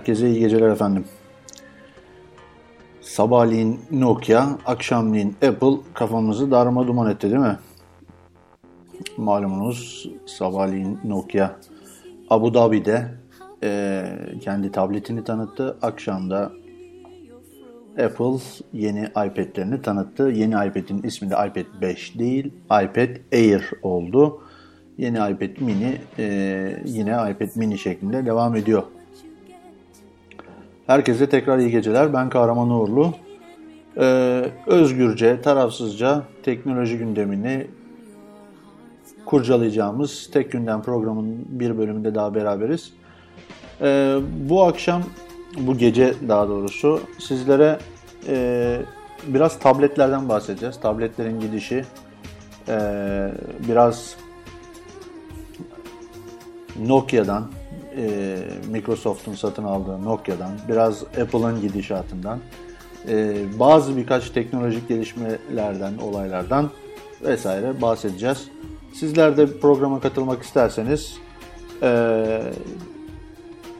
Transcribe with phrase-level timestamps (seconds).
[0.00, 1.04] Herkese iyi geceler efendim.
[3.00, 7.58] Sabahleyin Nokia, akşamleyin Apple kafamızı darma duman etti değil mi?
[9.16, 11.50] Malumunuz sabahleyin Nokia
[12.30, 13.06] Abu Dhabi'de
[13.62, 14.04] e,
[14.40, 15.76] kendi tabletini tanıttı.
[15.82, 16.52] Akşamda
[18.04, 18.38] Apple
[18.72, 20.22] yeni iPad'lerini tanıttı.
[20.22, 24.42] Yeni iPad'in ismi de iPad 5 değil, iPad Air oldu.
[24.98, 26.24] Yeni iPad mini e,
[26.84, 28.82] yine iPad mini şeklinde devam ediyor.
[30.90, 32.12] Herkese tekrar iyi geceler.
[32.12, 33.14] Ben Kahraman Uğurlu.
[33.96, 37.66] Ee, özgürce, tarafsızca teknoloji gündemini
[39.26, 42.92] kurcalayacağımız Tek Gündem programının bir bölümünde daha beraberiz.
[43.80, 44.16] Ee,
[44.48, 45.02] bu akşam,
[45.58, 47.78] bu gece daha doğrusu sizlere
[48.28, 48.76] e,
[49.26, 50.80] biraz tabletlerden bahsedeceğiz.
[50.80, 51.84] Tabletlerin gidişi,
[52.68, 52.78] e,
[53.68, 54.16] biraz
[56.86, 57.59] Nokia'dan,
[57.96, 58.38] e,
[58.70, 62.38] Microsoft'un satın aldığı Nokia'dan, biraz Apple'ın gidişatından,
[63.08, 66.70] e, bazı birkaç teknolojik gelişmelerden, olaylardan
[67.22, 68.48] vesaire bahsedeceğiz.
[68.94, 71.18] Sizler de programa katılmak isterseniz
[71.82, 72.42] e,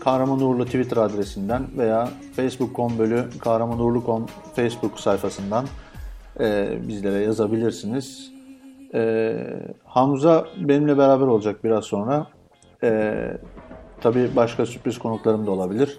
[0.00, 5.66] Kahraman Uğurlu Twitter adresinden veya facebook.com bölü Kahraman Uğurlu.com Facebook sayfasından
[6.40, 8.32] e, bizlere yazabilirsiniz.
[8.94, 9.34] E,
[9.84, 12.26] Hamza benimle beraber olacak biraz sonra.
[12.82, 13.14] E,
[14.00, 15.98] Tabii başka sürpriz konuklarım da olabilir.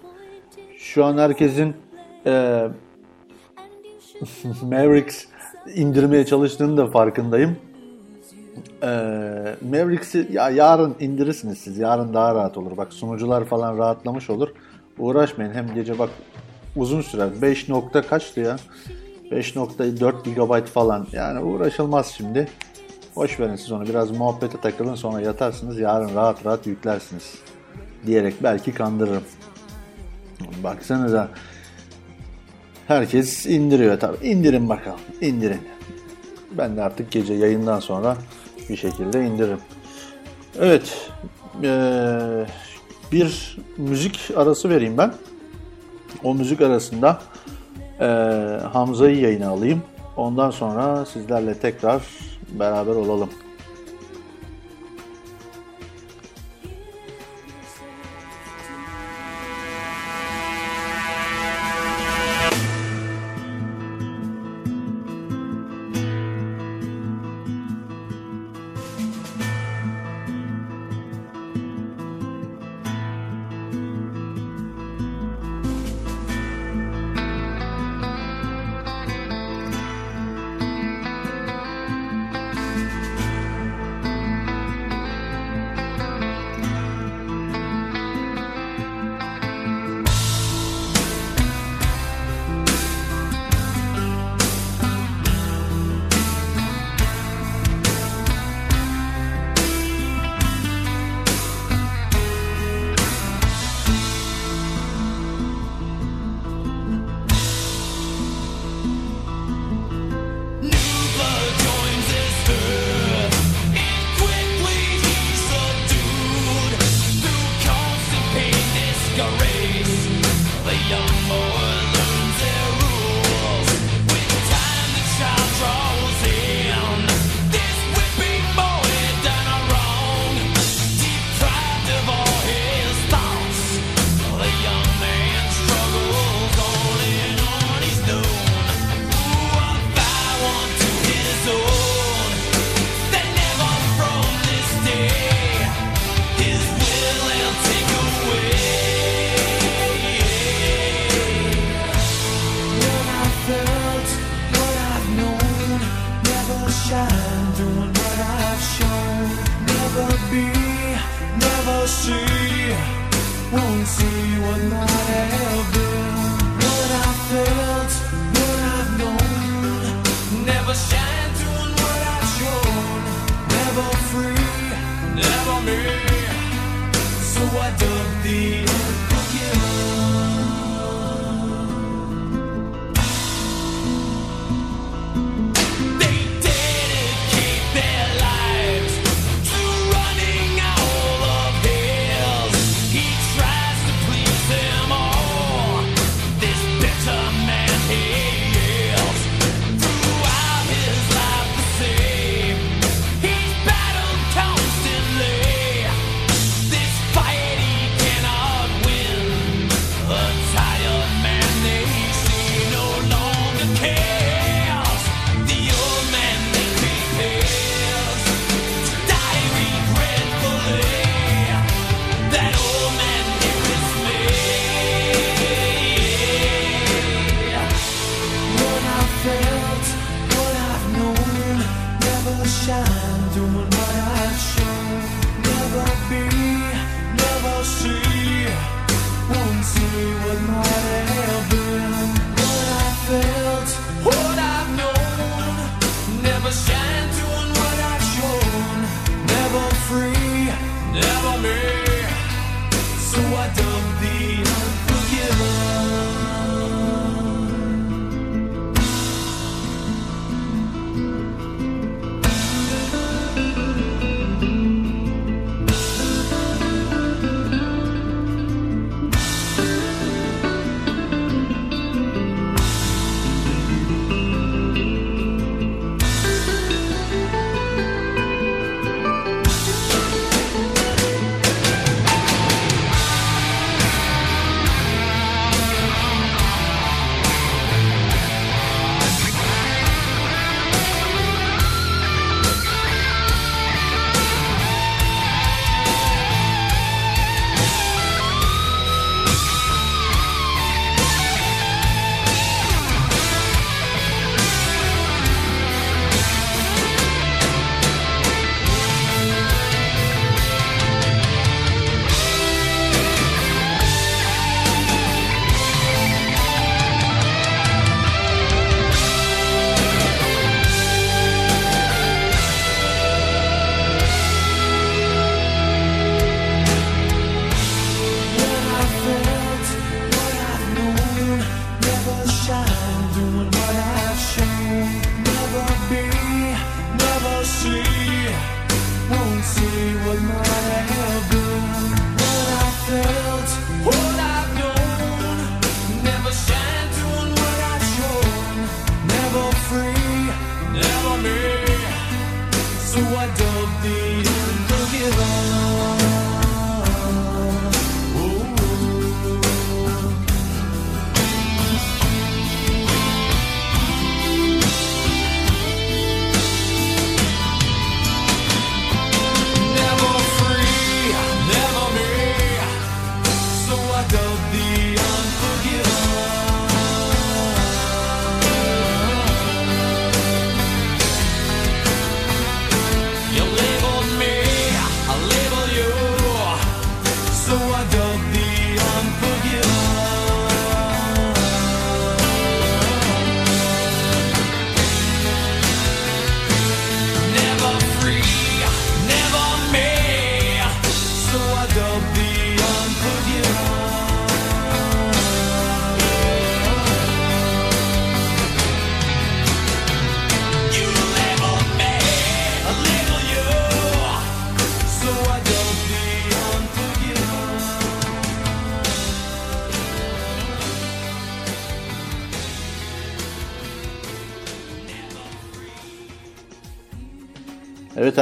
[0.78, 1.74] Şu an herkesin
[2.26, 2.68] e,
[4.62, 5.24] Mavericks
[5.74, 7.56] indirmeye çalıştığını da farkındayım.
[8.82, 8.88] E,
[9.70, 11.78] Mavericks'i ya yarın indirirsiniz siz.
[11.78, 12.76] Yarın daha rahat olur.
[12.76, 14.48] Bak sunucular falan rahatlamış olur.
[14.98, 15.52] Uğraşmayın.
[15.52, 16.10] Hem gece bak
[16.76, 17.28] uzun sürer.
[17.42, 18.56] 5 nokta kaçtı ya?
[19.30, 21.06] 5.4 GB falan.
[21.12, 22.48] Yani uğraşılmaz şimdi.
[23.14, 23.88] Hoş verin siz onu.
[23.88, 25.80] Biraz muhabbete takılın sonra yatarsınız.
[25.80, 27.34] Yarın rahat rahat yüklersiniz
[28.06, 29.24] diyerek belki kandırırım.
[30.64, 31.28] Baksanıza
[32.88, 34.26] herkes indiriyor tabi.
[34.26, 35.00] İndirin bakalım.
[35.20, 35.60] indirin.
[36.58, 38.16] Ben de artık gece yayından sonra
[38.68, 39.60] bir şekilde indiririm.
[40.60, 41.10] Evet.
[41.62, 42.46] Ee,
[43.12, 45.14] bir müzik arası vereyim ben.
[46.24, 47.20] O müzik arasında
[48.00, 48.06] e,
[48.72, 49.82] Hamza'yı yayına alayım.
[50.16, 52.02] Ondan sonra sizlerle tekrar
[52.58, 53.28] beraber olalım.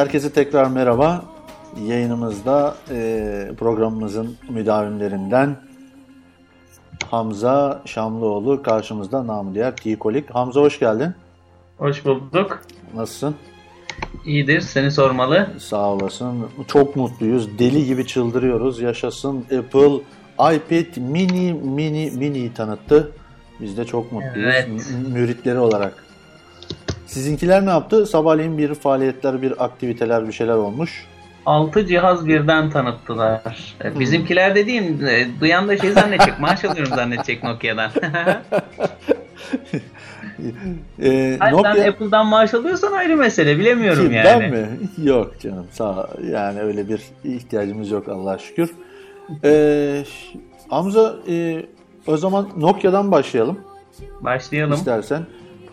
[0.01, 1.25] Herkese tekrar merhaba.
[1.87, 5.57] Yayınımızda e, programımızın müdavimlerinden
[7.11, 10.31] Hamza Şamlıoğlu karşımızda namı diğer Tikolik.
[10.31, 11.15] Hamza hoş geldin.
[11.79, 12.63] Hoş bulduk.
[12.95, 13.35] Nasılsın?
[14.27, 14.61] İyidir.
[14.61, 15.51] Seni sormalı.
[15.59, 16.47] Sağ olasın.
[16.69, 17.59] Çok mutluyuz.
[17.59, 18.81] Deli gibi çıldırıyoruz.
[18.81, 20.01] Yaşasın Apple
[20.39, 23.13] iPad mini mini mini tanıttı.
[23.61, 24.37] Biz de çok mutluyuz.
[24.55, 24.69] Evet.
[24.69, 26.05] mü- Müritleri olarak.
[27.11, 28.07] Sizinkiler ne yaptı?
[28.07, 31.07] Sabahleyin bir faaliyetler, bir aktiviteler, bir şeyler olmuş.
[31.47, 33.75] 6 cihaz birden tanıttılar.
[33.85, 36.41] E, Bizimkiler dediğim e, duyan da şey zannedecek.
[36.41, 37.91] Maaş alıyorum zannedecek Nokia'dan.
[41.03, 41.75] Ee, Hayır, Nokia...
[41.75, 43.59] Sen Apple'dan maaş alıyorsan ayrı mesele.
[43.59, 44.27] Bilemiyorum Ki yani.
[44.43, 44.67] Ben mi?
[45.03, 48.71] Yok canım sağ yani öyle bir ihtiyacımız yok Allah'a şükür.
[49.45, 50.05] Ee,
[50.69, 51.63] Hamza e,
[52.07, 53.59] o zaman Nokia'dan başlayalım
[54.21, 54.75] Başlayalım.
[54.75, 55.23] istersen.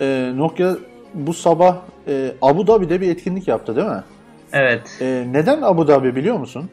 [0.01, 0.75] Ee, Nokia
[1.17, 1.75] bu sabah
[2.07, 4.03] e, Abu Dhabi'de bir etkinlik yaptı değil mi?
[4.53, 4.97] Evet.
[5.01, 6.69] Ee, neden Abu Dhabi biliyor musun?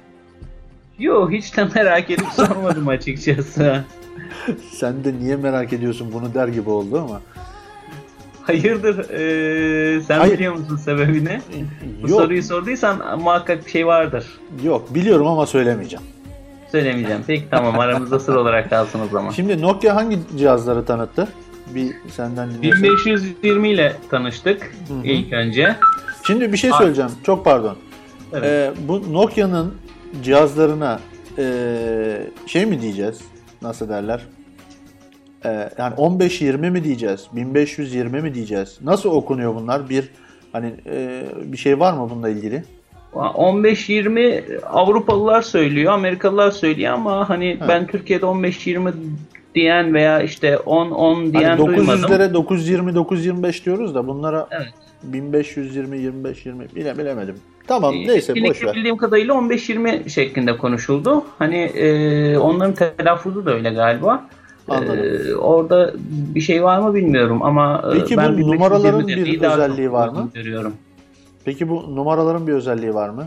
[0.98, 3.84] Yo hiç de merak edip sormadım açıkçası.
[4.72, 7.20] Sen de niye merak ediyorsun bunu der gibi oldu ama.
[8.42, 9.10] Hayırdır?
[9.10, 10.34] e, sen Hayır.
[10.34, 11.40] biliyor musun sebebini?
[12.02, 14.26] Bu Yok, soruyu sorduysan muhakkak bir şey vardır.
[14.64, 16.04] yok biliyorum ama söylemeyeceğim.
[16.72, 17.22] Söylemeyeceğim.
[17.26, 19.30] Peki tamam aramızda sır olarak kalsın o zaman.
[19.30, 21.28] Şimdi Nokia hangi cihazları tanıttı?
[21.74, 22.82] Bir senden dinleyelim.
[22.82, 24.94] 1520 ile tanıştık hı.
[25.04, 25.76] ilk önce.
[26.26, 27.10] Şimdi bir şey söyleyeceğim.
[27.26, 27.76] Çok pardon.
[28.32, 28.44] Evet.
[28.44, 29.74] Ee, bu Nokia'nın
[30.22, 31.00] cihazlarına
[31.38, 33.20] ee, şey mi diyeceğiz?
[33.62, 34.20] Nasıl derler?
[35.44, 37.26] Ee, yani 1520 mi diyeceğiz?
[37.32, 38.78] 1520 mi diyeceğiz?
[38.82, 39.88] Nasıl okunuyor bunlar?
[39.88, 40.10] Bir
[40.52, 42.64] hani ee, bir şey var mı bununla ilgili?
[43.14, 47.68] 15-20 Avrupalılar söylüyor, Amerikalılar söylüyor ama hani Ha.
[47.68, 48.92] ben Türkiye'de 15-20
[49.54, 52.00] diyen veya işte 10-10 diyen Hani duymadım.
[52.04, 54.68] 900'lere 920 925 diyoruz da bunlara Evet.
[55.02, 57.34] 1520 25 20 bile bilemedim.
[57.66, 58.74] Tamam Ee, neyse boş ver.
[58.74, 61.24] Bildiğim kadarıyla 15-20 şeklinde konuşuldu.
[61.38, 64.26] Hani e, onların telaffuzu da öyle galiba.
[64.68, 64.98] Anladım.
[65.30, 65.92] Ee, orada
[66.34, 70.08] bir şey var mı bilmiyorum ama e, Peki ben bu 1520 numaraların bir özelliği var
[70.08, 70.30] mı?
[70.34, 70.72] Görüyorum.
[71.44, 73.26] Peki bu numaraların bir özelliği var mı?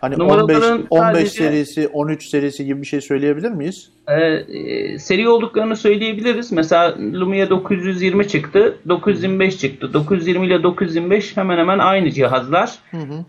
[0.00, 3.90] Hani Numaraların 15 15 sadece- serisi, 13 serisi gibi bir şey söyleyebilir miyiz?
[4.08, 6.52] Ee, e, seri olduklarını söyleyebiliriz.
[6.52, 9.92] Mesela Lumia 920 çıktı, 925 çıktı.
[9.92, 12.78] 920 ile 925 hemen hemen aynı cihazlar.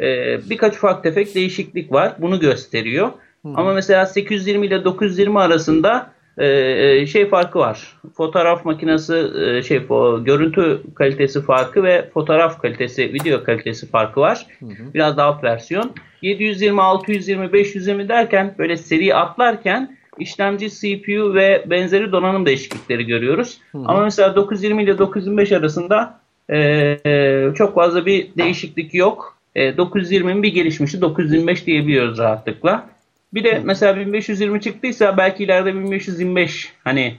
[0.02, 2.14] Ee, birkaç ufak tefek değişiklik var.
[2.20, 3.12] Bunu gösteriyor.
[3.56, 7.94] Ama mesela 820 ile 920 arasında e, e, şey farkı var.
[8.18, 14.48] Fotoğraf makinesi e, şey o, görüntü kalitesi farkı ve fotoğraf kalitesi, video kalitesi farkı var.
[14.94, 15.92] Biraz daha alt versiyon.
[16.22, 23.58] 720, 620, 520 derken böyle seri atlarken işlemci, CPU ve benzeri donanım değişiklikleri görüyoruz.
[23.74, 26.20] Ama mesela 920 ile 925 arasında
[26.50, 26.58] e,
[27.06, 29.38] e, çok fazla bir değişiklik yok.
[29.56, 32.90] E, 920'nin bir gelişmişi 925 diyebiliyoruz rahatlıkla.
[33.34, 37.16] Bir de mesela 1520 çıktıysa belki ileride 1525 hani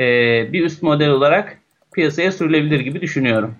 [0.00, 0.04] e,
[0.52, 1.58] bir üst model olarak
[1.94, 3.54] piyasaya sürülebilir gibi düşünüyorum.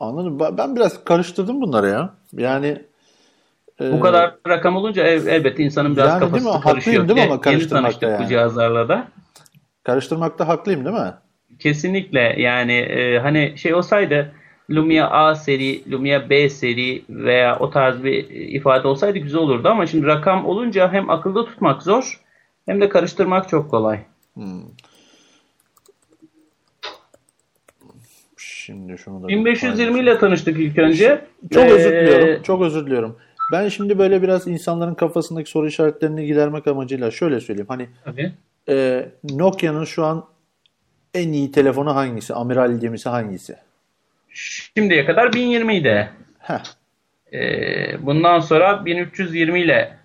[0.00, 0.38] Anladım.
[0.58, 2.14] Ben- biraz karıştırdım bunları ya.
[2.32, 2.82] Yani
[3.80, 6.32] e, Bu kadar rakam olunca el- elbette insanın biraz Yani değil mi?
[6.32, 7.08] kafası Haklıyım karışıyor.
[7.08, 8.24] değil mi ama karıştırmakta yani.
[8.24, 9.08] bu cihazlarla da.
[9.84, 11.14] karıştırmakta haklıyım değil mi?
[11.58, 14.32] Kesinlikle yani e, hani şey olsaydı
[14.70, 19.86] Lumia A seri, Lumia B seri veya o tarz bir ifade olsaydı güzel olurdu ama
[19.86, 22.20] şimdi rakam olunca hem akılda tutmak zor
[22.66, 24.00] hem de karıştırmak çok kolay.
[28.36, 31.24] Şimdi şunu da 1520 ile tanıştık ilk önce.
[31.50, 32.42] Çok özür Ee, diliyorum.
[32.42, 33.16] Çok özür diliyorum.
[33.52, 37.66] Ben şimdi böyle biraz insanların kafasındaki soru işaretlerini gidermek amacıyla şöyle söyleyeyim.
[37.68, 38.32] Hani Tabii.
[38.68, 40.24] e, Nokia'nın şu an
[41.14, 42.34] en iyi telefonu hangisi?
[42.34, 43.56] Amiral gemisi hangisi?
[44.38, 46.10] Şimdiye kadar 1020 idi.
[47.32, 49.96] Ee, bundan sonra 1320 ile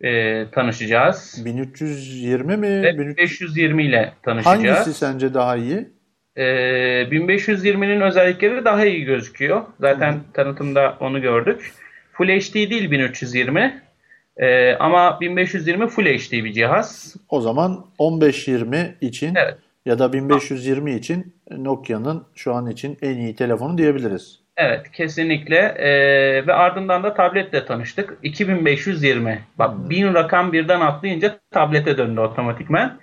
[0.00, 1.42] e, tanışacağız.
[1.44, 2.82] 1320 mi?
[2.82, 4.78] Ve 1300 520 ile tanışacağız.
[4.78, 5.88] Hangisi sence daha iyi?
[6.36, 6.42] Ee,
[7.10, 9.62] 1520'nin özellikleri daha iyi gözüküyor.
[9.80, 11.72] Zaten tanıtımda onu gördük.
[12.12, 13.82] Full HD değil 1320.
[14.36, 17.16] Ee, ama 1520 Full HD bir cihaz.
[17.28, 19.58] O zaman 1520 için Evet.
[19.86, 24.40] Ya da 1520 için Nokia'nın şu an için en iyi telefonu diyebiliriz.
[24.56, 28.18] Evet kesinlikle Ee, ve ardından da tabletle tanıştık.
[28.22, 29.40] 2520.
[29.58, 32.98] Bak 1000 rakam birden atlayınca tablete döndü otomatikman.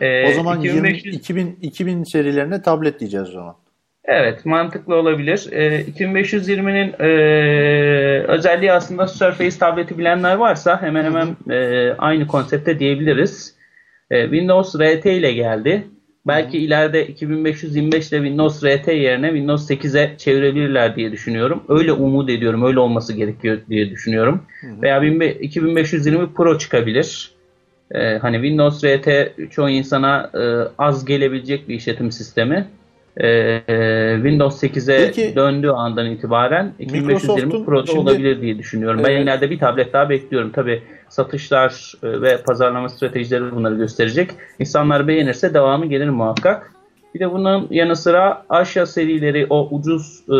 [0.00, 3.54] Ee, O zaman 20, 2500 2000 2000 serilerine tablet diyeceğiz o zaman.
[4.04, 5.48] Evet, mantıklı olabilir.
[5.52, 7.08] Ee, 2520'nin e,
[8.28, 13.54] özelliği aslında Surface tableti bilenler varsa hemen hemen e, aynı konsepte diyebiliriz.
[14.10, 15.86] E, Windows RT ile geldi.
[16.28, 21.62] Belki ileride 2525 ile Windows RT yerine Windows 8'e çevirebilirler diye düşünüyorum.
[21.68, 22.62] Öyle umut ediyorum.
[22.64, 24.42] Öyle olması gerekiyor diye düşünüyorum.
[24.82, 27.30] Veya 2520 Pro çıkabilir.
[27.94, 29.08] Ee, hani Windows RT
[29.50, 30.42] çoğu insana e,
[30.78, 32.66] az gelebilecek bir işletim sistemi.
[33.20, 33.60] Ee,
[34.14, 39.00] Windows 8'e Peki, döndüğü andan itibaren 2520 Microsoft'un Pro'da olabilir diye düşünüyorum.
[39.04, 39.22] Ben Evet.
[39.22, 40.52] ileride bir tablet daha bekliyorum.
[40.52, 44.30] Tabi satışlar e, ve pazarlama stratejileri bunları gösterecek.
[44.58, 46.72] İnsanlar beğenirse devamı gelir muhakkak.
[47.14, 50.36] Bir de bunun yanı sıra Aşya serileri o ucuz e,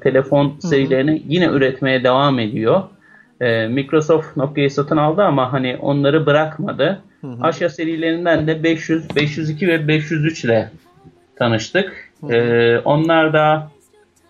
[0.00, 2.82] telefon serilerini yine üretmeye devam ediyor.
[3.40, 7.02] E, Microsoft Nokia'yı satın aldı ama hani onları bırakmadı.
[7.42, 10.70] Aşya serilerinden de 500, 502 ve 503 ile
[11.36, 12.10] tanıştık.
[12.30, 13.70] E, onlar da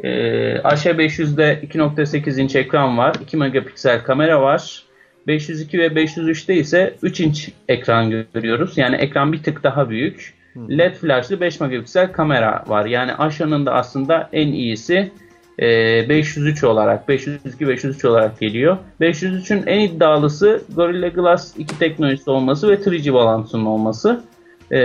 [0.05, 3.17] e, Aşya 500'de 2.8 inç ekran var.
[3.23, 4.86] 2 megapiksel kamera var.
[5.27, 8.79] 502 ve 503'te ise 3 inç ekran görüyoruz.
[8.79, 10.35] Yani ekran bir tık daha büyük.
[10.71, 12.87] LED flashlı 5 megapiksel kamera var.
[12.87, 15.13] Yani Aşa'nın da aslında en iyisi
[15.59, 18.77] e, 503 olarak 502 503 olarak geliyor.
[19.01, 24.25] 503'ün en iddialısı Gorilla Glass 2 teknolojisi olması ve 3G bağlantısının olması.
[24.73, 24.79] E,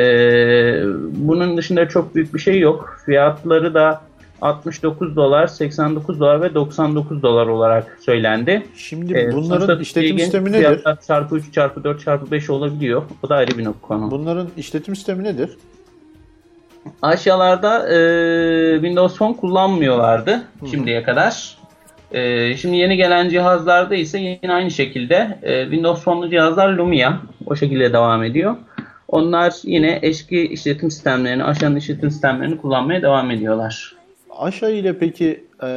[1.12, 2.98] bunun dışında çok büyük bir şey yok.
[3.06, 4.02] Fiyatları da
[4.42, 8.66] 69 dolar, 89 dolar ve 99 dolar olarak söylendi.
[8.76, 10.84] Şimdi Ee, bunların işletim sistemi nedir?
[11.08, 13.04] Çarpı 3, çarpı 4, çarpı 5 olabiliyor.
[13.24, 14.12] O da ayrı bir konu.
[14.12, 15.50] Bunların işletim sistemi nedir?
[17.02, 21.58] Aşağılarda e, Windows Phone kullanmıyorlardı şimdiye kadar.
[22.12, 27.14] E, şimdi yeni gelen cihazlarda ise yine aynı şekilde e, Windows Phone'lu cihazlar Lumia
[27.46, 28.56] o şekilde devam ediyor.
[29.08, 34.01] Onlar yine eski işletim sistemlerini, aşağının işletim sistemlerini kullanmaya devam ediyorlar.
[34.38, 35.70] Aşağı ile peki e,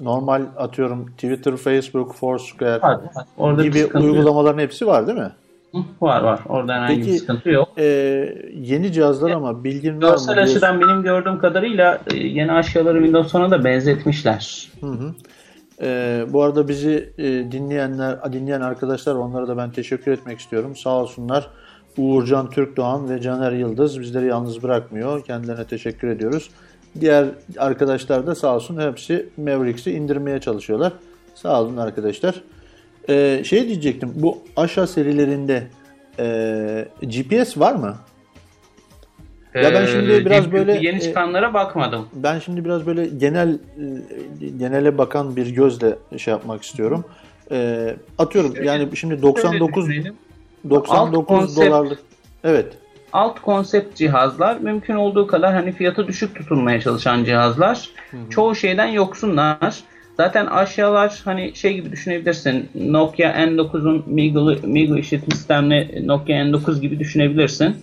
[0.00, 3.00] normal atıyorum Twitter, Facebook, Foursquare Var, var.
[3.38, 4.14] Orada bir gibi sıkıntı yok.
[4.16, 5.30] uygulamaların hepsi var değil mi?
[5.72, 6.40] Hı, Var var.
[6.48, 7.68] Orada herhangi bir Peki sıkıntı yok.
[7.78, 7.84] e,
[8.54, 10.00] yeni cihazlar ama bilgin var mı?
[10.00, 14.72] Görsel açıdan benim gördüğüm kadarıyla e, yeni aşağıları Windows Phone'a da benzetmişler.
[15.82, 20.76] Ee, bu arada bizi e, dinleyenler, dinleyen arkadaşlar onlara da ben teşekkür etmek istiyorum.
[20.76, 21.46] Sağ olsunlar.
[21.98, 25.24] Uğurcan Türkdoğan ve Caner Yıldız bizleri yalnız bırakmıyor.
[25.24, 26.50] Kendilerine teşekkür ediyoruz.
[27.00, 27.26] Diğer
[27.58, 30.92] arkadaşlar da sağ olsun hepsi Mavericks'i indirmeye çalışıyorlar.
[31.34, 32.34] Sağ olun arkadaşlar.
[33.08, 34.12] Ee, şey diyecektim.
[34.14, 35.62] Bu aşağı serilerinde
[36.18, 37.96] e, GPS var mı?
[39.54, 42.06] Ya ben şimdi Ee, biraz yeni- böyle, Yeni e, çıkanlara bakmadım.
[42.14, 43.54] Ben şimdi biraz böyle genel
[44.40, 47.04] e, genele bakan bir gözle şey yapmak istiyorum.
[47.50, 50.14] E, atıyorum yani şimdi 99 Şöyle düşünelim.
[50.70, 51.98] 99 Alt konsept- dolarlık.
[52.44, 52.66] Evet.
[53.14, 57.88] Alt konsept cihazlar mümkün olduğu kadar hani fiyatı düşük tutulmaya çalışan cihazlar.
[58.30, 59.74] Çoğu şeyden yoksunlar.
[60.16, 62.68] Zaten aşağılar hani şey gibi düşünebilirsin.
[62.74, 67.76] Nokia N9'un Migo, Migo işletim sistemli Nokia N9 gibi düşünebilirsin.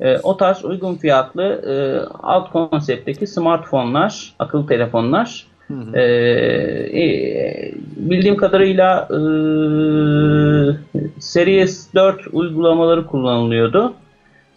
[0.00, 1.74] Ee, o tarz uygun fiyatlı e,
[2.22, 5.46] alt konseptteki smartphone'lar, akıllı telefonlar.
[5.94, 9.20] Ee, e, bildiğim kadarıyla e,
[11.20, 13.94] Series 4 uygulamaları kullanılıyordu.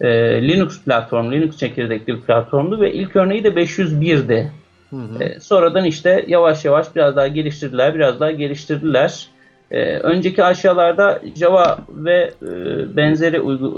[0.03, 0.07] Ee,
[0.47, 4.51] Linux platform, Linux çekirdekli bir platformdu ve ilk örneği de 501'di.
[5.21, 9.27] Ee, sonradan işte yavaş yavaş biraz daha geliştirdiler, biraz daha geliştirdiler.
[9.71, 12.47] Ee, önceki aşağılarda Java ve e,
[12.97, 13.75] benzeri uygu-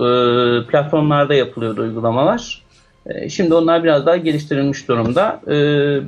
[0.63, 2.61] e, platformlarda yapılıyordu uygulamalar.
[3.05, 5.41] E, Şimdi onlar biraz daha geliştirilmiş durumda.
[5.47, 5.51] E,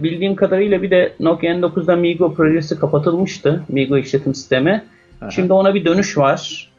[0.03, 3.63] bildiğim kadarıyla bir de Nokia N9'da Migo projesi kapatılmıştı.
[3.69, 4.83] Migo işletim sistemi.
[5.21, 5.31] Aha.
[5.31, 6.69] Şimdi ona bir dönüş var.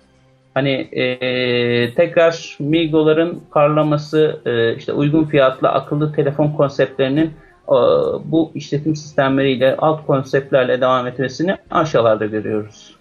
[0.57, 7.27] Hani e, tekrar Migo'ların parlaması, e, işte uygun fiyatlı akıllı telefon konseptlerinin
[7.69, 7.77] e,
[8.25, 12.97] bu işletim sistemleriyle, alt konseptlerle devam etmesini aşağılarda görüyoruz.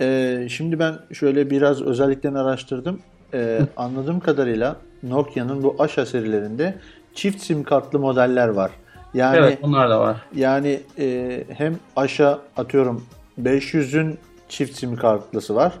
[0.00, 3.00] Ee, şimdi ben şöyle biraz özelliklerini araştırdım.
[3.34, 6.74] Ee, anladığım kadarıyla Nokia'nın bu Asha serilerinde
[7.14, 8.70] çift sim kartlı modeller var.
[9.14, 10.16] Yani evet, bunlar da var.
[10.34, 13.04] yani e, hem Asha atıyorum
[13.42, 15.72] 500'ün çift sim kartlısı var.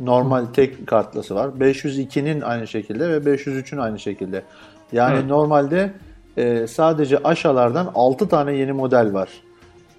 [0.00, 1.48] Normal tek kartlısı var.
[1.48, 4.42] 502'nin aynı şekilde ve 503'ün aynı şekilde.
[4.92, 5.26] Yani Evet.
[5.26, 5.92] normalde
[6.36, 9.28] e, sadece Asha'lardan 6 tane yeni model var.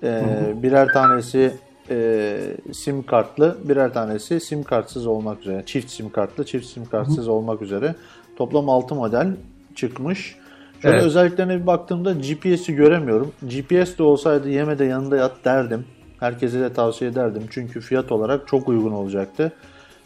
[0.03, 0.23] E,
[0.63, 1.51] birer tanesi
[1.89, 2.37] e,
[2.73, 5.63] sim kartlı, birer tanesi sim kartsız olmak üzere.
[5.65, 7.95] Çift sim kartlı, çift sim kartsız olmak üzere.
[8.35, 9.27] Toplam 6 model
[9.75, 10.35] çıkmış.
[10.81, 11.05] Şöyle Evet.
[11.05, 13.31] özelliklerine bir baktığımda GPS'i göremiyorum.
[13.41, 15.85] GPS de olsaydı yeme de yanında yat derdim.
[16.19, 17.43] Herkese de tavsiye ederdim.
[17.49, 19.51] Çünkü fiyat olarak çok uygun olacaktı.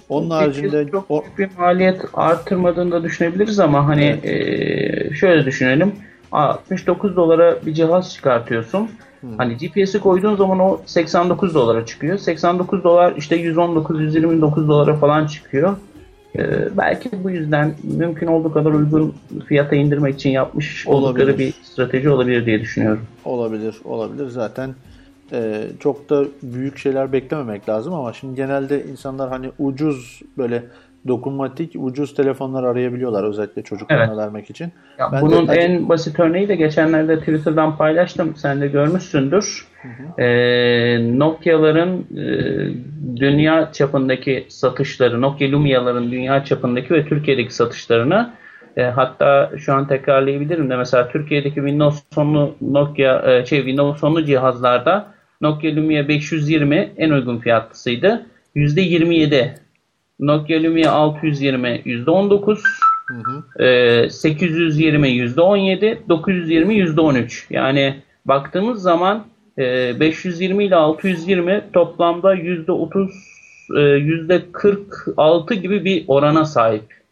[0.10, 5.92] Onun haricinde çok o, büyük bir maliyet artırmadığını da düşünebiliriz ama hani eee, şöyle düşünelim.
[6.32, 8.90] 69 dolara bir cihaz çıkartıyorsun.
[9.38, 12.18] Hani GPS'i koyduğun zaman o 89 dolara çıkıyor.
[12.18, 15.78] 89 dolar işte 119 129 dolara falan çıkıyor.
[16.36, 16.46] Eee,
[16.78, 19.14] belki bu yüzden mümkün olduğu kadar uygun
[19.48, 21.38] fiyata indirmek için yapmış oldukları Olabilir.
[21.38, 23.02] bir strateji olabilir diye düşünüyorum.
[23.26, 24.28] olabilir, olabilir.
[24.28, 24.76] Zaten
[25.34, 30.64] e, çok da büyük şeyler beklememek lazım ama şimdi genelde insanlar hani ucuz böyle
[31.08, 34.18] dokunmatik ucuz telefonlar arayabiliyorlar özellikle çocuklarına Evet.
[34.18, 34.72] vermek için.
[34.98, 38.34] Ya Ben bunun de- en basit örneği de geçenlerde Twitter'dan paylaştım.
[38.36, 39.68] Sen de görmüşsündür.
[40.20, 42.26] Ee, Nokia'ların e,
[43.16, 48.34] dünya çapındaki satışları, Nokia Lumia'ların dünya çapındaki ve Türkiye'deki satışlarını
[48.78, 54.26] e, hatta şu an tekrarlayabilirim de mesela Türkiye'deki Windows sonlu Nokia e, şey Windows sonlu
[54.26, 55.13] cihazlarda
[55.44, 58.26] Nokia Lumia 520 en uygun fiyatlısıydı.
[58.56, 59.50] %27.
[60.20, 62.60] Nokia Lumia 620 %19.
[63.60, 67.46] Ee, 820 %17, 920 %13.
[67.50, 69.26] Yani baktığımız zaman
[69.58, 73.10] e, 520 ile 620 toplamda %30,
[73.76, 77.04] e, %46 gibi bir orana sahip.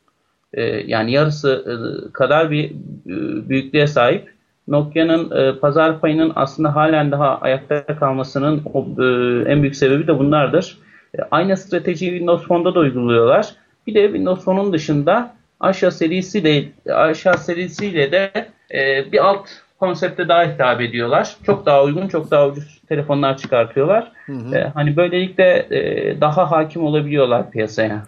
[0.54, 1.74] E, yani yarısı e,
[2.14, 4.31] kadar bir e, büyüklüğe sahip.
[4.68, 9.06] Nokia'nın e, pazar payının aslında halen daha ayakta kalmasının o, e,
[9.52, 10.78] en büyük sebebi de bunlardır.
[11.20, 13.56] E, aynı stratejiyi Windows Phone'da da uyguluyorlar.
[13.88, 18.32] Bir de Windows Phone'un dışında aşağı serisiyle aşağı serisiyle de
[18.74, 19.48] e, bir alt
[19.80, 21.36] konsepte daha hitap ediyorlar.
[21.46, 24.12] Çok daha uygun, çok daha ucuz telefonlar çıkartıyorlar.
[24.54, 28.04] E, hani böylelikle e, daha hakim olabiliyorlar piyasaya.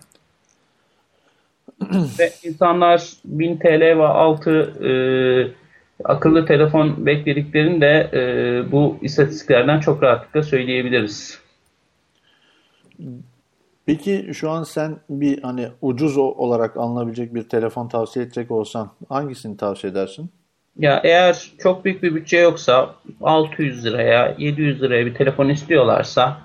[2.19, 4.91] ve insanlar 1000 TL ve altı e,
[6.03, 11.39] akıllı telefon beklediklerini de e, bu istatistiklerden çok rahatlıkla söyleyebiliriz.
[13.85, 19.57] Peki şu an sen bir hani ucuz olarak alınabilecek bir telefon tavsiye edecek olsan hangisini
[19.57, 20.31] tavsiye edersin?
[20.79, 26.37] Ya eğer çok büyük bir bütçe yoksa 600 liraya 700 liraya bir telefon istiyorlarsa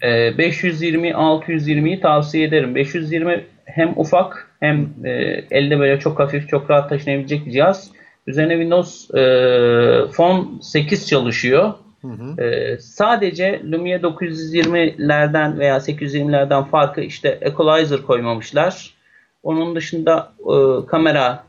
[0.00, 2.74] e, 520-620'yi tavsiye ederim.
[2.74, 5.10] 520 hem ufak hem e,
[5.50, 7.90] elde böyle çok hafif çok rahat taşınabilecek bir cihaz.
[8.28, 11.74] Üzerine Windows e, Phone 8 çalışıyor.
[12.38, 18.94] E, sadece Lumia 920'lerden veya 820'lerden farkı işte equalizer koymamışlar.
[19.42, 21.44] Onun dışında e, kamera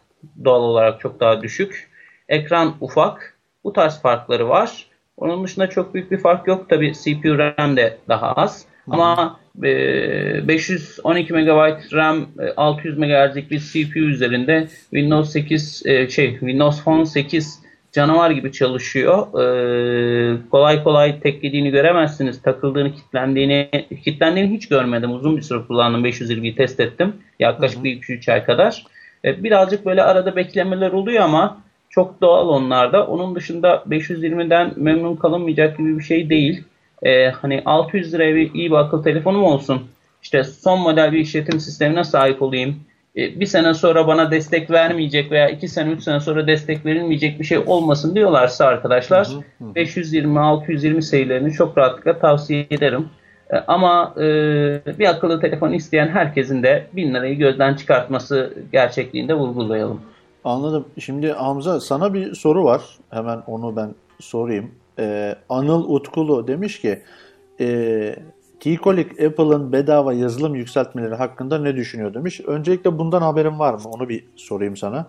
[0.46, 1.90] doğal olarak çok daha düşük.
[2.30, 3.38] Ekran ufak.
[3.64, 4.86] Bu tarz farkları var.
[5.18, 6.70] Onun dışında çok büyük bir fark yok.
[6.70, 8.66] Tabi CPU RAM de daha az.
[8.90, 11.48] Ama e, 512 MB
[11.94, 17.60] RAM, e, 600 MHz'lik bir CPU üzerinde Windows 8 e, şey Windows Phone 8
[17.92, 19.28] canavar gibi çalışıyor.
[19.42, 22.42] E, kolay kolay teklediğini göremezsiniz.
[22.42, 23.70] Takıldığını, kilitlendiğini,
[24.04, 25.12] kilitlendiğini hiç görmedim.
[25.12, 26.06] Uzun bir süre kullandım.
[26.06, 27.14] 520'yi test ettim.
[27.40, 28.86] Yaklaşık bir 2-3 ay kadar.
[29.26, 31.58] E, birazcık böyle arada beklemeler oluyor ama
[31.90, 33.08] çok doğal onlarda.
[33.08, 36.64] Onun dışında 520'den memnun kalınmayacak gibi bir şey değil.
[37.04, 39.82] E, hani 600 liraya bir iyi bir akıllı telefonum olsun.
[40.24, 42.76] İşte son model bir işletim sistemine sahip olayım.
[43.18, 47.40] E, bir sene sonra bana destek vermeyecek veya iki sene, üç sene sonra destek verilmeyecek
[47.40, 49.28] bir şey olmasın diyorlarsa arkadaşlar
[49.76, 53.10] 520-620 serilerini çok rahatlıkla tavsiye ederim.
[53.54, 54.24] E, Ama e,
[55.00, 60.02] bir akıllı telefon isteyen herkesin de 1000 lirayı gözden çıkartması gerçekliğinde vurgulayalım.
[60.44, 60.86] Anladım.
[61.00, 62.82] Şimdi Hamza sana bir soru var.
[63.10, 64.72] Hemen onu ben sorayım.
[65.00, 67.02] Ee, Anıl Utkulu demiş ki
[67.60, 68.16] e,
[68.60, 72.42] T-Colic Apple'ın bedava yazılım yükseltmeleri hakkında ne düşünüyor demiş.
[72.42, 73.82] Öncelikle bundan haberin var mı?
[73.86, 75.08] Onu bir sorayım sana.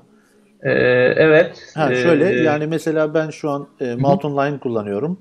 [0.63, 0.71] Ee,
[1.17, 1.73] evet.
[1.75, 5.19] Ha, Ee, şöyle yani mesela ben şu an e, Mountain Lion kullanıyorum.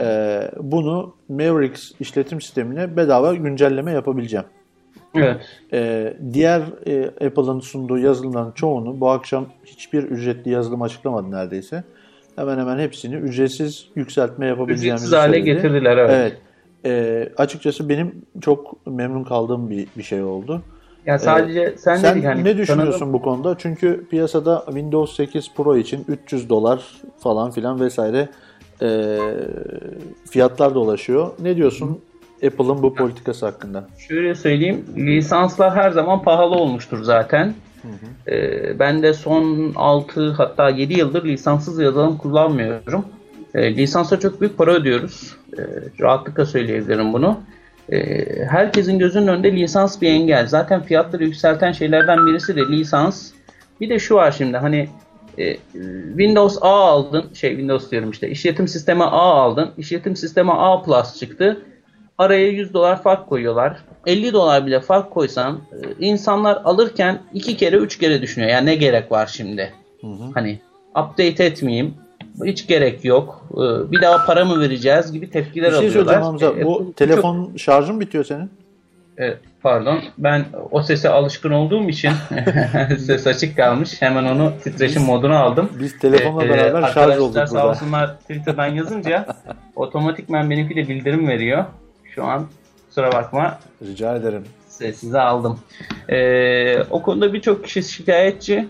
[0.00, 4.46] E, bunu Mavericks işletim sistemine bedava güncelleme yapabileceğim.
[5.14, 5.40] Evet.
[5.72, 11.84] E, diğer e, Apple'ın sunduğu yazılımların çoğunu bu akşam hiçbir ücretli yazılım açıklamadı neredeyse.
[12.38, 15.44] Hemen hemen hepsini ücretsiz yükseltme yapabileceğimizi Ücretsiz hale söyledi.
[15.56, 15.96] getirdiler.
[15.96, 16.10] Evet.
[16.10, 16.36] Evet.
[16.84, 20.62] E, açıkçası benim çok memnun kaldığım bir, bir şey oldu.
[21.06, 23.54] Ya sadece sen, Sen dedik hani ne düşünüyorsun tanıdım- bu konuda?
[23.58, 26.82] Çünkü piyasada Windows 8 Pro için 300 dolar
[27.18, 28.28] falan filan vesaire
[28.82, 29.16] e,
[30.30, 31.30] fiyatlar dolaşıyor.
[31.42, 31.98] Ne diyorsun
[32.46, 33.88] Apple'ın bu politikası hakkında?
[33.98, 37.54] Şöyle söyleyeyim, lisanslar her zaman pahalı olmuştur zaten.
[38.28, 43.04] Ee, ben de son 6 hatta 7 yıldır lisanssız yazılım kullanmıyorum.
[43.54, 45.36] Ee, lisansa çok büyük para ödüyoruz.
[45.58, 45.62] Ee,
[46.00, 47.40] rahatlıkla söyleyebilirim bunu.
[48.48, 50.46] Herkesin gözünün önünde lisans bir engel.
[50.46, 53.30] Zaten fiyatları yükselten şeylerden birisi de lisans.
[53.80, 54.88] Bir de şu var şimdi hani
[55.38, 55.56] e,
[56.08, 61.18] Windows A aldın, şey Windows diyorum işte, işletim sistemi A aldın, işletim sistemi A Plus
[61.18, 61.62] çıktı.
[62.18, 63.76] Araya 100 dolar fark koyuyorlar.
[64.06, 68.50] 50 dolar bile fark koysan e, insanlar alırken iki kere üç kere düşünüyor.
[68.52, 69.72] Yani ne gerek var şimdi?
[70.34, 70.58] Hani
[70.90, 71.94] update etmeyeyim.
[72.44, 73.46] Hiç gerek yok.
[73.52, 76.22] E, Bir daha para mı vereceğiz gibi tepkiler Bir şey alıyorlar.
[76.22, 76.46] Hamza.
[76.46, 78.50] E, Bu çok- telefon şarjın bitiyor senin.
[79.20, 79.98] e, pardon.
[80.18, 82.10] Ben o sese alışkın olduğum için
[83.06, 84.02] ses açık kalmış.
[84.02, 85.68] Hemen onu titreşim moduna aldım.
[85.80, 87.68] Biz telefonla Ee, beraber şarj arkadaşlar olduk sağ burada.
[87.68, 89.26] olsunlar Twitter'dan yazınca
[89.76, 91.64] otomatikmen benimki de bildirim veriyor.
[92.14, 92.46] Şu an
[92.98, 94.44] kusura bakma Rica ederim.
[94.68, 95.58] size aldım.
[96.08, 98.68] Ee, o konuda birçok kişi şikayetçi.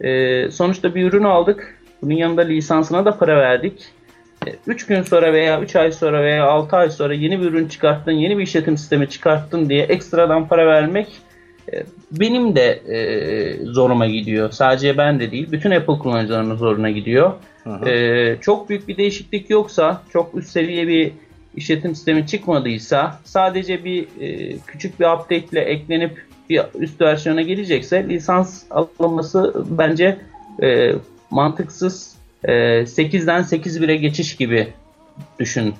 [0.00, 1.78] Ee, sonuçta bir ürün aldık.
[2.02, 3.84] Bunun yanında lisansına da para verdik.
[4.66, 8.12] 3 gün sonra veya 3 ay sonra veya 6 ay sonra yeni bir ürün çıkarttın,
[8.12, 11.08] yeni bir işletim sistemi çıkarttın diye ekstradan para vermek
[11.72, 11.82] e,
[12.12, 14.50] benim de e, zoruma gidiyor.
[14.50, 17.32] Sadece ben de değil, bütün Apple kullanıcılarının zoruna gidiyor.
[17.64, 17.88] hı.
[17.88, 21.12] E, çok büyük bir değişiklik yoksa, çok üst seviye bir
[21.56, 28.08] işletim sistemi çıkmadıysa, sadece bir e, küçük bir update ile eklenip bir üst versiyona gelecekse
[28.08, 30.18] lisans alınması bence
[30.62, 30.92] e,
[31.30, 32.16] mantıksız.
[32.44, 34.68] E, 8'den 8.1'e geçiş gibi
[35.38, 35.74] düşün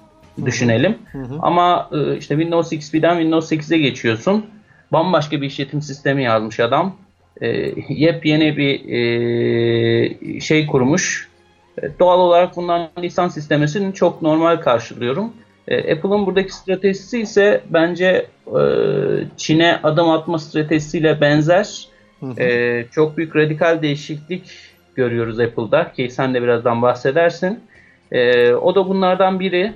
[0.44, 0.98] düşünelim.
[1.42, 4.46] Ama e, işte Windows XP'den Windows 8'e geçiyorsun.
[4.92, 6.96] Bambaşka bir işletim sistemi yazmış adam.
[7.40, 7.48] E,
[7.88, 11.28] yepyeni bir e, şey kurmuş.
[11.82, 15.32] E, Doğal olarak bundan lisans istemesini çok normal karşılıyorum.
[15.68, 18.60] E, Apple'ın buradaki stratejisi ise bence e,
[19.36, 21.88] Çin'e adım atma stratejisiyle benzer.
[22.38, 24.42] E, çok büyük radikal değişiklik
[24.94, 27.60] görüyoruz Apple'da ki sen de birazdan bahsedersin.
[28.62, 29.72] O da bunlardan biri.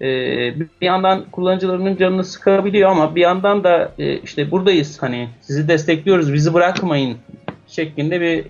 [0.00, 3.92] Bir yandan kullanıcılarının canını sıkabiliyor ama bir yandan da
[4.24, 7.16] işte buradayız hani sizi destekliyoruz bizi bırakmayın
[7.66, 8.44] şeklinde bir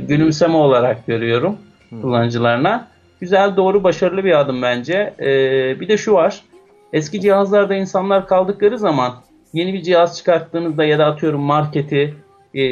[0.00, 1.58] gülümseme olarak görüyorum
[2.02, 2.88] kullanıcılarına.
[3.20, 5.14] Güzel, doğru, başarılı bir adım bence.
[5.20, 5.26] E,
[5.80, 6.42] bir de şu var.
[6.92, 9.14] Eski cihazlarda insanlar kaldıkları zaman
[9.52, 12.14] yeni bir cihaz çıkarttığınızda ya da atıyorum marketi
[12.54, 12.62] e,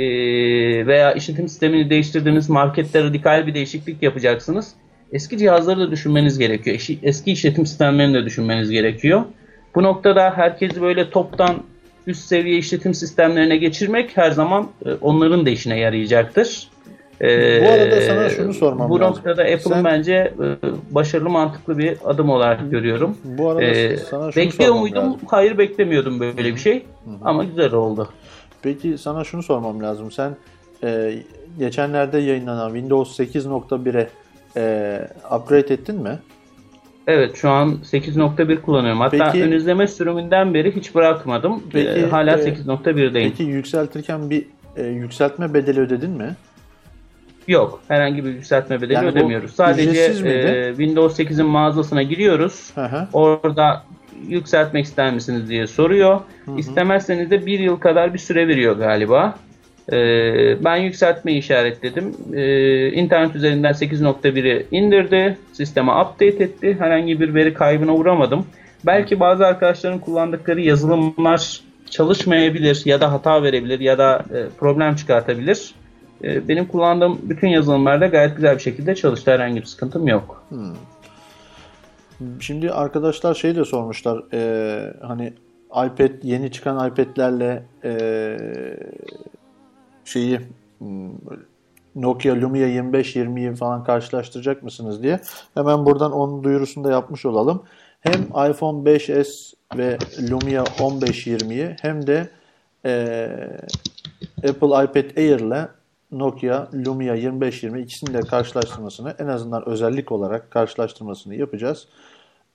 [0.86, 4.74] veya işletim sistemini değiştirdiğiniz markette radikal bir değişiklik yapacaksınız.
[5.12, 6.88] Eski cihazları da düşünmeniz gerekiyor.
[7.02, 9.24] Eski işletim sistemlerini de düşünmeniz gerekiyor.
[9.74, 11.56] Bu noktada herkesi böyle toptan
[12.06, 16.68] üst seviye işletim sistemlerine geçirmek her zaman e, onların da işine yarayacaktır.
[17.22, 19.14] E, Bu arada sana şunu sormam Bu lazım.
[19.16, 20.46] noktada Apple'ın Sen- bence e,
[20.94, 23.16] başarılı mantıklı bir adım olarak görüyorum.
[23.24, 24.98] Bu arada E, sana şunu bekliyor muydum?
[25.04, 25.20] lazım.
[25.26, 26.82] Hayır beklemiyordum böyle bir şey.
[27.24, 28.08] Ama güzel oldu.
[28.62, 30.10] Peki sana şunu sormam lazım.
[30.10, 30.36] Sen
[30.84, 31.14] e,
[31.58, 34.08] geçenlerde yayınlanan Windows 8.1'e
[34.56, 35.00] e,
[35.36, 36.18] upgrade ettin mi?
[37.06, 39.00] Evet şu an 8.1 kullanıyorum.
[39.00, 41.62] Hatta Peki- ön izleme sürümünden beri hiç bırakmadım.
[41.72, 43.30] Peki, Ee, hala e, 8.1'deyim.
[43.30, 46.36] Peki yükseltirken bir e, yükseltme bedeli ödedin mi?
[47.48, 47.80] Yok.
[47.88, 49.54] Herhangi bir yükseltme bedeli Yani ödemiyoruz.
[49.54, 52.70] Sadece e, Windows 8'in mağazasına giriyoruz.
[52.74, 53.08] Hı hı.
[53.12, 53.82] Orada
[54.28, 56.20] yükseltmek ister misiniz diye soruyor.
[56.56, 59.34] İstemezseniz de bir yıl kadar bir süre veriyor galiba.
[59.92, 62.16] Ee, ben yükseltmeyi işaretledim.
[62.34, 65.38] Ee, internet üzerinden 8.1'i indirdi.
[65.52, 66.76] Sisteme update etti.
[66.78, 68.46] Herhangi bir veri kaybına uğramadım.
[68.86, 75.74] Belki bazı arkadaşların kullandıkları yazılımlar çalışmayabilir ya da hata verebilir ya da e, problem çıkartabilir.
[76.24, 79.30] E, benim kullandığım bütün yazılımlarda gayet güzel bir şekilde çalıştı.
[79.30, 80.44] Herhangi bir sıkıntım yok.
[82.40, 84.24] Şimdi arkadaşlar şey de sormuşlar.
[84.32, 85.32] e, hani
[85.70, 88.36] iPad yeni çıkan iPad'lerle e,
[90.04, 90.40] şeyi
[90.78, 91.10] hmm,
[91.94, 95.20] Nokia Lumia 25-20'yi falan karşılaştıracak mısınız diye.
[95.54, 97.62] Hemen buradan onun duyurusunu da yapmış olalım.
[98.00, 99.98] Hem iPhone 5s ve
[100.30, 102.28] Lumia 15-20'yi hem de
[102.84, 103.28] e,
[104.36, 105.68] Apple iPad Air ile
[106.12, 111.88] Nokia Lumia 2520 ikisini de karşılaştırmasını en azından özellik olarak karşılaştırmasını yapacağız.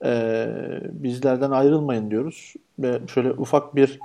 [0.04, 0.46] Ee,
[0.92, 3.98] bizlerden ayrılmayın diyoruz ve şöyle ufak bir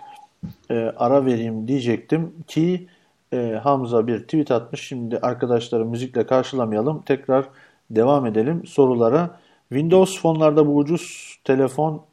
[0.69, 2.87] e, ara vereyim diyecektim ki
[3.33, 4.81] e, Hamza bir tweet atmış.
[4.87, 7.01] Şimdi arkadaşları müzikle karşılamayalım.
[7.01, 7.45] Tekrar
[7.89, 9.39] devam edelim sorulara.
[9.69, 12.05] Windows fonlarda bu ucuz telefon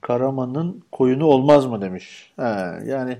[0.00, 2.32] Karaman'ın koyunu olmaz mı demiş.
[2.36, 2.42] He,
[2.86, 3.18] yani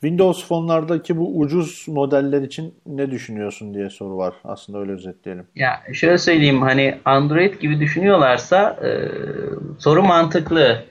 [0.00, 4.34] Windows fonlardaki bu ucuz modeller için ne düşünüyorsun diye soru var.
[4.44, 5.46] Aslında öyle özetleyelim.
[5.54, 8.90] Ya şöyle söyleyeyim hani Android gibi düşünüyorlarsa e,
[9.78, 10.84] soru mantıklı.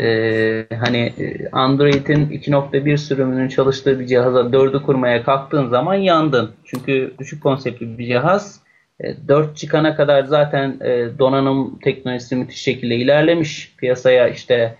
[0.00, 6.50] E, hani e, Android'in 2.1 sürümünün çalıştığı bir cihaza 4'ü kurmaya kalktığın zaman yandın.
[6.64, 8.60] Çünkü düşük konseptli bir cihaz.
[9.00, 13.74] E, 4 çıkana kadar zaten e, donanım teknolojisi müthiş şekilde ilerlemiş.
[13.78, 14.76] Piyasaya işte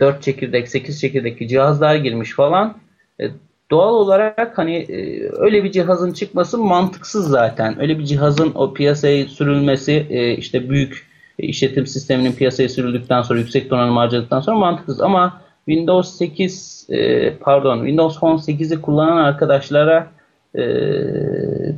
[0.00, 2.83] 4 çekirdek, 8 çekirdekli cihazlar girmiş falan.
[3.20, 3.24] E,
[3.70, 7.80] doğal olarak hani e, öyle bir cihazın çıkması mantıksız zaten.
[7.80, 11.06] Öyle bir cihazın o piyasaya sürülmesi e, işte büyük
[11.38, 17.78] işletim sisteminin piyasaya sürüldükten sonra yüksek donanım harcadıktan sonra mantıksız ama Windows 8 e, pardon
[17.78, 20.14] Windows Phone 8'i kullanan arkadaşlara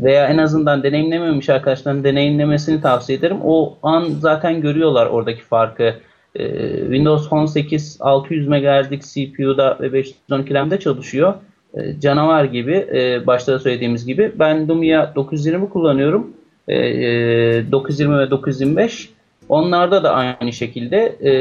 [0.02, 3.38] veya en azından deneyimlememiş arkadaşların deneyimlemesini tavsiye ederim.
[3.44, 5.94] O an zaten görüyorlar oradaki farkı.
[6.38, 11.34] E, Windows Phone 8 600 MHz'lik CPU'da ve 512 RAM'de çalışıyor.
[11.74, 14.32] E, canavar gibi e, başta da söylediğimiz gibi.
[14.38, 16.30] Ben Lumia 920 kullanıyorum.
[16.68, 19.10] E, e, 920 ve 925.
[19.48, 21.32] Onlarda da aynı şekilde e,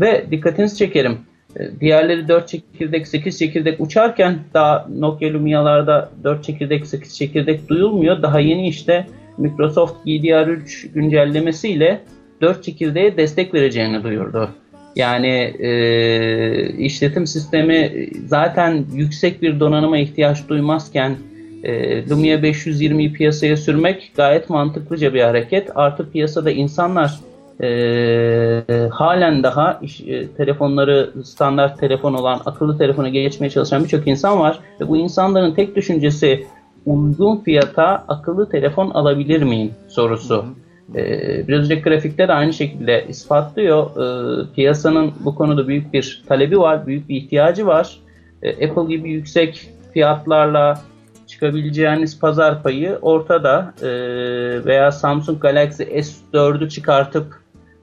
[0.00, 1.18] ve dikkatinizi çekerim.
[1.56, 8.22] E, Diğerleri 4 çekirdek, 8 çekirdek uçarken daha Nokia Lumia'larda 4 çekirdek, 8 çekirdek duyulmuyor.
[8.22, 9.06] Daha yeni işte
[9.38, 12.00] Microsoft GDR3 güncellemesiyle
[12.40, 14.50] 4 çekirdeğe destek vereceğini duyurdu.
[14.96, 21.16] Yani e, işletim sistemi zaten yüksek bir donanıma ihtiyaç duymazken
[21.62, 25.70] e, Lumia 520'yi piyasaya sürmek gayet mantıklıca bir hareket.
[25.74, 27.20] Artı piyasada insanlar
[27.62, 34.40] e, halen daha iş, e, telefonları standart telefon olan akıllı telefona geçmeye çalışan birçok insan
[34.40, 34.58] var.
[34.80, 36.46] Ve bu insanların tek düşüncesi
[36.86, 40.44] uygun fiyata akıllı telefon alabilir miyim sorusu.
[40.44, 40.69] Ee,
[41.48, 43.90] biraz önceki grafikte de aynı şekilde ispatlıyor.
[43.90, 47.98] Ee, piyasanın bu konuda büyük bir talebi var, büyük bir ihtiyacı var.
[48.42, 50.80] Ee, Apple gibi yüksek fiyatlarla
[51.26, 53.74] çıkabileceğiniz pazar payı ortada.
[53.82, 53.86] Ee,
[54.64, 57.26] veya Samsung Galaxy S4'ü çıkartıp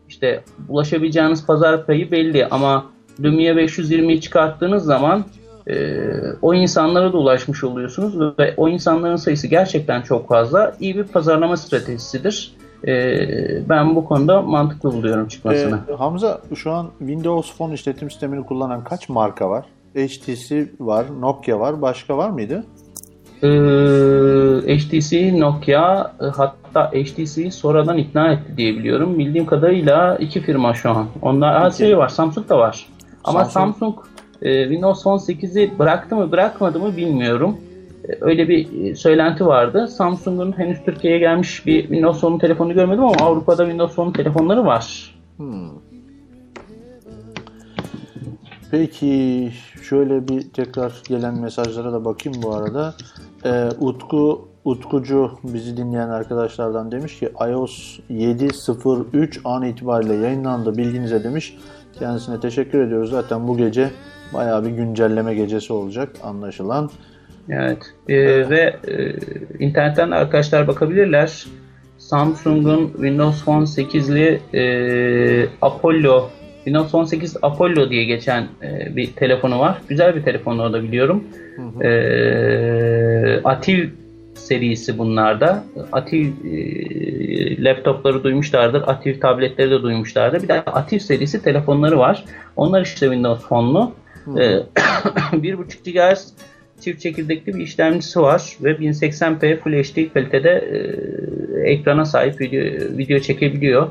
[0.09, 2.85] işte ulaşabileceğiniz pazar payı belli ama
[3.23, 5.25] Lumia 520'yi çıkarttığınız zaman
[5.69, 5.99] e,
[6.41, 10.75] o insanlara da ulaşmış oluyorsunuz ve o insanların sayısı gerçekten çok fazla.
[10.79, 12.57] İyi bir pazarlama stratejisidir.
[12.87, 15.79] E, ben bu konuda mantıklı buluyorum çıkmasını.
[15.89, 19.65] Ee, Hamza şu an Windows Phone işletim sistemini kullanan kaç marka var?
[19.95, 21.81] HTC var, Nokia var.
[21.81, 22.63] Başka var mıydı?
[23.43, 23.47] Ee,
[24.77, 29.19] HTC, Nokia hatta HTC'yi sonradan ikna etti diye biliyorum.
[29.19, 31.05] Bildiğim kadarıyla iki firma şu an.
[31.21, 32.85] Onlar şey var, Samsung da var.
[33.23, 33.95] Ama Samsung- Samsung
[34.41, 37.57] e, Windows Phone 8'i bıraktı mı bırakmadı mı bilmiyorum.
[38.21, 39.87] Öyle bir e, söylenti vardı.
[39.87, 45.15] Samsung'un henüz Türkiye'ye gelmiş bir Windows Phone telefonu görmedim ama Avrupa'da Windows Phone telefonları var.
[48.71, 49.51] Peki
[49.81, 52.93] şöyle bir tekrar gelen mesajlara da bakayım bu arada.
[53.45, 61.57] Ee, Utku Utkucu bizi dinleyen arkadaşlardan demiş ki iOS 7.03 an itibariyle yayınlandı bilginize demiş.
[61.99, 63.09] Kendisine teşekkür ediyoruz.
[63.09, 63.91] Zaten bu gece
[64.33, 66.89] bayağı bir güncelleme gecesi olacak anlaşılan.
[67.49, 67.77] Evet.
[68.09, 69.15] Ee, ve e,
[69.59, 71.45] internetten de arkadaşlar bakabilirler.
[71.97, 76.29] Samsung'un Windows Phone 8'li e, Apollo
[76.67, 79.81] Windows Phone 8 Apollo diye geçen e, bir telefonu var.
[79.89, 81.23] Güzel bir telefonu o da biliyorum.
[81.81, 83.89] E, Ativ
[84.35, 85.63] serisi bunlarda.
[85.91, 88.83] Ativ e, laptopları duymuşlardır.
[88.87, 90.43] Ativ tabletleri de duymuşlardır.
[90.43, 92.25] Bir de Ativ serisi telefonları var.
[92.55, 93.91] Onlar işte Windows Phone'lu.
[94.27, 94.41] E,
[95.31, 96.33] 1.5 GHz
[96.81, 102.61] çift çekirdekli bir işlemcisi var ve 1080p Full HD kalitede e, ekrana sahip video,
[102.97, 103.87] video çekebiliyor.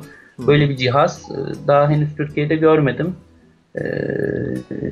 [0.46, 3.14] Böyle bir cihaz e, daha henüz Türkiye'de görmedim.
[3.78, 3.82] E,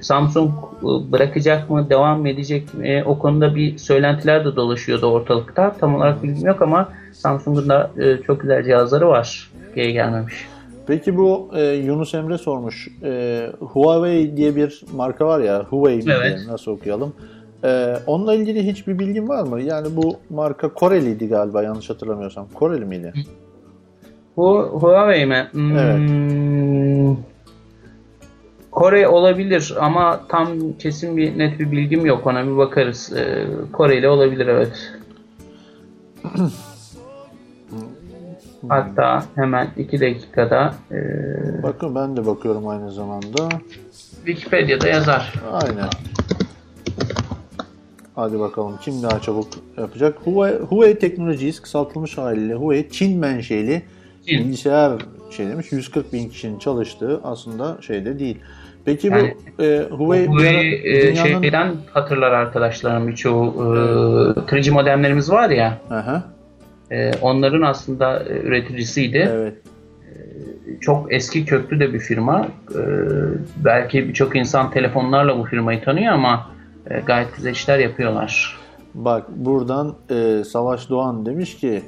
[0.03, 0.51] Samsung
[0.83, 3.03] e, bırakacak mı, devam mı edecek mi?
[3.07, 5.77] O konuda bir söylentiler de dolaşıyordu ortalıkta.
[5.81, 9.51] Tam olarak bilgim yok ama Samsung'un da e, çok güzel cihazları var.
[9.67, 10.47] Türkiye'ye gelmemiş.
[10.87, 12.89] Peki bu e, Yunus Emre sormuş.
[13.03, 15.65] E, Huawei diye bir marka var ya.
[15.65, 16.23] Huawei mi Evet.
[16.23, 17.13] diyelim, nasıl okuyalım?
[17.65, 19.63] E, onunla ilgili hiçbir bilgin var mı?
[19.63, 22.47] Yani bu marka Koreliydi galiba yanlış hatırlamıyorsam.
[22.55, 23.13] Koreli miydi?
[24.37, 25.49] Bu Huawei mi?
[25.53, 27.17] Hmm,
[28.71, 30.49] Kore olabilir ama tam
[30.79, 32.27] kesin bir net bir bilgim yok.
[32.27, 33.13] Ona bir bakarız.
[33.17, 34.93] Ee, Kore ile olabilir evet.
[38.69, 40.97] Hatta hemen iki dakikada e,
[41.63, 43.49] Bakın ben de bakıyorum aynı zamanda.
[44.27, 45.33] Wikipedia'da yazar.
[45.53, 45.89] Aynen.
[48.15, 49.49] Hadi bakalım kim daha çabuk
[49.79, 50.19] yapacak.
[50.25, 53.83] Huawei, Huawei Technologies kısaltılmış haliyle Huawei Çin menşeli
[54.27, 54.39] Çin.
[54.39, 54.93] bilgisayar
[55.31, 58.39] şey demiş 140 bin kişinin çalıştığı aslında şeyde değil.
[58.85, 61.43] Peki Yani bu e, Huawei, ara e, dünyanın...
[61.43, 66.25] şeyden hatırlar arkadaşlarım birçoğu e, 3G modemlerimiz var ya Aha,
[66.91, 69.31] e, onların aslında e, üreticisiydi.
[69.33, 69.55] evet.
[70.81, 72.49] Çok eski köklü de bir firma.
[72.75, 72.81] E,
[73.65, 76.54] belki birçok insan telefonlarla bu firmayı tanıyor ama
[76.91, 78.57] e, gayet güzel işler yapıyorlar.
[78.95, 81.83] Bak buradan e, Savaş Doğan demiş ki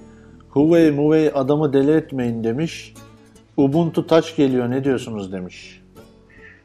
[0.50, 2.94] Huawei Huawei adamı deli etmeyin demiş.
[3.56, 5.82] Ubuntu Touch geliyor ne diyorsunuz demiş.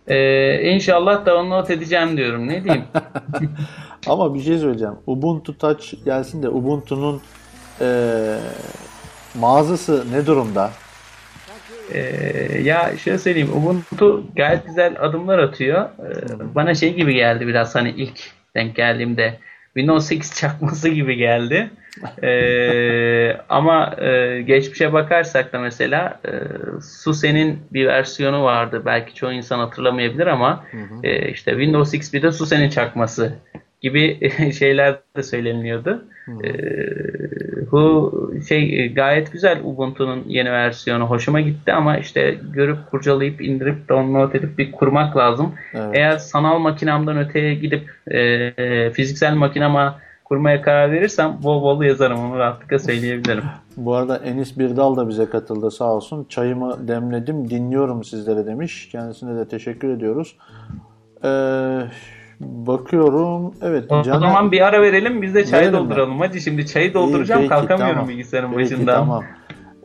[0.08, 2.48] E, inşallah download edeceğim diyorum.
[2.48, 2.86] Ne diyeyim?
[4.08, 4.96] Ama bir şey söyleyeceğim.
[5.08, 7.22] Ubuntu Touch gelsin de Ubuntu'nun
[7.82, 8.38] e,
[9.40, 10.72] mağazası ne durumda?
[11.94, 15.82] Ee, ya şöyle söyleyeyim Ubuntu gayet güzel adımlar atıyor.
[15.82, 18.20] Ee, bana şey gibi geldi biraz hani ilk
[18.56, 21.70] denk geldiğimde Windows 8 çakması gibi geldi.
[22.24, 26.32] Ee, ama e, geçmişe bakarsak da mesela e,
[26.82, 28.82] SUSE'nin bir versiyonu vardı.
[28.86, 30.66] Belki çoğu insan hatırlamayabilir ama
[31.04, 33.34] e, işte Windows XP'de SUSE'nin çakması
[33.82, 36.06] gibi şeyler de söyleniliyordu.
[36.28, 38.12] Ee, bu
[38.48, 44.34] şey e, gayet güzel Ubuntu'nun yeni versiyonu hoşuma gitti ama işte görüp kurcalayıp indirip download
[44.34, 45.54] edip bir kurmak lazım.
[45.74, 45.90] Evet.
[45.94, 52.20] Eğer sanal makinamdan öteye gidip e, e, fiziksel makinama kurmaya karar verirsem bol bol yazarım
[52.20, 53.44] onu rahatlıkla söyleyebilirim.
[53.78, 56.26] Bu arada Enis Birdal da bize katıldı sağ olsun.
[56.30, 58.90] Çayımı demledim dinliyorum sizlere demiş.
[58.92, 60.38] Kendisine de teşekkür ediyoruz.
[61.24, 61.80] Ee,
[62.42, 63.54] bakıyorum.
[63.62, 63.92] Evet.
[63.92, 65.80] O Caner- zaman bir ara verelim biz de çay Verelim mi?
[65.90, 66.20] dolduralım.
[66.20, 68.10] Hadi şimdi çayı dolduracağım İyi, peki, kalkamıyorum tamam.
[68.10, 68.96] bilgisayarın Peki, başından.
[68.96, 69.24] tamam.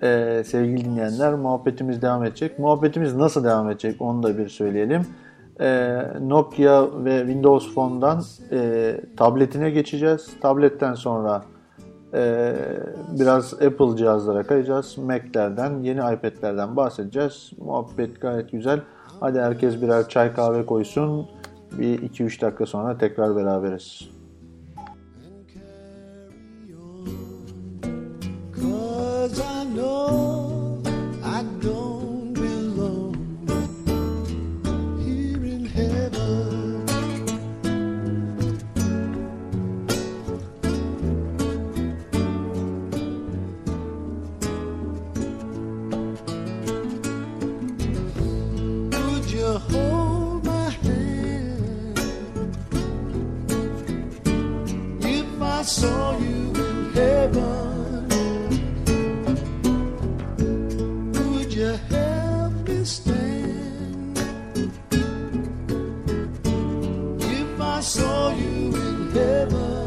[0.03, 2.59] Ee, sevgili dinleyenler muhabbetimiz devam edecek.
[2.59, 5.03] Muhabbetimiz nasıl devam edecek onu da bir söyleyelim.
[5.61, 10.31] Ee, Nokia ve Windows Phone'dan e, tabletine geçeceğiz.
[10.41, 11.43] Tabletten sonra
[12.15, 12.53] e,
[13.21, 14.99] biraz Apple cihazlara kayacağız.
[14.99, 17.51] Mac'lerden, yeni iPad'lerden bahsedeceğiz.
[17.59, 18.81] Muhabbet gayet güzel.
[19.21, 21.27] Hadi herkes birer çay kahve koysun.
[21.73, 24.11] Bir 2-3 dakika sonra tekrar beraberiz.
[28.55, 30.46] Cause I know
[55.67, 58.09] saw you in heaven?
[61.13, 64.19] Would you help me stand
[67.21, 69.86] if I saw you in heaven?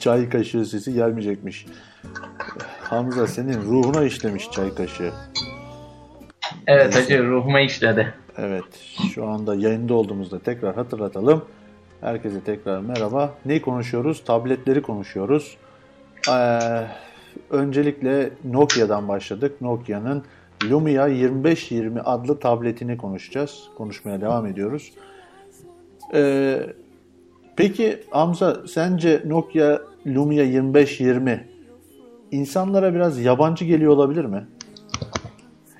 [0.00, 1.66] Çay kaşığı sesi gelmeyecekmiş.
[2.82, 5.12] Hamza senin ruhuna işlemiş çay kaşığı.
[6.66, 8.14] Evet hacı ruhuma işledi.
[8.38, 8.64] Evet
[9.14, 11.44] şu anda yayında olduğumuzda tekrar hatırlatalım.
[12.00, 13.34] Herkese tekrar merhaba.
[13.44, 14.24] Ne konuşuyoruz?
[14.24, 15.56] Tabletleri konuşuyoruz.
[16.30, 16.58] Ee,
[17.50, 19.60] öncelikle Nokia'dan başladık.
[19.60, 20.24] Nokia'nın
[20.64, 23.68] Lumia 2520 adlı tabletini konuşacağız.
[23.76, 24.92] Konuşmaya devam ediyoruz.
[26.14, 26.60] Ee,
[27.56, 31.48] peki Hamza sence Nokia Lumia 2520
[32.30, 34.46] insanlara biraz yabancı geliyor olabilir mi?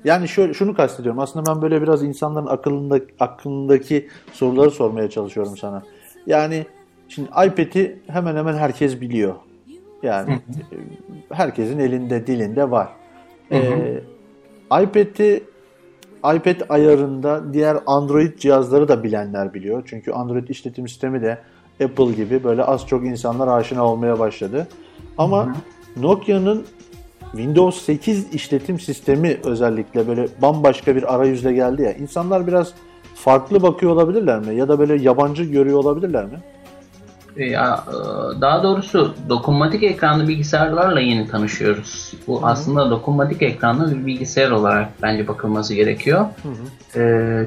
[0.04, 1.18] Yani şöyle şunu kastediyorum.
[1.18, 5.82] Aslında ben böyle biraz insanların akılında aklındaki soruları sormaya çalışıyorum sana.
[6.26, 6.66] Yani
[7.08, 9.34] şimdi iPad'i hemen hemen herkes biliyor.
[10.02, 10.40] Yani
[11.32, 12.88] herkesin elinde, dilinde var.
[13.52, 14.00] Ee,
[14.82, 15.42] iPad'i
[16.18, 19.82] iPad ayarında diğer Android cihazları da bilenler biliyor.
[19.86, 21.38] Çünkü Android işletim sistemi de
[21.84, 24.68] Apple gibi böyle az çok insanlar aşina olmaya başladı.
[25.18, 25.56] Ama
[25.96, 26.64] Nokia'nın
[27.32, 31.92] Windows 8 işletim sistemi özellikle böyle bambaşka bir arayüzle geldi ya.
[31.92, 32.72] İnsanlar biraz
[33.14, 34.54] farklı bakıyor olabilirler mi?
[34.54, 36.40] Ya da böyle yabancı görüyor olabilirler mi?
[37.36, 42.12] Ya, e, daha doğrusu dokunmatik ekranlı bilgisayarlarla yeni tanışıyoruz.
[42.26, 46.26] Bu aslında dokunmatik ekranlı bir bilgisayar olarak bence bakılması gerekiyor.
[46.96, 47.00] E,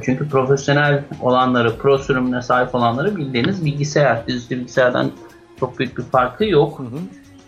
[0.05, 4.27] çünkü profesyonel olanları, pro sürümüne sahip olanları bildiğiniz bilgisayar.
[4.27, 5.11] Dizüstü bilgisayardan
[5.59, 6.81] çok büyük bir farkı yok.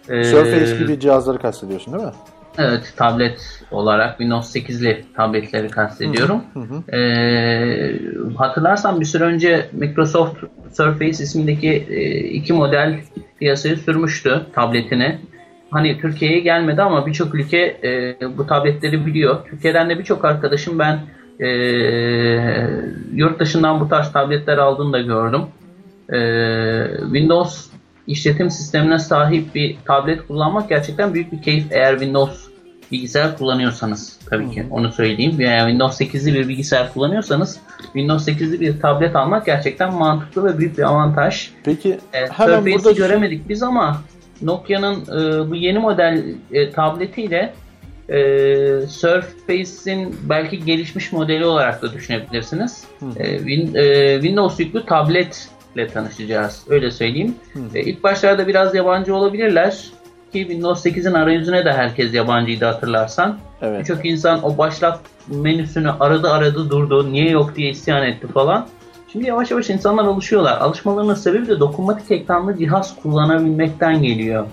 [0.10, 2.12] E, Surface gibi cihazları kastediyorsun değil mi?
[2.58, 6.44] Evet, tablet olarak Windows 8'li tabletleri kastediyorum.
[6.94, 7.92] Ee,
[8.38, 10.44] hatırlarsan bir süre önce Microsoft
[10.74, 13.00] Surface ismindeki e, iki model
[13.40, 15.20] piyasaya sürmüştü tabletini.
[15.72, 19.46] Hani Türkiye'ye gelmedi ama birçok ülke e, bu tabletleri biliyor.
[19.50, 21.00] Türkiye'den de birçok arkadaşım ben
[21.40, 21.48] e,
[23.14, 25.42] yurt dışından bu tarz tabletler aldığını da gördüm.
[26.14, 26.20] E,
[27.02, 27.75] Windows
[28.08, 32.48] işletim sistemine sahip bir tablet kullanmak gerçekten büyük bir keyif eğer Windows
[32.92, 35.40] bilgisayar kullanıyorsanız tabii ki onu söyleyeyim.
[35.40, 40.78] Veya Windows 8'li bir bilgisayar kullanıyorsanız Windows 8'li bir tablet almak gerçekten mantıklı ve büyük
[40.78, 41.50] bir avantaj.
[41.64, 44.02] Peki Evet, hemen Surface'i burada göremedik biz ama
[44.42, 47.54] Nokia'nın e, bu yeni model e, tabletiyle
[48.10, 48.18] e,
[48.88, 52.84] Surface'in belki gelişmiş modeli olarak da düşünebilirsiniz.
[53.18, 54.86] E, Win- e, Windows yüklü
[55.76, 56.64] tabletle tanışacağız.
[56.70, 57.36] Öyle söyleyeyim.
[57.74, 59.72] E, ilk başlarda biraz yabancı olabilirler
[60.32, 63.38] ki Windows 8'in arayüzüne de herkes yabancıydı hatırlarsan.
[63.62, 63.80] Evet.
[63.80, 67.12] Birçok insan o başlat menüsünü aradı aradı durdu.
[67.12, 68.68] Niye yok diye isyan etti falan.
[69.12, 70.58] Şimdi yavaş yavaş insanlar alışıyorlar.
[70.58, 74.46] Alışmalarının sebebi de dokunmatik ekranlı cihaz kullanabilmekten geliyor.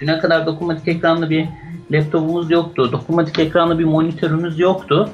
[0.00, 1.46] Düne kadar dokunmatik ekranlı bir
[1.90, 2.92] laptopumuz yoktu.
[2.92, 5.10] Dokunmatik ekranlı bir monitörümüz yoktu.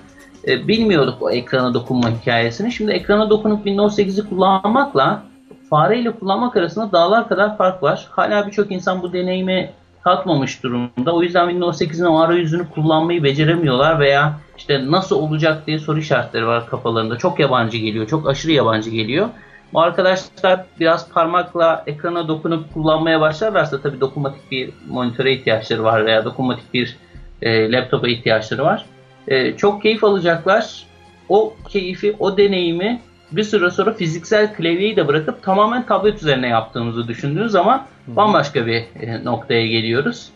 [0.49, 2.73] E, bilmiyorduk o ekrana dokunma hikayesini.
[2.73, 5.23] Şimdi ekrana dokunup Windows 8'i kullanmakla
[5.71, 8.07] fareyle kullanmak arasında dağlar kadar fark var.
[8.11, 9.71] Hala birçok insan bu deneyimi
[10.05, 11.15] tatmamış durumda.
[11.15, 16.47] O yüzden Windows 8'in o arayüzünü kullanmayı beceremiyorlar veya işte nasıl olacak diye soru işaretleri
[16.47, 17.19] var kafalarında.
[17.19, 19.29] Çok yabancı geliyor, çok aşırı yabancı geliyor.
[19.73, 26.25] Bu arkadaşlar biraz parmakla ekrana dokunup kullanmaya başlarlarsa tabii dokunmatik bir monitöre ihtiyaçları var veya
[26.25, 26.97] dokunmatik bir
[27.43, 28.85] e, laptopa ihtiyaçları var.
[29.29, 30.87] E, çok keyif alacaklar.
[31.29, 33.01] O keyfi, o deneyimi
[33.33, 38.85] bir süre sonra fiziksel klavyeyi de bırakıp tamamen tablet üzerine yaptığımızı düşündüğünüz zaman bambaşka bir
[39.01, 40.29] e, noktaya geliyoruz.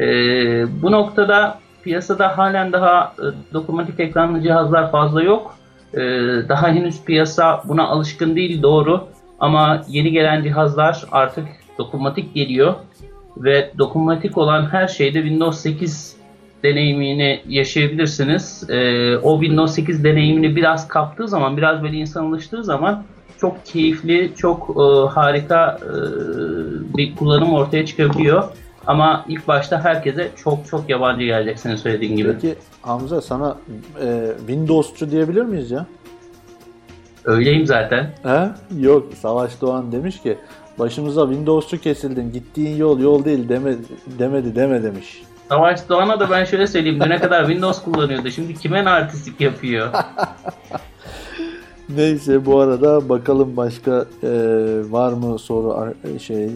[0.00, 0.06] E,
[0.82, 5.56] bu noktada piyasada halen daha e, dokunmatik ekranlı cihazlar fazla yok.
[5.94, 6.00] E,
[6.48, 9.04] daha henüz piyasa buna alışkın değil doğru
[9.40, 11.44] ama yeni gelen cihazlar artık
[11.78, 12.74] dokunmatik geliyor
[13.36, 16.16] ve dokunmatik olan her şeyde Windows 8
[16.62, 18.70] deneyimini yaşayabilirsiniz.
[18.70, 23.04] Ee, o Windows 8 deneyimini biraz kaptığı zaman, biraz böyle insan alıştığı zaman
[23.40, 25.92] çok keyifli, çok e, harika e,
[26.96, 28.44] bir kullanım ortaya çıkabiliyor.
[28.86, 32.32] Ama ilk başta herkese çok çok yabancı gelecek senin söylediğin gibi.
[32.32, 33.56] Peki Hamza sana
[34.02, 35.86] e, Windows'cu diyebilir miyiz ya?
[37.24, 38.10] Öyleyim zaten.
[38.22, 38.48] He?
[38.80, 40.38] Yok Savaş Doğan demiş ki
[40.78, 43.74] başımıza Windows'cu kesildin gittiğin yol yol değil deme,
[44.18, 45.22] demedi deme demiş.
[45.52, 47.00] Savaş Doğan'a da ben şöyle söyleyeyim.
[47.00, 48.30] Düne kadar Windows kullanıyordu.
[48.30, 49.88] Şimdi kime artistik yapıyor?
[51.88, 54.28] Neyse bu arada bakalım başka e,
[54.90, 56.50] var mı soru ar- şey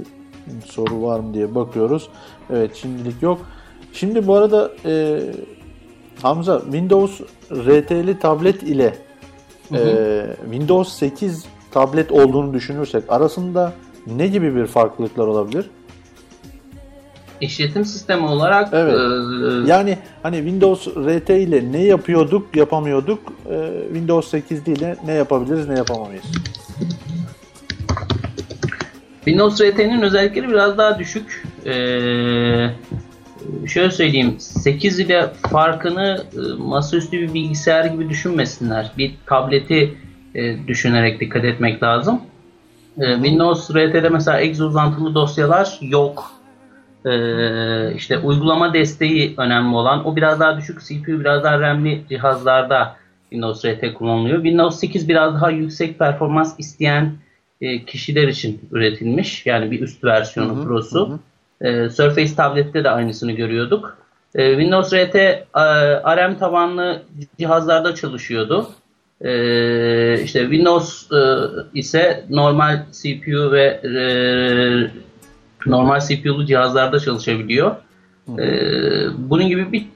[0.65, 2.09] soru var mı diye bakıyoruz.
[2.51, 3.41] Evet şimdilik yok.
[3.93, 5.21] Şimdi bu arada e,
[6.23, 7.21] Hamza Windows
[7.53, 8.95] RT'li tablet ile
[9.75, 13.73] e, Windows 8 tablet olduğunu düşünürsek arasında
[14.07, 15.71] ne gibi bir farklılıklar olabilir?
[17.41, 18.95] İşletim sistemi olarak Evet.
[18.95, 23.19] e, Yani hani Windows RT ile ne yapıyorduk, yapamıyorduk.
[23.51, 26.25] e, Windows 8 ile ne yapabiliriz, ne yapamayız.
[29.25, 31.45] Windows RT'nin özellikleri biraz daha düşük.
[31.67, 31.71] Ee,
[33.67, 38.93] şöyle söyleyeyim, 8 ile farkını e, masaüstü bir bilgisayar gibi düşünmesinler.
[38.99, 39.95] Bir tableti
[40.35, 42.21] e, düşünerek dikkat etmek lazım.
[43.01, 46.31] E, Windows RT'de mesela exe uzantılı dosyalar yok.
[47.07, 50.07] Ee, işte uygulama desteği önemli olan.
[50.07, 52.97] O biraz daha düşük CPU, biraz daha RAM'li cihazlarda
[53.31, 54.37] Windows RT kullanılıyor.
[54.37, 57.13] Windows 8 biraz daha yüksek performans isteyen
[57.61, 59.47] e, kişiler için üretilmiş.
[59.47, 61.19] Yani bir üst versiyonu Pro'su.
[61.61, 63.99] Ee, Surface tablette de aynısını görüyorduk.
[64.35, 65.45] Ee, Windows RT e,
[66.05, 67.03] ARM tabanlı
[67.39, 68.69] cihazlarda çalışıyordu.
[69.21, 71.19] Ee, işte Windows e,
[71.75, 73.91] ise normal CPU ve e,
[75.67, 77.77] normal CPU'lu cihazlarda çalışabiliyor.
[78.39, 78.49] Ee,
[79.19, 79.87] bunun gibi bir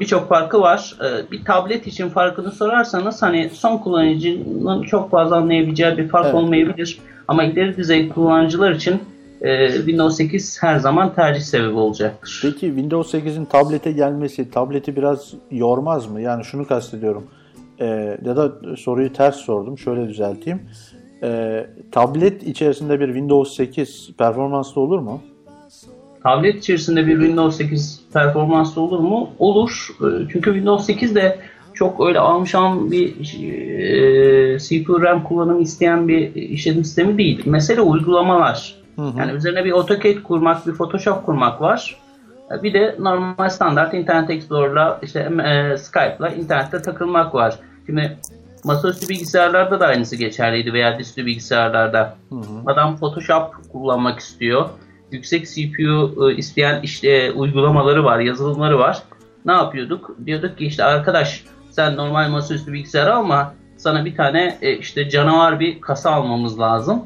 [0.00, 0.96] birçok farkı var.
[1.04, 6.34] Ee, bir tablet için farkını sorarsanız hani son kullanıcının çok fazla anlayabileceği bir fark Evet.
[6.34, 6.98] olmayabilir.
[7.28, 9.00] Ama ileri düzey kullanıcılar için
[9.40, 12.38] e, Windows 8 her zaman tercih sebebi olacaktır.
[12.42, 16.20] Peki Windows 8'in tablete gelmesi tableti biraz yormaz mı?
[16.20, 17.24] Yani şunu kastediyorum.
[17.80, 19.78] Ee, ya da soruyu ters sordum.
[19.78, 20.60] Şöyle düzelteyim.
[21.22, 25.20] Ee, tablet içerisinde bir Windows 8 performanslı olur mu?
[26.22, 29.30] Tablet içerisinde bir Windows 8 performanslı olur mu?
[29.38, 29.88] Olur.
[30.00, 31.38] Ee, Çünkü Windows 8 de
[31.74, 33.08] çok öyle almışan bir
[34.54, 37.42] e, CPU RAM kullanımı isteyen bir işletim sistemi değil.
[37.46, 38.74] Mesele uygulamalar.
[39.18, 41.96] Yani üzerine bir AutoCAD kurmak, bir Photoshop kurmak var.
[42.58, 47.54] E, Bir de normal standart Internet Explorer'la işte e, Skype'la internette takılmak var.
[47.86, 48.16] Şimdi
[48.64, 52.16] masaüstü bilgisayarlarda da aynısı geçerliydi veya dizüstü bilgisayarlarda.
[52.66, 54.68] Adam Photoshop kullanmak istiyor.
[55.12, 59.02] Yüksek CPU e, isteyen işte uygulamaları var, yazılımları var.
[59.46, 60.16] Ne yapıyorduk?
[60.26, 63.54] Diyorduk ki işte arkadaş sen normal masaüstü bilgisayar alma.
[63.76, 67.02] Sana bir tane e, işte canavar bir kasa almamız lazım.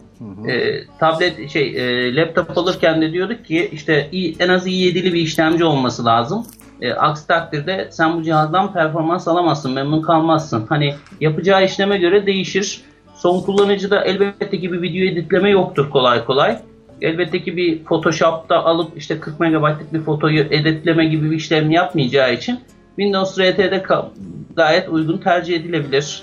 [0.48, 5.64] E, tablet şey e, laptop alırken de diyorduk ki işte en az i7'li bir işlemci
[5.64, 6.46] olması lazım.
[6.82, 10.66] E, aksi takdirde sen bu cihazdan performans alamazsın, memnun kalmazsın.
[10.68, 12.80] Hani yapacağı işleme göre değişir.
[13.14, 16.58] Son kullanıcıda elbette ki bir video editleme yoktur kolay kolay.
[17.02, 22.34] Elbette ki bir Photoshop'ta alıp işte 40 megabaytlık bir fotoyu editleme gibi bir işlem yapmayacağı
[22.34, 22.60] için
[22.96, 23.82] Windows RT'de
[24.56, 26.22] gayet uygun tercih edilebilir.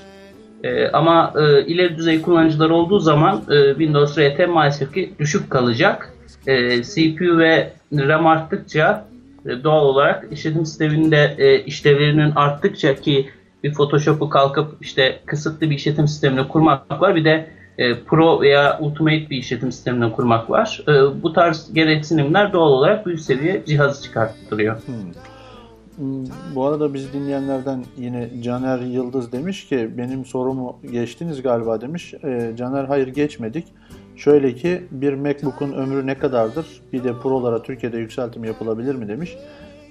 [0.64, 6.14] Ee, ama e, ileri düzey kullanıcılar olduğu zaman e, Windows RT maalesef ki düşük kalacak.
[6.47, 9.09] E, CPU ve RAM arttıkça
[9.46, 13.30] e, doğal olarak işletim sisteminde e, işlevlerinin arttıkça ki
[13.64, 17.16] bir Photoshop'u kalkıp işte kısıtlı bir işletim sistemine kurmak var.
[17.16, 20.82] Bir de e, Pro veya Ultimate bir işletim sistemine kurmak var.
[20.88, 24.78] E, bu tarz gereksinimler doğal olarak büyük seviye cihazı çıkarttırıyor.
[25.96, 26.26] Hmm,
[26.56, 32.14] Bu arada bizi dinleyenlerden yine Caner Yıldız demiş ki benim sorumu geçtiniz galiba demiş.
[32.24, 33.68] Ee, Caner hayır geçmedik.
[34.20, 36.82] Şöyle ki bir MacBook'un ömrü ne kadardır?
[36.94, 39.38] Bir de Pro'lara Türkiye'de yükseltim yapılabilir mi demiş.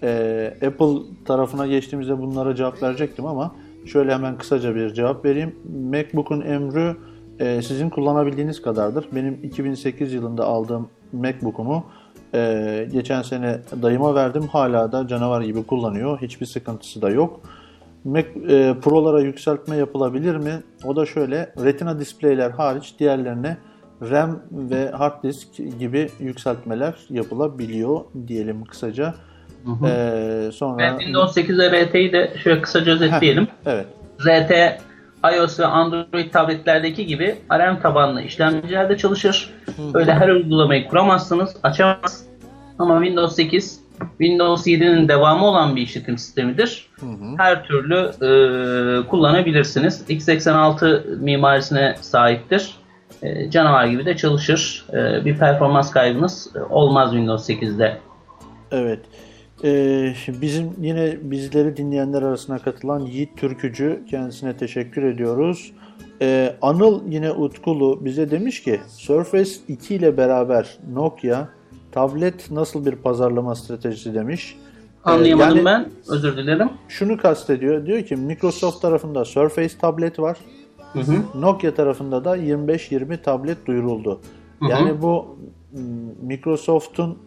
[0.03, 3.55] Ee, Apple tarafına geçtiğimizde bunlara cevap verecektim ama
[3.87, 5.57] şöyle hemen kısaca bir cevap vereyim.
[5.91, 6.97] MacBook'un ömrü
[7.39, 9.09] e, sizin kullanabildiğiniz kadardır.
[9.13, 11.85] Benim 2008 yılında aldığım MacBook'umu
[12.35, 14.43] ee, geçen sene dayıma verdim.
[14.43, 16.19] Hala da canavar gibi kullanıyor.
[16.23, 17.41] Hiçbir sıkıntısı da yok.
[18.05, 20.53] Mac e, Pro'lara yükseltme yapılabilir mi?
[20.85, 21.53] O da şöyle.
[21.65, 23.57] Retina display'ler hariç diğerlerine
[24.03, 29.15] RAM ve hard disk gibi yükseltmeler yapılabiliyor diyelim kısaca.
[29.87, 33.49] Ee, sonra Ve Windows 8 ve RT'yi de şöyle kısaca özetleyelim.
[33.67, 33.87] evet.
[34.21, 34.53] RT,
[35.37, 39.55] iOS ve Android tabletlerdeki gibi ARM tabanlı işlemcilerde çalışır.
[39.95, 42.25] Öyle her uygulamayı kuramazsınız, açamaz.
[42.79, 43.81] Ama Windows 8,
[44.19, 46.91] Windows 7'nin devamı olan bir işletim sistemidir.
[47.39, 50.05] Her türlü e, kullanabilirsiniz.
[50.09, 52.75] x86 mimarisine sahiptir.
[53.23, 54.87] E, canavar gibi de çalışır.
[54.93, 57.99] E, bir performans kaybınız olmaz Windows 8'de.
[58.71, 59.01] Evet.
[59.65, 65.73] Ee, bizim yine bizleri dinleyenler arasına katılan Yiğit Türkücü kendisine teşekkür ediyoruz.
[66.23, 71.49] Ee, Anıl yine Utkulu bize demiş ki Surface 2 ile beraber Nokia
[71.93, 74.57] tablet nasıl bir pazarlama stratejisi demiş.
[75.05, 75.89] Anlayamadım yani ben.
[76.09, 76.71] Özür dilerim.
[76.89, 77.87] Şunu kastediyor.
[77.87, 80.39] Diyor ki Microsoft tarafında Surface tablet var.
[80.93, 81.41] Hı hı.
[81.41, 84.21] Nokia tarafında da 25-20 tablet duyuruldu.
[84.69, 85.39] Yani bu
[86.23, 87.19] Microsoft'un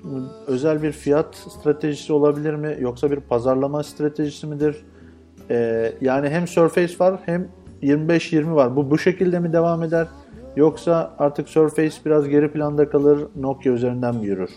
[0.47, 4.76] özel bir fiyat stratejisi olabilir mi yoksa bir pazarlama stratejisi midir?
[5.49, 7.47] Ee, yani hem Surface var hem
[7.84, 8.76] 25-20 var.
[8.76, 10.07] Bu bu şekilde mi devam eder?
[10.55, 14.49] Yoksa artık Surface biraz geri planda kalır, Nokia üzerinden mi yürür?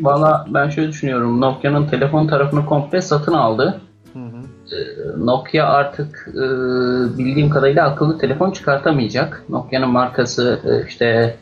[0.00, 1.40] Valla ben şöyle düşünüyorum.
[1.40, 3.80] Nokia'nın telefon tarafını komple satın aldı.
[4.14, 4.18] Ee,
[5.18, 6.42] Nokia artık e,
[7.18, 9.44] bildiğim kadarıyla akıllı telefon çıkartamayacak.
[9.48, 11.36] Nokia'nın markası e, işte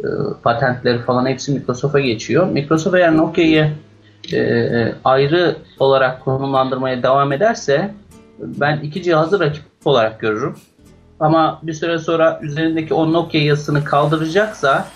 [0.00, 0.06] e,
[0.42, 2.46] patentleri falan hepsi Microsoft'a geçiyor.
[2.46, 3.72] Microsoft eğer Nokia'yı
[5.04, 7.94] ayrı olarak konumlandırmaya devam ederse
[8.38, 10.54] ben iki cihazı rakip olarak görürüm.
[11.20, 14.86] Ama bir süre sonra üzerindeki o Nokia yazısını kaldıracaksa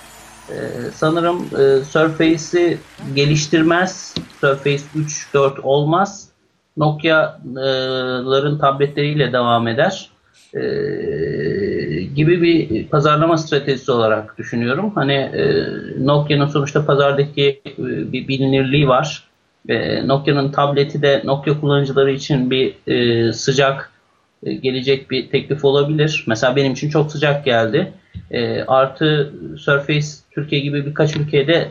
[0.51, 0.55] ee,
[0.95, 1.47] sanırım
[1.85, 2.78] Surface'i
[3.14, 4.14] geliştirmez.
[4.41, 6.24] Surface 3, 4 olmaz.
[6.77, 10.09] Nokia'ların tabletleriyle devam eder.
[10.55, 10.61] Ee,
[12.16, 14.93] gibi bir pazarlama stratejisi olarak düşünüyorum.
[14.95, 15.64] Hani e,
[15.99, 19.25] Nokia'nın sonuçta pazardaki e, bir bilinirliği var.
[20.05, 23.91] Nokia'nın tableti de Nokia kullanıcıları için bir e, sıcak
[24.43, 26.25] e, gelecek bir teklif olabilir.
[26.27, 27.93] Mesela benim için çok sıcak geldi.
[28.31, 31.68] E, artı Surface Türkiye gibi birkaç ülkede e,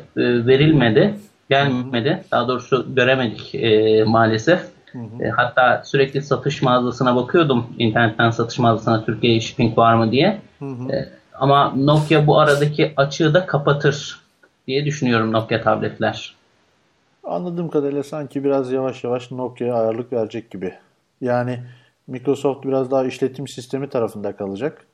[0.48, 1.14] verilmedi,
[1.50, 2.24] gelmedi.
[2.32, 4.60] Daha doğrusu göremedik e, maalesef.
[4.96, 7.66] E, hatta sürekli satış mağazasına bakıyordum.
[7.80, 10.42] internetten satış mağazasına Türkiye shipping var mı diye.
[10.62, 14.20] E, ama Nokia bu aradaki açığı da kapatır
[14.68, 16.36] diye düşünüyorum Nokia tabletler.
[17.24, 20.74] Anladığım kadarıyla sanki biraz yavaş yavaş Nokia'ya ağırlık verecek gibi.
[21.22, 21.60] Yani
[22.08, 24.86] Microsoft biraz daha işletim sistemi tarafında kalacak.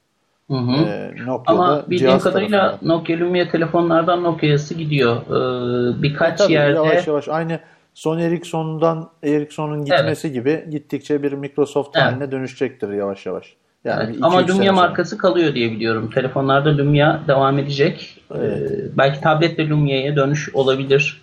[0.50, 0.72] Hı hı.
[0.72, 2.94] Ee, Nokia Ama bildiğim kadarıyla tarafında.
[2.94, 5.16] Nokia Lumia telefonlardan Nokia'sı gidiyor.
[5.16, 7.60] Ee, birkaç Tabii yerde yavaş yavaş aynı
[8.00, 12.06] Sony Ericsson'dan Ericsson'un gitmesi gibi gittikçe bir Microsoft Evet.
[12.06, 13.56] haline dönüşecektir yavaş yavaş.
[13.86, 14.72] Yani Evet, ama Lumia sonra.
[14.74, 16.10] markası kalıyor diye biliyorum.
[16.16, 18.22] Telefonlarda Lumia devam edecek.
[18.36, 18.72] Evet.
[18.72, 21.22] Ee, belki tablette Lumia'ya dönüş olabilir.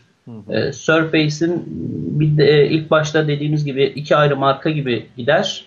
[0.50, 1.64] Ee, Surface'in
[2.20, 5.64] bir de ilk başta dediğimiz gibi iki ayrı marka gibi gider.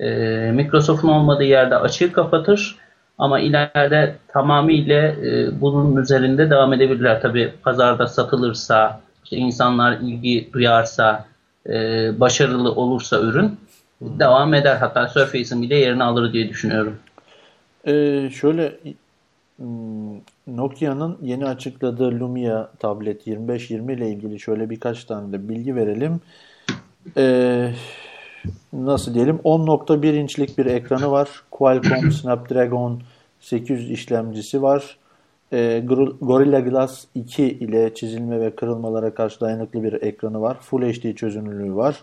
[0.00, 2.76] Ee, Microsoft'un olmadığı yerde açığı kapatır.
[3.18, 7.20] Ama ileride tamamıyla e, bunun üzerinde devam edebilirler.
[7.22, 11.26] Tabi pazarda satılırsa, işte insanlar ilgi duyarsa,
[11.68, 11.72] e,
[12.20, 13.58] başarılı olursa ürün
[14.00, 14.76] devam eder.
[14.76, 16.96] Hatta Surface'in bile yerini alır diye düşünüyorum.
[17.86, 18.72] Ee, şöyle
[20.46, 26.20] Nokia'nın yeni açıkladığı Lumia tablet 2520 ile ilgili şöyle birkaç tane de bilgi verelim.
[27.16, 27.72] Ee,
[28.72, 31.28] nasıl diyelim 10.1 inçlik bir ekranı var.
[31.50, 33.02] Qualcomm Snapdragon
[33.40, 34.96] 800 işlemcisi var.
[35.52, 40.56] Gor- Gorilla Glass 2 ile çizilme ve kırılmalara karşı dayanıklı bir ekranı var.
[40.60, 41.96] Full HD çözünürlüğü var.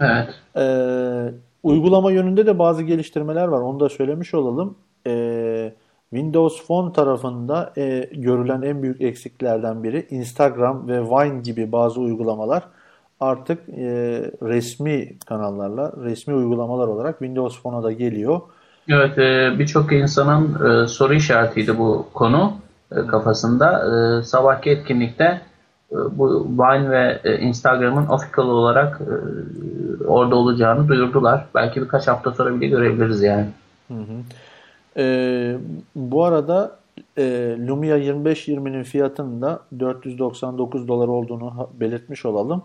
[0.00, 0.28] Evet.
[0.56, 1.32] Ee,
[1.62, 3.60] uygulama yönünde de bazı geliştirmeler var.
[3.60, 4.76] Onu da söylemiş olalım.
[5.06, 5.72] Ee,
[6.10, 12.62] Windows Phone tarafında e, görülen en büyük eksiklerden biri Instagram ve Vine gibi bazı uygulamalar
[13.20, 13.84] artık e,
[14.42, 18.40] resmi kanallarla, resmi uygulamalar olarak Windows Phone'a da geliyor.
[18.88, 22.52] Evet, e, birçok insanın e, soru işaretiydi bu konu
[22.92, 23.68] e, kafasında.
[24.18, 25.24] E, sabahki etkinlikte
[25.92, 31.46] e, bu Vine ve e, Instagram'ın official olarak e, orada olacağını duyurdular.
[31.54, 33.46] Belki birkaç hafta sonra bile görebiliriz yani.
[34.96, 35.56] Ee,
[35.96, 36.76] bu arada
[37.18, 42.62] e, Lumia 2520'nin fiyatının da 499 dolar olduğunu belirtmiş olalım.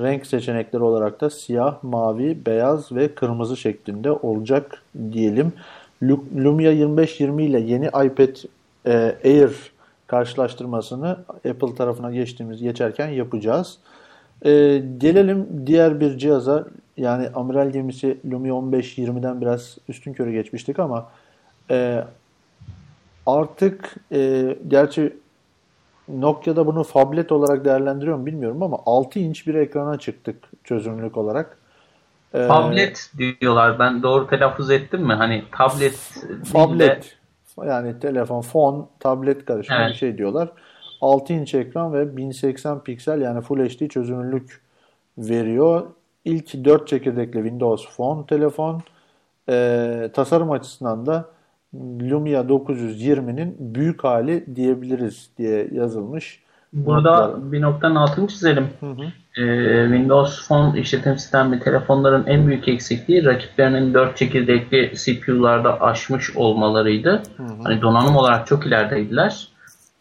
[0.00, 5.52] Renk seçenekleri olarak da siyah, mavi, beyaz ve kırmızı şeklinde olacak diyelim.
[6.02, 8.36] Lu- Lumia 2520 ile yeni iPad
[8.88, 9.72] e, Air
[10.06, 13.78] karşılaştırmasını Apple tarafına geçtiğimiz geçerken yapacağız.
[14.44, 16.64] E, gelelim diğer bir cihaza
[16.96, 21.10] yani amiral gemisi Lumia 15-20'den biraz üstün körü geçmiştik ama
[21.70, 22.04] e,
[23.26, 25.16] artık e, gerçi
[26.08, 31.58] Nokia'da bunu phablet olarak değerlendiriyor mu bilmiyorum ama 6 inç bir ekrana çıktık çözünürlük olarak.
[32.34, 33.78] E, Tablet diyorlar.
[33.78, 35.12] Ben doğru telaffuz ettim mi?
[35.12, 35.44] Hani
[36.52, 37.17] tablet değil
[37.66, 39.90] Yani telefon, fon, tablet karışımı Evet.
[39.90, 40.48] bir şey diyorlar.
[41.00, 44.60] 6 inç ekran ve 1080 piksel yani Full HD çözünürlük
[45.18, 45.86] veriyor.
[46.24, 48.82] İlk 4 çekirdekli Windows Phone telefon.
[49.48, 51.28] Ee, tasarım açısından da
[51.74, 56.42] Lumia 920'nin büyük hali diyebiliriz diye yazılmış.
[56.72, 58.68] Burada bir noktanın altını çizelim.
[59.38, 67.22] Ee, Windows Phone işletim sistemli telefonların en büyük eksikliği rakiplerinin 4 çekirdekli CPU'larda aşmış olmalarıydı.
[67.64, 69.48] Hani donanım olarak çok ilerideydiler.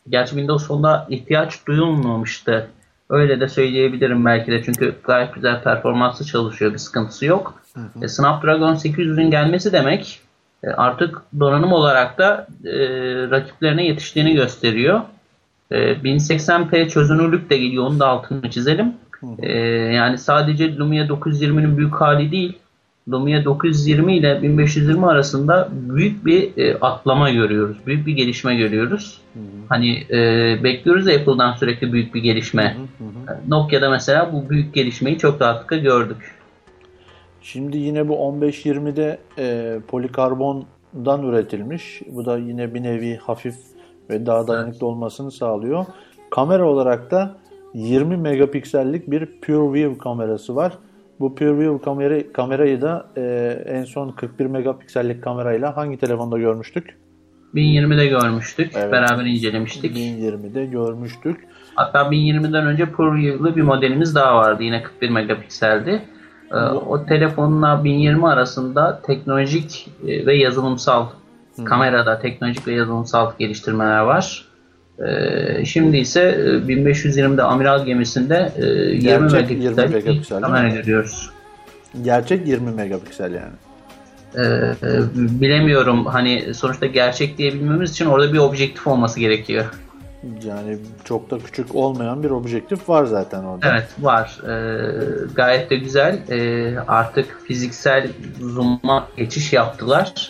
[0.10, 2.68] Gerçi Windows Phone'da ihtiyaç duyulmamıştı.
[3.10, 7.62] Öyle de söyleyebilirim belki de çünkü gayet güzel performanslı çalışıyor bir sıkıntısı yok.
[8.02, 10.22] E, Snapdragon 800'ün gelmesi demek
[10.64, 12.74] E, artık donanım olarak da e,
[13.32, 15.02] rakiplerine yetiştiğini gösteriyor.
[15.72, 17.84] E, 1080p çözünürlük de geliyor.
[17.84, 18.94] Onun da altını çizelim.
[19.40, 19.52] E,
[19.94, 22.58] yani sadece Lumia 920'nin büyük hali değil.
[23.12, 27.78] Lumia 920 ile 1520 arasında büyük bir e, atlama görüyoruz.
[27.86, 29.22] Büyük bir gelişme görüyoruz.
[29.70, 30.20] Hani e,
[30.64, 32.78] bekliyoruz ya Apple'dan sürekli büyük bir gelişme.
[33.02, 36.36] E, Nokia'da mesela bu büyük gelişmeyi çok rahatlıkla gördük.
[37.42, 42.02] Şimdi yine bu 15-20'de e, polikarbondan üretilmiş.
[42.08, 43.56] Bu da yine bir nevi hafif
[44.10, 45.86] ve daha dayanıklı olmasını sağlıyor.
[46.30, 47.36] Kamera olarak da
[47.78, 50.74] 20 megapiksellik bir PureView kamerası var.
[51.20, 53.22] Bu PureView kamera, kamerayı da e,
[53.66, 56.98] en son 41 megapiksellik kamerayla hangi telefonda görmüştük?
[57.56, 58.72] 1020'de görmüştük.
[58.76, 58.92] Evet.
[58.92, 59.98] Beraber incelemiştik.
[59.98, 61.48] 1020'de görmüştük.
[61.76, 64.64] Hatta 1020'den önce ProView'lu bir modelimiz daha vardı.
[64.64, 66.02] Yine 41 megapikseldi.
[66.52, 71.08] Ee, o telefonla 1020 arasında teknolojik e, ve yazılımsal
[71.66, 74.47] kamerada teknolojik ve yazılımsal geliştirmeler var.
[75.06, 81.30] Ee, şimdi ise e, 1520'de amiral gemisinde e, 20 Gerçek 20 megapiksellik megapiksel, kamera görüyoruz.
[82.02, 83.54] Gerçek 20 megapiksel yani.
[84.36, 89.66] Ee, e, bilemiyorum hani sonuçta gerçek diyebilmemiz için orada bir objektif olması gerekiyor.
[90.44, 93.70] Yani çok da küçük olmayan bir objektif var zaten orada.
[93.72, 94.40] Evet var.
[94.48, 94.92] Ee,
[95.36, 96.20] gayet de güzel.
[96.30, 98.08] Ee, artık fiziksel
[98.40, 100.30] zoom'a geçiş yaptılar.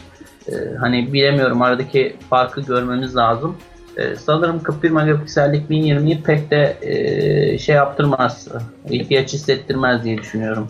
[0.49, 3.57] Ee, hani bilemiyorum aradaki farkı görmemiz lazım.
[3.97, 8.47] Ee, sanırım 41 megapiksellik 1020'yi pek de e, şey yaptırmaz.
[8.89, 10.67] ihtiyaç hissettirmez diye düşünüyorum.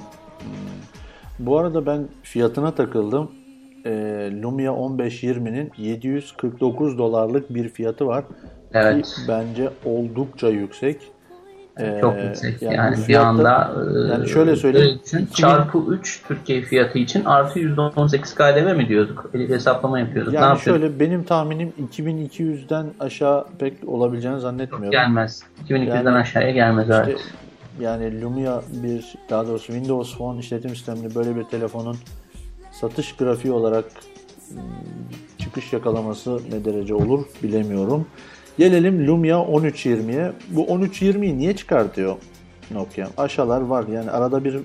[1.40, 3.32] Bu arada ben fiyatına takıldım.
[3.86, 3.90] Ee,
[4.42, 8.24] Lumia 1520'nin 749 dolarlık bir fiyatı var.
[8.74, 9.06] Evet.
[9.06, 10.98] Ki bence oldukça yüksek.
[11.80, 12.62] Ee, Çok yüksek.
[12.62, 13.72] yani Yani, bu bir fiyatta- anda
[14.08, 18.88] e, yani şöyle söyleyeyim, için 2000 çarpı 3 Türkiye fiyatı için artı %18 KDV mi
[18.88, 19.30] diyorduk?
[19.34, 20.34] Bir hesaplama yapıyorduk.
[20.34, 20.82] ne yani yapıyorduk?
[20.84, 24.92] şöyle benim tahminim 2200'den aşağı pek olabileceğini zannetmiyorum.
[24.92, 25.44] Gelmez.
[25.70, 27.20] 2200'den Yani aşağıya gelmez İşte evet.
[27.80, 31.98] yani Lumia bir daha doğrusu Windows Phone işletim sistemli böyle bir telefonun
[32.72, 33.86] satış grafiği olarak
[34.50, 34.60] hmm,
[35.38, 38.08] çıkış yakalaması ne derece olur bilemiyorum.
[38.58, 40.32] Gelelim Lumia 1320'ye.
[40.50, 42.16] Bu 1320'yi niye çıkartıyor
[42.72, 43.08] Nokia?
[43.18, 43.86] Aşağılar var.
[43.94, 44.56] Yani arada bir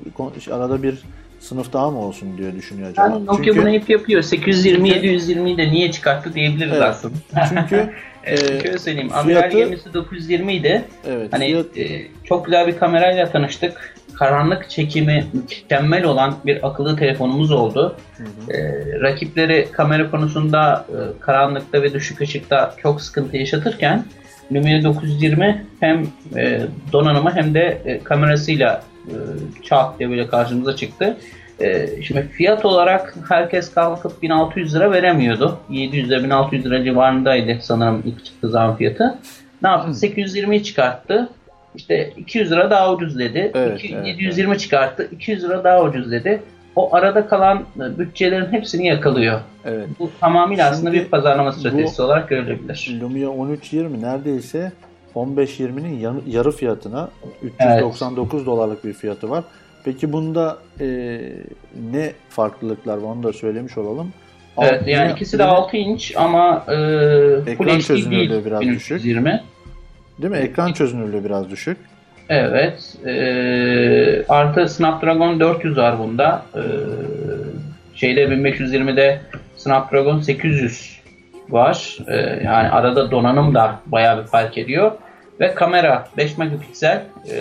[0.53, 0.99] arada bir
[1.40, 3.07] sınıf daha mı olsun diye düşünüyor acaba.
[3.07, 4.22] Yani Nokia bunu hep yapıyor.
[4.22, 6.82] 820 720'yi de niye çıkarttı diyebiliriz Evet.
[6.82, 7.14] aslında.
[7.49, 7.90] çünkü
[8.24, 9.11] e, şöyle söyleyeyim.
[9.14, 10.84] Amiral gemisi 920 idi.
[11.07, 13.91] evet Hani fiyat- e, çok güzel bir kamerayla tanıştık.
[14.19, 17.97] Karanlık çekimi mükemmel olan bir akıllı telefonumuz oldu.
[18.51, 18.59] E,
[19.01, 24.05] rakipleri kamera konusunda e, karanlıkta ve düşük ışıkta çok sıkıntı yaşatırken
[24.53, 26.07] Lumia 920 hem
[26.37, 26.61] e,
[26.93, 29.15] donanımı hem de e, kamerasıyla e,
[29.63, 31.17] çat diye böyle karşımıza çıktı.
[31.61, 35.59] E, şimdi fiyat olarak herkes kalkıp 1600 lira veremiyordu.
[35.71, 39.19] 700 lira 1600 lira civarındaydı sanırım ilk çıktığı zaman fiyatı.
[39.63, 39.91] Ne yaptı?
[39.91, 41.29] 820'yi çıkarttı.
[41.75, 43.51] İşte 200 lira daha ucuz dedi.
[43.55, 45.09] Evet, İki- evet, 720 çıkarttı.
[45.12, 46.43] 200 lira daha ucuz dedi.
[46.77, 49.41] O arada kalan e, bütçelerin hepsini yakalıyor.
[49.64, 49.87] evet.
[49.99, 52.99] Bu tamamıyla aslında bir pazarlama stratejisi olarak görülebilir.
[53.01, 54.73] Lumia 1320 neredeyse
[55.14, 57.09] 1520'nin yan- yarı fiyatına
[57.43, 59.45] 399 dolarlık bir fiyatı var.
[59.85, 60.87] Peki bunda e,
[61.93, 64.12] ne farklılıklar var onu da söylemiş olalım.
[64.59, 68.45] Evet yani yine- ikisi de yine- 6 inç ama e, Full Ekran HD çözünürlüğü değil
[68.45, 69.43] biraz 1320.
[70.19, 70.39] Değil mi?
[70.39, 71.77] Ekran çözünürlüğü biraz düşük.
[72.29, 72.97] Evet.
[73.07, 76.43] E, artı Snapdragon 400 var bunda.
[76.55, 76.63] E,
[77.95, 79.21] şeyde 1520'de
[79.57, 81.01] Snapdragon 800
[81.49, 81.99] var.
[82.09, 84.93] E, yani arada donanım da bayağı bir fark ediyor.
[85.41, 87.03] Ve kamera 5 megapiksel.
[87.31, 87.37] E,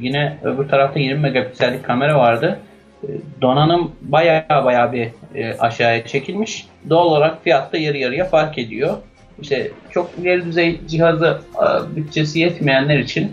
[0.00, 2.58] yine öbür tarafta 20 megapiksellik kamera vardı.
[3.02, 3.08] E,
[3.42, 6.66] donanım bayağı bayağı bir e, aşağıya çekilmiş.
[6.90, 8.96] Doğal olarak fiyatta yarı yarıya fark ediyor.
[9.42, 13.32] İşte çok ileri düzey cihazı e, bütçesi yetmeyenler için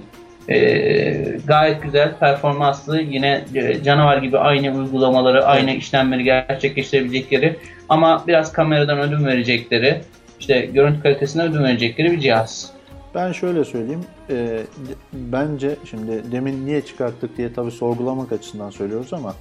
[0.50, 0.58] e,
[1.48, 7.56] gayet güzel performanslı yine e, canavar gibi aynı uygulamaları aynı işlemleri gerçekleştirebilecekleri
[7.90, 10.02] ama biraz kameradan ödün verecekleri
[10.40, 12.72] işte görüntü kalitesine ödün verecekleri bir cihaz.
[13.16, 14.04] Ben şöyle söyleyeyim.
[14.30, 14.64] e, de-
[15.14, 19.34] bence şimdi demin niye çıkarttık diye tabii sorgulamak açısından söylüyoruz ama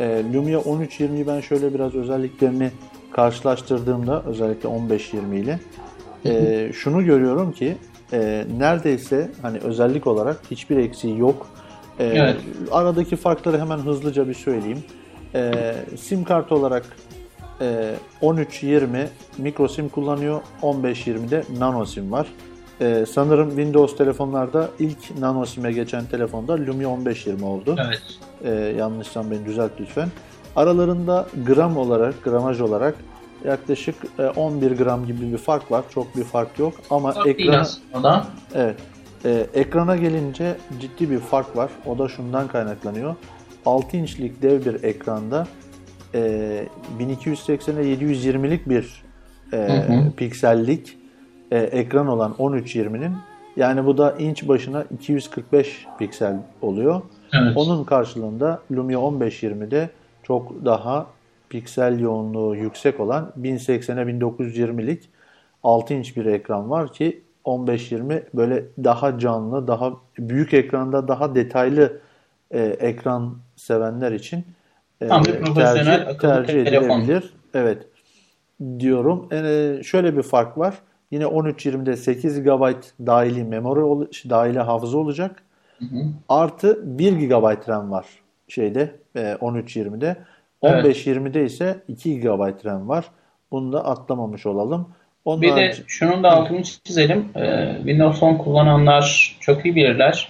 [0.00, 2.70] e, Lumia 1320'yi ben şöyle biraz özelliklerini
[3.12, 5.58] karşılaştırdığımda özellikle 1520 ile
[6.24, 7.76] e, şunu görüyorum ki
[8.12, 11.46] e, neredeyse hani özellik olarak hiçbir eksiği yok.
[11.98, 12.36] E, Evet.
[12.70, 14.84] Aradaki farkları hemen hızlıca bir söyleyeyim.
[15.34, 16.84] E, sim kart olarak
[17.60, 19.08] e, 1320
[19.38, 20.40] micro sim kullanıyor.
[20.62, 22.26] 1520'de nano sim var.
[22.80, 27.76] E, sanırım Windows telefonlarda ilk nano sim'e geçen telefonda Lumia 1520 oldu.
[27.86, 28.02] Evet.
[28.44, 30.08] E, yanlışsam beni düzelt lütfen.
[30.56, 32.94] Aralarında gram olarak, gramaj olarak
[33.44, 35.84] Yaklaşık e, 11 gram gibi bir fark var.
[35.90, 38.76] Çok bir fark yok ama değil ekrana aslında evet.
[39.24, 41.70] E, ekrana gelince ciddi bir fark var.
[41.86, 43.14] O da şundan kaynaklanıyor.
[43.66, 45.46] 6 inçlik dev bir ekranda
[46.14, 46.64] e,
[46.98, 49.02] 1280'e 720'lik bir
[49.52, 50.12] e, hı.
[50.16, 50.98] piksellik
[51.50, 53.12] e, ekran olan 1320'nin
[53.56, 57.02] yani bu da inç başına 245 piksel oluyor.
[57.32, 57.56] Evet.
[57.56, 59.90] Onun karşılığında Lumia 1520'de
[60.22, 61.06] çok daha
[61.50, 65.08] piksel yoğunluğu yüksek olan 1080'e 1920'lik
[65.62, 72.00] 6 inç bir ekran var ki 1520 böyle daha canlı, daha büyük ekranda daha detaylı
[72.50, 74.44] e, ekran sevenler için
[75.00, 77.00] e, Tam bir profesyonel akıllı tercih telefon.
[77.00, 77.34] edilebilir.
[77.54, 77.86] Evet
[78.78, 79.28] diyorum.
[79.32, 80.74] E, şöyle bir fark var.
[81.10, 82.72] Yine 1320'de 8 GB
[83.06, 85.42] dahili memori dahili hafıza olacak.
[86.28, 88.06] Artı 1 GB RAM var
[88.48, 90.16] şeyde e, 1320'de.
[90.62, 90.84] Evet.
[91.06, 93.04] 1520'de ise 2 GB RAM var.
[93.50, 94.88] Bunu da atlamamış olalım.
[95.24, 97.24] Onun Bir de harici- şunun da altını çizelim.
[97.36, 100.28] Ee, Windows 10 kullananlar çok iyi bilirler.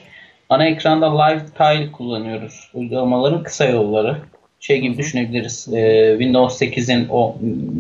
[0.49, 2.71] Ana ekranda Live Tile kullanıyoruz.
[2.75, 4.17] Uygulamaların kısa yolları.
[4.61, 5.69] Şey gibi düşünebiliriz.
[5.75, 7.37] Ee, Windows 8'in o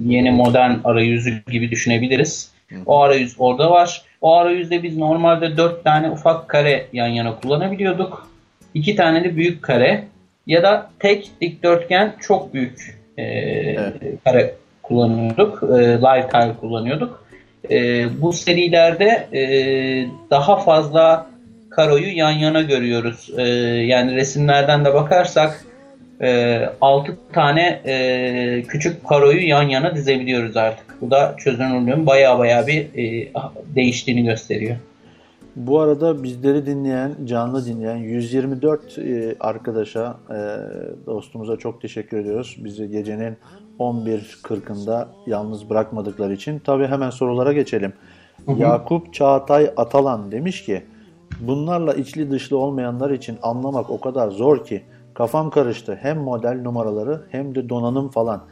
[0.06, 2.50] yeni modern arayüzü gibi düşünebiliriz.
[2.86, 4.02] O arayüz orada var.
[4.20, 8.28] O arayüzde biz normalde 4 tane ufak kare yan yana kullanabiliyorduk.
[8.74, 10.04] 2 tane de büyük kare
[10.48, 13.76] ya da tek dikdörtgen çok büyük ee,
[14.24, 15.62] kare kullanıyorduk.
[15.62, 17.24] E, live tile kullanıyorduk.
[17.70, 19.42] E, bu serilerde e,
[20.30, 21.26] daha fazla
[21.70, 23.30] karoyu yan yana görüyoruz.
[23.38, 23.42] E,
[23.86, 25.64] yani resimlerden de bakarsak
[26.22, 31.00] e, 6 tane e, küçük karoyu yan yana dizebiliyoruz artık.
[31.00, 33.28] Bu da çözünürlüğün baya baya bir e,
[33.74, 34.76] değiştiğini gösteriyor.
[35.58, 40.36] Bu arada bizleri dinleyen, canlı dinleyen 124 e, arkadaşa, e,
[41.06, 42.56] dostumuza çok teşekkür ediyoruz.
[42.64, 43.36] Bizi gecenin
[43.78, 46.58] 11.40'ında yalnız bırakmadıkları için.
[46.58, 47.92] Tabii hemen sorulara geçelim.
[48.56, 50.82] Yakup Çağatay Atalan demiş ki,
[51.40, 54.82] bunlarla içli dışlı olmayanlar için anlamak o kadar zor ki
[55.14, 55.98] kafam karıştı.
[56.02, 58.42] Hem model numaraları hem de donanım falan.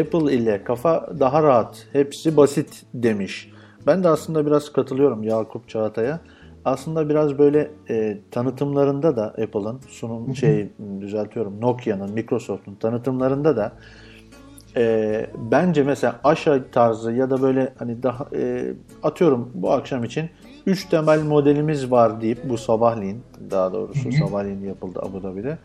[0.00, 3.50] Apple ile kafa daha rahat, hepsi basit demiş.
[3.86, 6.20] Ben de aslında biraz katılıyorum Yakup Çağatay'a.
[6.64, 10.68] Aslında biraz böyle e, tanıtımlarında da Apple'ın sunum şey
[11.00, 13.72] düzeltiyorum Nokia'nın, Microsoft'un tanıtımlarında da
[14.76, 20.30] e, bence mesela aşağı tarzı ya da böyle hani daha e, atıyorum bu akşam için
[20.66, 25.58] 3 temel modelimiz var deyip bu sabahleyin daha doğrusu sabahleyin yapıldı Abu Dhabi'de.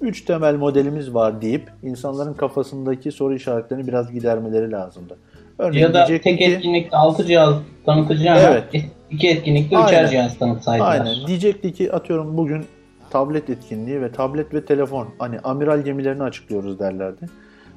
[0.00, 5.18] 3 temel modelimiz var deyip insanların kafasındaki soru işaretlerini biraz gidermeleri lazımdı.
[5.58, 7.54] Örneğin Ya da tek ki- etkinlikte 6 cihaz
[7.86, 8.64] tanıtacağına Evet.
[9.10, 9.88] iki etkinlikte Aynen.
[10.04, 10.90] 3'er cihaz tanıtsaydılar.
[10.90, 11.26] Aynen.
[11.26, 12.64] Diyecekti ki atıyorum bugün
[13.10, 17.26] tablet etkinliği ve tablet ve telefon hani amiral gemilerini açıklıyoruz derlerdi.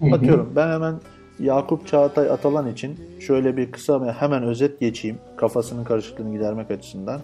[0.02, 0.16] hı.
[0.16, 0.96] Atıyorum ben hemen
[1.40, 7.22] Yakup Çağatay Atalan için şöyle bir kısa ve hemen özet geçeyim kafasının karışıklığını gidermek açısından.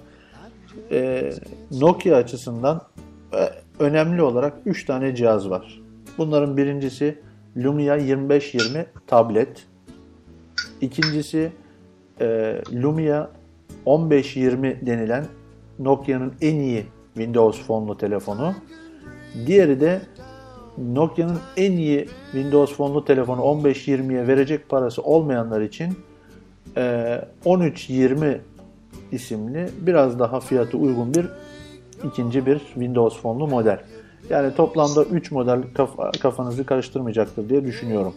[0.91, 1.31] Ee,
[1.71, 2.81] Nokia açısından
[3.33, 3.49] e,
[3.79, 5.81] önemli olarak 3 tane cihaz var.
[6.17, 7.19] Bunların birincisi
[7.57, 9.65] Lumia 2520 tablet.
[10.81, 11.51] İkincisi
[12.21, 13.27] e, Lumia
[13.85, 15.25] 1520 denilen
[15.79, 18.53] Nokia'nın en iyi Windows fonlu telefonu.
[19.45, 20.01] Diğeri de
[20.77, 25.93] Nokia'nın en iyi Windows fonlu telefonu 1520'ye verecek parası olmayanlar için
[26.77, 28.41] e, 1320
[29.11, 31.25] isimli biraz daha fiyatı uygun bir
[32.07, 33.79] ikinci bir Windows fonlu model.
[34.29, 38.13] Yani toplamda 3 model kafa- kafanızı karıştırmayacaktır diye düşünüyorum.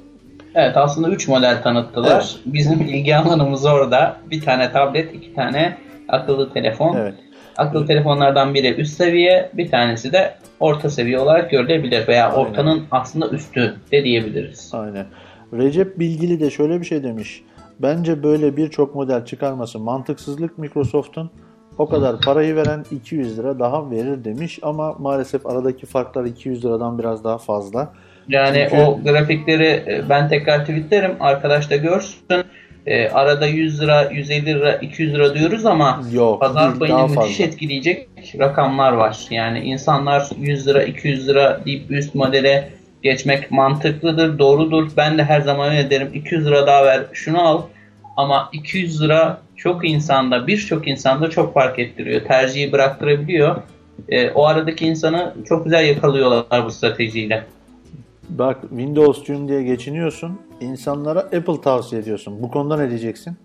[0.55, 2.37] Evet aslında 3 model tanıttılar.
[2.47, 4.17] Bizim ilgi alanımız orada.
[4.31, 5.77] Bir tane tablet, iki tane
[6.09, 6.97] akıllı telefon.
[6.97, 7.15] Evet.
[7.57, 12.39] Akıllı telefonlardan biri üst seviye, bir tanesi de orta seviye olarak görülebilir veya Aynen.
[12.39, 14.71] ortanın aslında üstü de diyebiliriz.
[14.75, 15.07] Aynen.
[15.53, 17.45] Recep Bilgili de şöyle bir şey demiş.
[17.79, 21.31] Bence böyle birçok model çıkarması mantıksızlık Microsoft'un.
[21.79, 26.99] O kadar parayı veren 200 lira daha verir demiş ama maalesef aradaki farklar 200 liradan
[26.99, 27.93] biraz daha fazla.
[28.29, 31.13] Yani Çünkü- o grafikleri e, ben tekrar tweetlerim.
[31.21, 32.45] Arkadaş da görsün.
[32.87, 37.45] E, arada 100 lira, 150 lira, 200 lira diyoruz ama Yok, pazar payını müthiş fazla.
[37.45, 38.09] etkileyecek
[38.39, 39.19] rakamlar var.
[39.31, 42.69] Yani insanlar 100 lira, 200 lira deyip üst modele
[43.03, 44.91] geçmek mantıklıdır, doğrudur.
[44.97, 46.11] Ben de her zaman öyle derim.
[46.15, 47.63] 200 lira daha ver, şunu al.
[48.17, 52.21] Ama 200 lira çok insanda, birçok insanda çok fark ettiriyor.
[52.21, 53.57] Tercihi bıraktırabiliyor.
[54.09, 57.45] E, o aradaki insanı çok güzel yakalıyorlar bu stratejiyle.
[58.39, 60.41] Bak Windows'cuyum diye geçiniyorsun.
[60.61, 62.43] İnsanlara Apple tavsiye ediyorsun.
[62.43, 63.37] Bu konuda ne diyeceksin?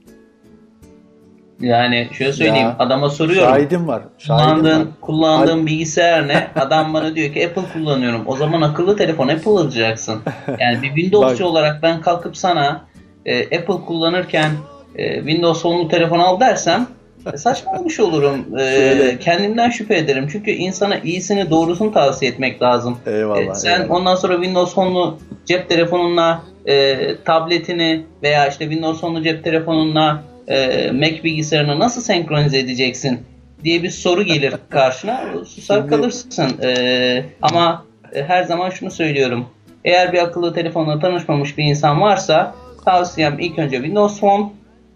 [1.60, 3.50] Yani şöyle söyleyeyim, Ya, adama soruyorum.
[3.50, 4.04] Şahidim var.
[4.18, 4.58] Şahidim var.
[4.58, 6.48] Kullandığın, kullandığın bilgisayar ne?
[6.56, 8.22] Adam bana diyor ki Apple kullanıyorum.
[8.26, 10.22] O zaman akıllı telefon Apple alacaksın.
[10.60, 12.86] Yani bir Windows'cu olarak ben kalkıp sana
[13.26, 14.52] e, Apple kullanırken
[14.96, 16.88] e, Windows Phone'lu telefon al dersem
[17.36, 18.46] saçmalamış olurum.
[18.56, 19.20] E, Şöyle.
[19.20, 20.28] kendimden şüphe ederim.
[20.32, 22.98] Çünkü insana iyisini doğrusunu tavsiye etmek lazım.
[23.08, 23.92] Eyvallah, E, sen eyvallah.
[23.92, 30.92] ondan sonra Windows Phone'lu cep telefonunla e, tabletini veya işte Windows Phone'lu cep telefonunla e,
[30.92, 33.20] Mac bilgisayarını nasıl senkronize edeceksin
[33.64, 35.22] diye bir soru gelir karşına.
[35.48, 36.48] Susar Şimdi- kalırsın.
[36.64, 39.46] E, ama e, her zaman şunu söylüyorum.
[39.86, 42.56] Eğer bir akıllı telefonla tanışmamış bir insan varsa
[42.86, 44.50] tavsiyem ilk önce Windows Phone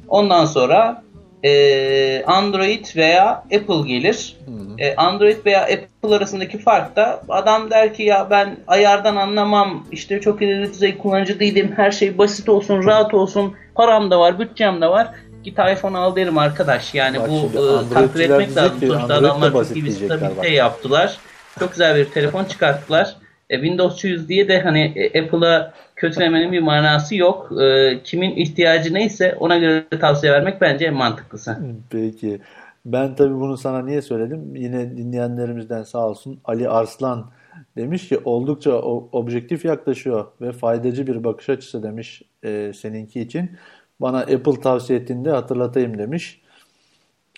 [0.07, 1.03] ondan sonra
[1.43, 4.35] e, Android veya Apple gelir.
[4.77, 10.21] E, Android veya Apple arasındaki fark da adam der ki ya ben ayardan anlamam işte
[10.21, 14.81] çok ileri düzey kullanıcı değilim her şey basit olsun rahat olsun param da var bütçem
[14.81, 15.07] de var.
[15.43, 16.93] Git iPhone al derim arkadaş.
[16.93, 18.77] Yani Bak bu e, takdir etmek lazım.
[18.79, 21.17] sonuçta adamlar çok iyi bir stabilite yaptılar.
[21.59, 23.15] Çok güzel bir telefon çıkarttılar.
[23.49, 27.61] E, Windows'çuyuz diye de hani e, Apple'a kötülemenin bir manası yok.
[27.61, 31.57] E, kimin ihtiyacı neyse ona göre tavsiye vermek bence en mantıklısı.
[31.89, 32.39] Peki.
[32.85, 34.55] Ben tabii bunu sana niye söyledim?
[34.55, 37.31] Yine dinleyenlerimizden sağ olsun Ali Arslan
[37.77, 38.71] demiş ki oldukça
[39.11, 43.51] objektif yaklaşıyor ve faydacı bir bakış açısı demiş e, seninki için.
[43.99, 46.41] Bana Apple tavsiye ettiğinde hatırlatayım demiş.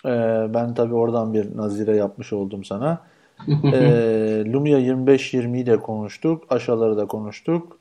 [0.06, 0.10] E,
[0.54, 3.00] ben tabii oradan bir nazire yapmış oldum sana.
[3.72, 6.44] E, Lumia 25-20'yi de konuştuk.
[6.50, 7.78] Aşaları da konuştuk.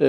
[0.00, 0.06] E,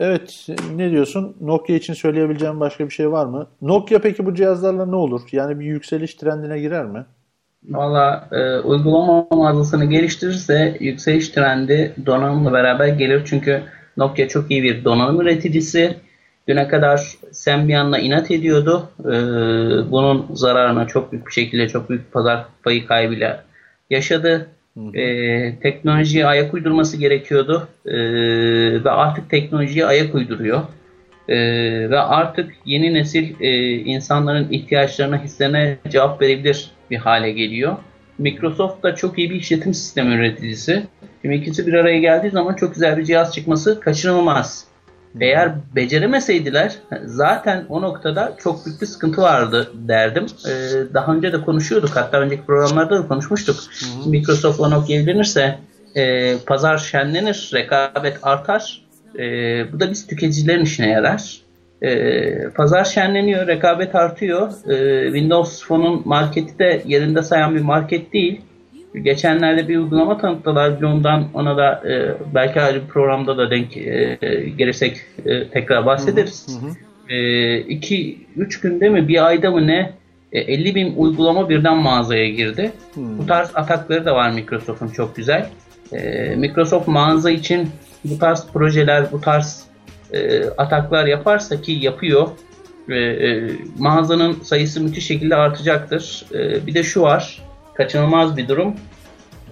[0.00, 1.36] evet ne diyorsun?
[1.40, 3.46] Nokia için söyleyebileceğim başka bir şey var mı?
[3.62, 5.20] Nokia peki bu cihazlarla ne olur?
[5.32, 7.04] Yani bir yükseliş trendine girer mi?
[7.68, 13.22] Valla e, uygulama mağazasını geliştirirse yükseliş trendi donanımla beraber gelir.
[13.24, 13.62] Çünkü
[13.96, 15.96] Nokia çok iyi bir donanım üreticisi.
[16.48, 18.88] Düne kadar Symbian'la inat ediyordu.
[19.00, 19.12] E,
[19.90, 23.44] bunun zararına çok büyük bir şekilde çok büyük pazar payı kaybıyla
[23.90, 24.48] yaşadı.
[24.94, 27.68] E, teknolojiye ayak uydurması gerekiyordu.
[27.86, 27.94] E,
[28.84, 30.62] ve artık teknolojiye ayak uyduruyor.
[31.30, 37.76] Ee, ve artık yeni nesil e, insanların ihtiyaçlarına, hislerine cevap verebilir bir hale geliyor.
[38.18, 40.82] Microsoft da çok iyi bir işletim sistemi üreticisi.
[41.22, 44.66] Şimdi ikisi bir araya geldiği zaman çok güzel bir cihaz çıkması kaçınılmaz.
[45.20, 50.26] Eğer beceremeseydiler zaten o noktada çok büyük bir sıkıntı vardı derdim.
[50.46, 50.50] Ee,
[50.94, 53.56] daha önce de konuşuyorduk hatta önceki programlarda da konuşmuştuk.
[54.06, 55.58] Microsoft'la Nokia evlenirse
[55.96, 58.82] e, pazar şenlenir, rekabet artar.
[59.18, 59.22] E,
[59.72, 61.40] bu da biz tüketicilerin işine yarar.
[61.82, 64.70] E, pazar şenleniyor, rekabet artıyor.
[64.70, 68.40] E, Windows Phone'un marketi de yerinde sayan bir market değil.
[68.94, 70.82] Geçenlerde bir uygulama tanıttılar.
[70.82, 74.18] Ondan ona da e, belki ayrı bir programda da denk e,
[74.56, 76.60] gelirsek e, tekrar bahsederiz.
[77.08, 79.92] 2-3 günde mi bir ayda mı ne
[80.32, 82.72] e, 50 bin uygulama birden mağazaya girdi.
[82.96, 85.50] Bu tarz atakları da var Microsoft'un çok güzel.
[85.92, 87.68] E, Microsoft mağaza için
[88.04, 89.64] bu tarz projeler, bu tarz
[90.12, 92.28] e, ataklar yaparsa ki yapıyor.
[92.88, 96.24] E, e, mağazanın sayısı müthiş şekilde artacaktır.
[96.34, 97.42] E, bir de şu var,
[97.80, 98.74] kaçınılmaz bir durum.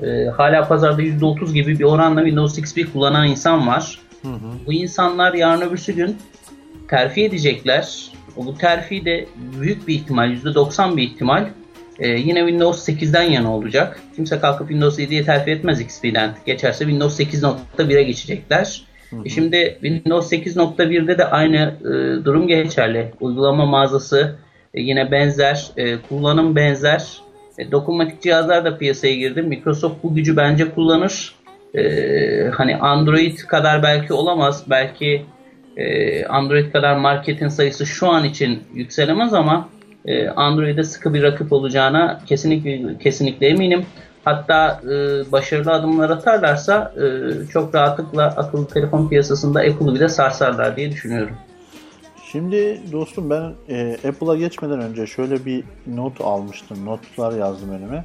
[0.03, 3.99] E, hala pazarda %30 gibi bir oranla Windows XP kullanan insan var.
[4.67, 6.17] Bu insanlar yarın öbürsü gün
[6.89, 8.11] terfi edecekler.
[8.37, 9.27] O Bu terfi de
[9.61, 11.49] büyük bir ihtimal, %90 bir ihtimal
[11.99, 14.01] e, yine Windows 8'den yana olacak.
[14.17, 16.35] Kimse kalkıp Windows 7'ye terfi etmez XP'den.
[16.47, 18.83] Geçerse Windows 8.1'e geçecekler.
[19.25, 23.13] E şimdi Windows 8.1'de de aynı e, durum geçerli.
[23.21, 24.37] Uygulama mağazası
[24.75, 27.28] e, yine benzer, e, kullanım benzer.
[27.59, 29.43] E, dokunmatik cihazlar da piyasaya girdi.
[29.43, 31.35] Microsoft bu gücü bence kullanır.
[31.75, 34.65] E, hani Android kadar belki olamaz.
[34.71, 35.27] Belki
[35.77, 39.69] e, Android kadar marketin sayısı şu an için yükselemez ama
[40.07, 43.87] e, Android'e sıkı bir rakip olacağına kesinlikle kesinlikle eminim.
[44.25, 44.93] Hatta e,
[45.33, 47.07] başarılı adımlar atarlarsa e,
[47.47, 51.37] çok rahatlıkla akıllı telefon piyasasında Apple'ı bile sarsarlar diye düşünüyorum.
[52.33, 56.85] Şimdi dostum ben e, Apple'a geçmeden önce şöyle bir not almıştım.
[56.85, 58.05] Notlar yazdım önüme.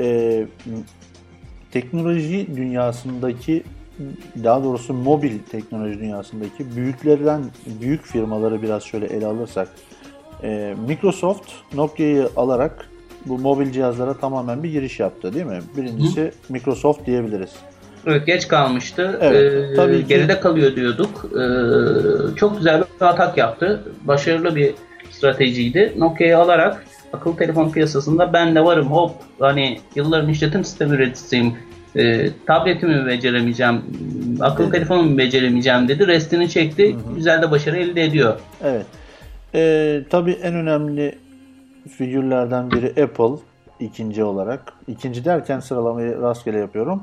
[0.00, 0.46] E,
[1.70, 3.62] teknoloji dünyasındaki
[4.44, 7.42] daha doğrusu mobil teknoloji dünyasındaki büyüklerden
[7.80, 9.68] büyük firmaları biraz şöyle ele alırsak
[10.42, 12.88] e, Microsoft Nokia'yı alarak
[13.26, 15.60] bu mobil cihazlara tamamen bir giriş yaptı değil mi?
[15.76, 17.50] Birincisi Microsoft diyebiliriz.
[18.06, 19.18] Evet geç kalmıştı.
[19.20, 20.06] Evet, Ee, tabii ki.
[20.08, 21.24] Geride kalıyor diyorduk.
[21.34, 23.80] Ee, çok güzel bir atak yaptı.
[24.04, 24.74] Başarılı bir
[25.10, 25.92] stratejiydi.
[25.98, 29.10] Nokia'yı alarak akıllı telefon piyasasında ben de varım hop
[29.40, 31.54] hani yılların işletim sistemi üreticisiyim.
[31.96, 33.82] Ee, tabletimi beceremeyeceğim,
[34.40, 34.74] akıllı Evet.
[34.74, 36.06] telefonumu beceremeyeceğim dedi.
[36.06, 36.96] Restini çekti.
[37.16, 38.34] Güzel de başarı elde ediyor.
[38.64, 38.86] Evet.
[39.54, 41.18] Ee, tabii en önemli
[41.98, 43.42] figürlerden biri Apple
[43.80, 44.60] ikinci olarak.
[44.88, 47.02] İkinci derken sıralamayı rastgele yapıyorum.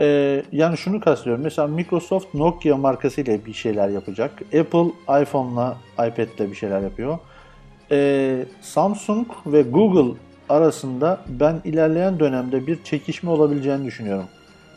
[0.00, 1.42] Ee, yani şunu kastediyorum.
[1.44, 4.30] Mesela Microsoft Nokia markasıyla bir şeyler yapacak.
[4.42, 7.18] Apple iPhone'la iPad'le bir şeyler yapıyor.
[7.90, 10.14] Ee, Samsung ve Google
[10.48, 14.24] arasında ben ilerleyen dönemde bir çekişme olabileceğini düşünüyorum.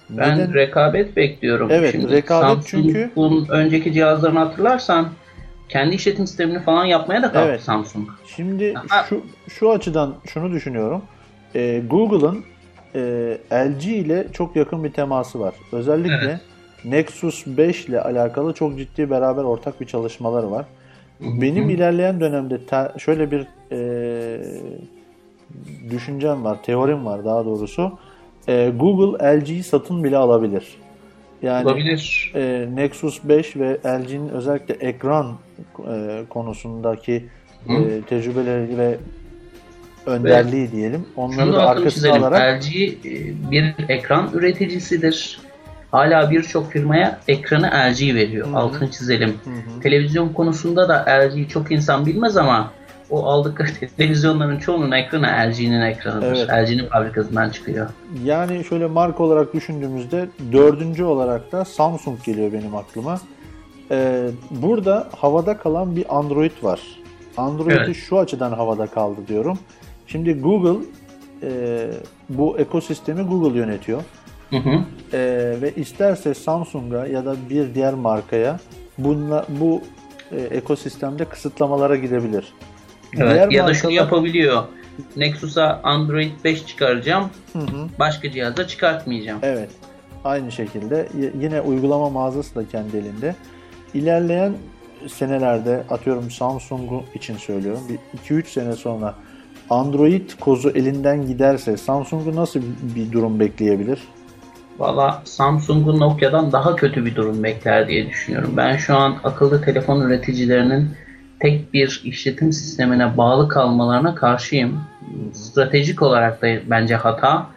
[0.10, 0.53] Ben Neden?
[0.53, 1.68] rekabet bekliyorum.
[1.72, 5.10] Evet, Şimdi rekabet Samsung'un çünkü- önceki cihazlarını hatırlarsan
[5.69, 7.61] kendi işletim sistemini falan yapmaya da kalktı Evet.
[7.61, 8.10] Samsung.
[8.35, 9.03] Şimdi Aha.
[9.10, 11.02] şu şu açıdan şunu düşünüyorum.
[11.56, 12.44] Ee, Google'ın
[12.98, 13.38] e,
[13.69, 15.53] LG ile çok yakın bir teması var.
[15.72, 16.40] Özellikle Evet.
[16.86, 20.65] Nexus 5 ile alakalı çok ciddi beraber ortak bir çalışmaları var.
[21.19, 23.80] Benim ilerleyen dönemde te- şöyle bir e,
[25.90, 27.91] düşüncem var, teorim var daha doğrusu.
[28.48, 30.68] E, Google LG'yi satın bile alabilir.
[31.41, 32.32] Yani Olabilir.
[32.36, 35.36] e, Nexus 5 ve LG'nin özellikle ekran
[35.91, 37.26] e, konusundaki
[37.68, 37.74] Hı.
[37.74, 38.98] e, tecrübeleri ve
[40.08, 41.06] önderliği diyelim.
[41.16, 42.94] Onları Şunu da arkasına alarak LG e,
[43.52, 45.40] bir ekran üreticisidir.
[45.92, 48.48] Hala birçok firmaya ekranı LG veriyor.
[48.48, 48.58] Hı hı.
[48.58, 49.30] Altını çizelim.
[49.30, 49.82] Hı hı.
[49.82, 52.72] Televizyon konusunda da LG'yi çok insan bilmez ama
[53.10, 56.48] o aldıkları televizyonların çoğunun ekranı LG'nin ekranıdır.
[56.50, 56.50] Evet.
[56.50, 57.90] LG'nin fabrikasından çıkıyor.
[58.24, 63.20] Yani şöyle marka olarak düşündüğümüzde dördüncü olarak da Samsung geliyor benim aklıma.
[63.92, 66.82] Ee, burada havada kalan bir Android var.
[67.38, 67.96] Android'i Evet.
[67.96, 69.60] şu açıdan havada kaldı diyorum.
[70.08, 70.86] Şimdi Google
[71.44, 71.88] e,
[72.30, 74.04] bu ekosistemi Google yönetiyor.
[74.50, 74.84] Hı hı.
[75.14, 75.20] E,
[75.62, 78.60] ve isterse Samsung'a ya da bir diğer markaya
[78.98, 79.82] bunla, bu
[80.32, 82.54] e, ekosistemde kısıtlamalara gidebilir.
[83.18, 83.52] Evet.
[83.52, 84.64] ya da şunu yapabiliyor.
[85.16, 87.30] Nexus'a Android 5 çıkaracağım.
[87.54, 87.88] Hı hı.
[88.00, 89.40] Başka cihaza çıkartmayacağım.
[89.44, 89.70] Evet.
[90.24, 91.08] Aynı şekilde
[91.40, 93.36] yine uygulama mağazası da kendi elinde.
[93.94, 94.54] İlerleyen
[95.08, 97.82] senelerde atıyorum Samsung için söylüyorum.
[97.90, 99.16] Bir 2-3 sene sonra
[99.69, 102.61] Android kozu elinden giderse Samsung'u nasıl
[102.95, 103.99] bir durum bekleyebilir?
[104.80, 108.53] Valla Samsung'un Nokia'dan daha kötü bir durum bekler diye düşünüyorum.
[108.57, 110.89] Ben şu an akıllı telefon üreticilerinin
[111.39, 114.80] tek bir işletim sistemine bağlı kalmalarına karşıyım.
[115.34, 117.48] Stratejik olarak da bence hata.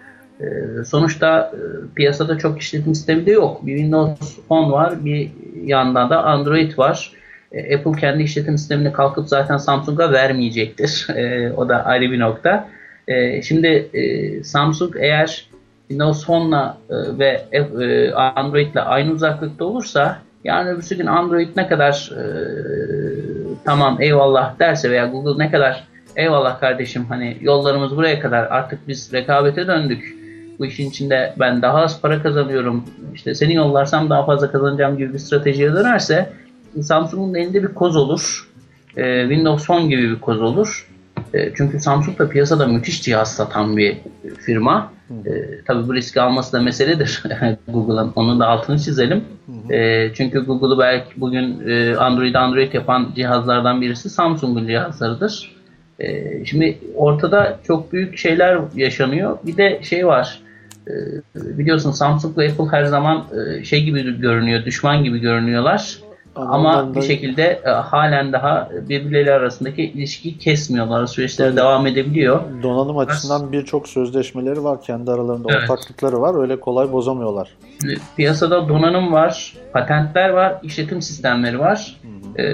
[0.41, 0.45] Ee,
[0.85, 1.59] Sonuçta e,
[1.95, 3.67] piyasada çok işletim sistemi de yok.
[3.67, 5.31] Bir Windows 10 var, bir
[5.65, 7.13] yanda da Android var.
[7.53, 11.07] E, Apple kendi işletim sistemini kalkıp zaten Samsung'a vermeyecektir.
[11.17, 12.69] E, O da ayrı bir nokta.
[13.09, 15.47] E, Şimdi e, Samsung eğer
[15.89, 22.11] Windows Phone'la e, ve e, Android'le aynı uzaklıkta olursa yani öbürsü gün Android ne kadar
[22.17, 22.23] e,
[23.65, 25.85] tamam eyvallah derse veya Google ne kadar
[26.17, 30.17] eyvallah kardeşim hani yollarımız buraya kadar artık biz rekabete döndük.
[30.59, 32.85] Bu işin içinde ben daha az para kazanıyorum.
[33.15, 36.29] işte seni yollarsam daha fazla kazanacağım gibi bir stratejiye dönerse
[36.83, 38.49] Samsung'un elinde bir koz olur.
[38.97, 40.87] E, Windows Phone gibi bir koz olur.
[41.35, 43.97] E, çünkü Samsung da piyasada müthiş cihaz satan bir
[44.39, 44.93] firma.
[45.27, 47.23] E, tabii bu riski alması da meseledir
[47.69, 48.13] Google'ın.
[48.17, 49.25] Onun da altını çizelim.
[49.71, 55.57] E, çünkü Google'u belki bugün e, Android Android yapan cihazlardan birisi Samsung'un cihazlarıdır.
[55.99, 59.39] E, şimdi ortada çok büyük şeyler yaşanıyor.
[59.47, 60.41] Bir de şey var.
[60.89, 60.93] E,
[61.35, 63.27] biliyorsun Samsung ve Apple her zaman
[63.59, 65.99] e, şey gibi görünüyor, düşman gibi görünüyorlar.
[66.37, 71.07] Ama Ama da- bir şekilde e, halen daha birbirleri arasındaki ilişkiyi kesmiyorlar.
[71.07, 72.41] Süreçleri devam edebiliyor.
[72.63, 74.83] Donanım açısından birçok sözleşmeleri var.
[74.83, 75.71] Kendi aralarında Evet.
[75.71, 76.41] ortaklıkları var.
[76.43, 77.49] Öyle kolay bozamıyorlar.
[78.17, 81.97] Piyasada donanım var, patentler var, işletim sistemleri var.
[82.39, 82.45] E,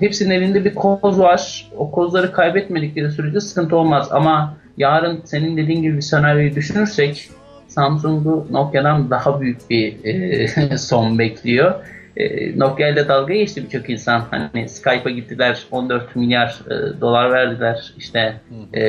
[0.00, 1.70] hepsinin elinde bir koz var.
[1.76, 4.08] O kozları kaybetmedikleri sürece sıkıntı olmaz.
[4.10, 7.28] Ama yarın senin dediğin gibi bir senaryoyu düşünürsek
[7.68, 10.48] Samsung'u Nokia'dan daha büyük bir e,
[10.78, 11.74] son bekliyor.
[12.22, 14.24] E, Nokia ile dalga geçti birçok insan.
[14.30, 17.92] Hani Skype'a gittiler 14 milyar e, dolar verdiler.
[17.98, 18.34] İşte
[18.74, 18.84] e,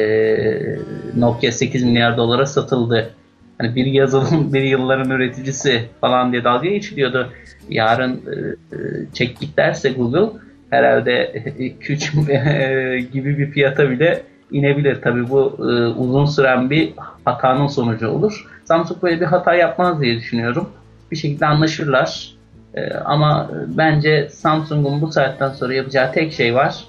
[1.18, 3.10] Nokia 8 milyar dolara satıldı.
[3.58, 7.30] Hani bir yazılım bir yılların üreticisi falan diye dalga geçiliyordu.
[7.70, 8.36] Yarın e,
[8.76, 8.78] e,
[9.14, 10.40] çektik derse Google
[10.70, 15.02] herhalde 2-3 gibi bir fiyata bile inebilir.
[15.02, 16.94] Tabii bu e, uzun süren bir
[17.26, 18.46] hatanın sonucu olur.
[18.66, 20.70] Samsung böyle bir hata yapmaz diye düşünüyorum.
[21.12, 22.34] Bir şekilde anlaşırlar.
[22.76, 26.86] E, ama bence Samsung'un bu saatten sonra yapacağı tek şey var.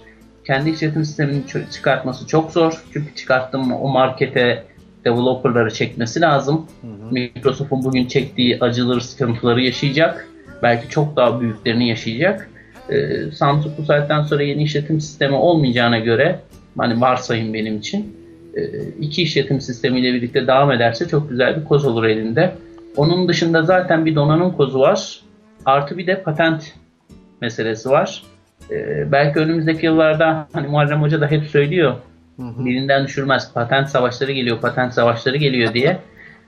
[0.47, 1.43] Kendi işletim sistemini
[1.73, 2.85] çıkartması çok zor.
[2.93, 4.65] Çünkü çıkarttım o markete
[5.05, 6.66] developerları çekmesi lazım.
[7.11, 10.28] Microsoft'un bugün çektiği acıları, sıkıntıları yaşayacak.
[10.62, 12.51] Belki çok daha büyüklerini yaşayacak.
[12.90, 16.40] Ee, Samsung bu saatten sonra yeni işletim sistemi olmayacağına göre
[16.78, 18.16] hani varsayın benim için
[18.55, 18.62] e,
[19.01, 22.55] iki işletim sistemiyle birlikte devam ederse çok güzel bir koz olur elinde.
[22.97, 25.20] Onun dışında zaten bir donanım kozu var.
[25.66, 26.74] Artı bir de patent
[27.41, 28.23] meselesi var.
[28.70, 31.95] Ee, belki önümüzdeki yıllarda hani Muharrem Hoca da hep söylüyor
[32.39, 33.53] birinden düşürmez.
[33.55, 35.99] Patent savaşları geliyor, patent savaşları geliyor diye.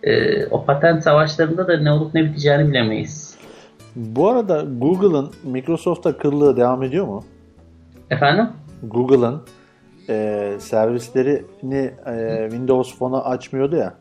[0.02, 3.36] e, o patent savaşlarında da ne olup ne biteceğini bilemeyiz.
[3.96, 7.24] Bu arada Google'ın Microsoft'a kırlığı devam ediyor mu?
[8.10, 8.48] Efendim?
[8.82, 9.42] Google'ın
[10.08, 13.94] e, servislerini e, Windows Phone'a açmıyordu ya.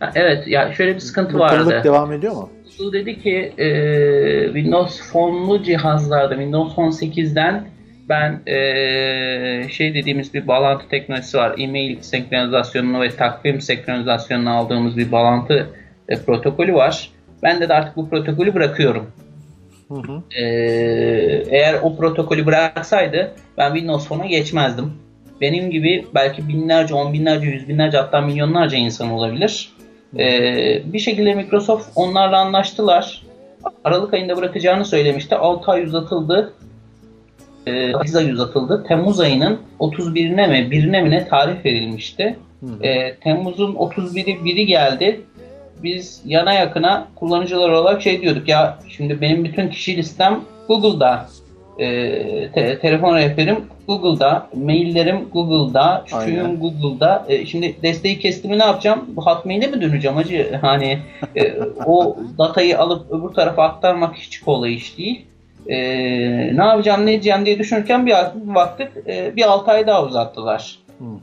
[0.00, 1.64] Ha, evet ya şöyle bir sıkıntı Bu vardı.
[1.64, 2.50] kırlık devam ediyor mu?
[2.78, 3.68] Google dedi ki e,
[4.46, 7.64] Windows Phone'lu cihazlarda Windows Phone 8'den
[8.08, 11.54] ben e, şey dediğimiz bir bağlantı teknolojisi var.
[11.58, 15.70] E-mail senkronizasyonunu ve takvim senkronizasyonunu aldığımız bir bağlantı
[16.08, 17.10] e, protokolü var.
[17.42, 19.10] Ben de, de artık bu protokolü bırakıyorum.
[20.36, 20.42] E,
[21.50, 24.92] eğer o protokolü bıraksaydı ben Windows Phone'a geçmezdim.
[25.40, 29.70] Benim gibi belki binlerce, on binlerce, yüz binlerce hatta milyonlarca insan olabilir.
[30.18, 33.22] Ee, bir şekilde Microsoft onlarla anlaştılar.
[33.84, 35.36] Aralık ayında bırakacağını söylemişti.
[35.36, 36.52] 6 ay uzatıldı.
[37.66, 38.84] Ee, 8 ay uzatıldı.
[38.88, 42.36] Temmuz ayının 31'ine mi 1'ine mi ne tarih verilmişti.
[42.82, 45.20] Ee, Temmuz'un 31'i biri geldi.
[45.82, 51.26] Biz yana yakına kullanıcılar olarak şey diyorduk ya şimdi benim bütün kişi listem Google'da.
[51.78, 53.56] Ee, te- telefon rehberim
[53.86, 57.24] Google'da, maillerim Google'da, şuyum Google'da.
[57.28, 59.04] Ee, şimdi desteği kestimi ne yapacağım?
[59.16, 60.58] Bu Hotmail'e mi döneceğim acı?
[60.60, 60.98] Hani
[61.36, 61.54] e,
[61.86, 65.26] o datayı alıp öbür tarafa aktarmak hiç kolay iş değil.
[65.68, 65.76] Ee,
[66.56, 68.14] ne yapacağım ne edeceğim diye düşünürken bir
[68.54, 70.78] baktık e, bir 6 ay daha uzattılar.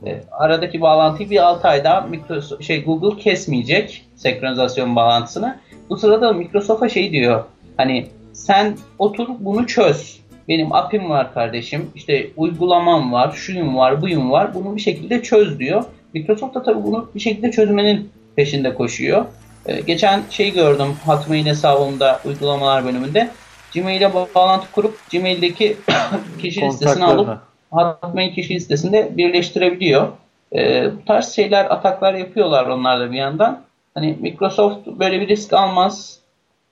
[0.06, 5.56] E, aradaki bağlantıyı bir 6 ay daha Microsoft, şey Google kesmeyecek senkronizasyon bağlantısını.
[5.90, 7.44] Bu sırada Microsoft'a şey diyor.
[7.76, 10.20] Hani sen otur bunu çöz.
[10.48, 11.90] Benim app'im var kardeşim.
[11.94, 14.54] İşte uygulamam var, şuyum var, buyum var.
[14.54, 15.84] Bunu bir şekilde çöz diyor.
[16.14, 19.24] Microsoft da tabii bunu bir şekilde çözmenin peşinde koşuyor.
[19.66, 23.30] E, geçen şey gördüm Hotmail hesabımda uygulamalar bölümünde.
[23.74, 25.76] Gmail'e bağlantı kurup Gmail'deki
[26.42, 27.38] kişi listesini alıp.
[27.70, 30.08] Hotmail kişi listesinde birleştirebiliyor.
[30.54, 33.62] Ee, bu tarz şeyler, ataklar yapıyorlar onlar da bir yandan.
[33.94, 36.18] Hani Microsoft böyle bir risk almaz.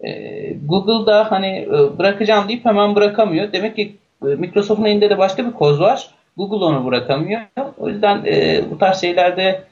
[0.07, 3.53] Ee, Google da hani e, bırakacağım deyip hemen bırakamıyor.
[3.53, 6.11] Demek ki e, Microsoft'un elinde de başka bir koz var.
[6.37, 7.41] Google onu bırakamıyor.
[7.79, 9.63] O yüzden e, bu tarz şeylerde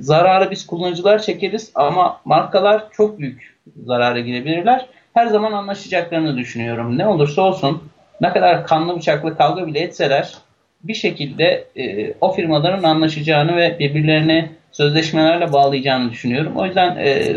[0.00, 3.56] zararı biz kullanıcılar çekeriz ama markalar çok büyük
[3.86, 4.86] zarara girebilirler.
[5.14, 6.98] Her zaman anlaşacaklarını düşünüyorum.
[6.98, 7.82] Ne olursa olsun
[8.20, 10.34] ne kadar kanlı bıçaklı kavga bile etseler
[10.84, 16.52] bir şekilde e, o firmaların anlaşacağını ve birbirlerine sözleşmelerle bağlayacağını düşünüyorum.
[16.56, 17.34] O yüzden e,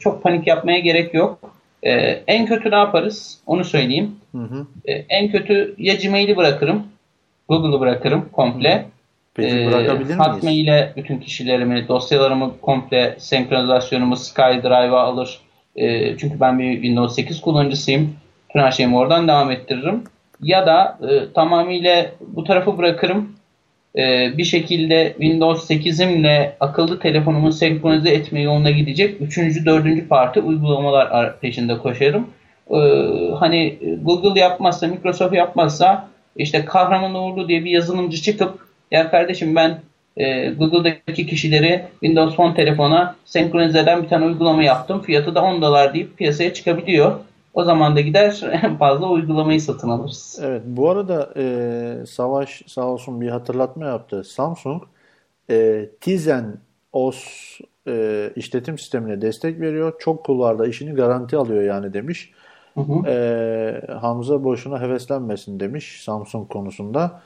[0.00, 1.38] çok panik yapmaya gerek yok.
[1.82, 1.92] E,
[2.26, 3.38] en kötü ne yaparız?
[3.46, 4.16] Onu söyleyeyim.
[4.32, 4.66] Hı hı.
[4.84, 6.86] E, en kötü ya Gmail'i bırakırım,
[7.48, 8.86] Google'ı bırakırım komple.
[9.34, 10.18] Peki Ee, bırakabilir miyiz?
[10.18, 15.40] Hotmail'e bütün kişilerimi, dosyalarımı komple senkronizasyonumu SkyDrive'a alır.
[15.76, 18.16] Ee, çünkü ben bir Windows 8 kullanıcısıyım.
[18.48, 20.04] Bütün her şeyimi oradan devam ettiririm.
[20.42, 23.36] Ya da e, tamamıyla bu tarafı bırakırım.
[23.96, 29.20] Ee, bir şekilde Windows 8'imle akıllı telefonumu senkronize etme yoluna gidecek.
[29.20, 32.28] Üçüncü, dördüncü parti uygulamalar ar- peşinde koşarım.
[32.70, 32.76] Ee,
[33.38, 38.58] hani Google yapmazsa, Microsoft yapmazsa işte Kahraman Uğurlu diye bir yazılımcı çıkıp
[38.90, 39.78] ya kardeşim ben
[40.16, 45.02] e, Google'daki kişileri Windows Phone telefona senkronize eden bir tane uygulama yaptım.
[45.02, 47.12] Fiyatı da 10 dolar deyip piyasaya çıkabiliyor.
[47.54, 50.40] O zaman da gider en fazla uygulamayı satın alırız.
[50.42, 54.24] Evet bu arada e, Savaş sağ olsun bir hatırlatma yaptı.
[54.24, 54.82] Samsung
[55.50, 56.58] e, Tizen
[56.92, 57.24] OS
[57.88, 59.92] e, işletim sistemine destek veriyor.
[59.98, 62.32] Çok kulvarda işini garanti alıyor yani demiş.
[62.74, 63.10] Hı hı.
[63.10, 67.20] E, Hamza boşuna heveslenmesin demiş Samsung konusunda.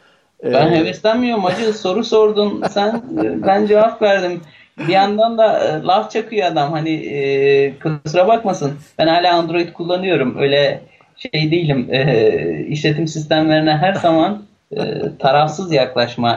[0.44, 3.02] E, Ben heveslenmiyorum acı soru sordun sen
[3.46, 4.40] ben cevap verdim.
[4.78, 10.36] Bir yandan da e, laf çakıyor adam hani e, kusura bakmasın ben hala Android kullanıyorum
[10.38, 10.80] öyle
[11.16, 14.42] şey değilim e, işletim sistemlerine her zaman
[14.76, 14.80] e,
[15.18, 16.32] tarafsız yaklaşma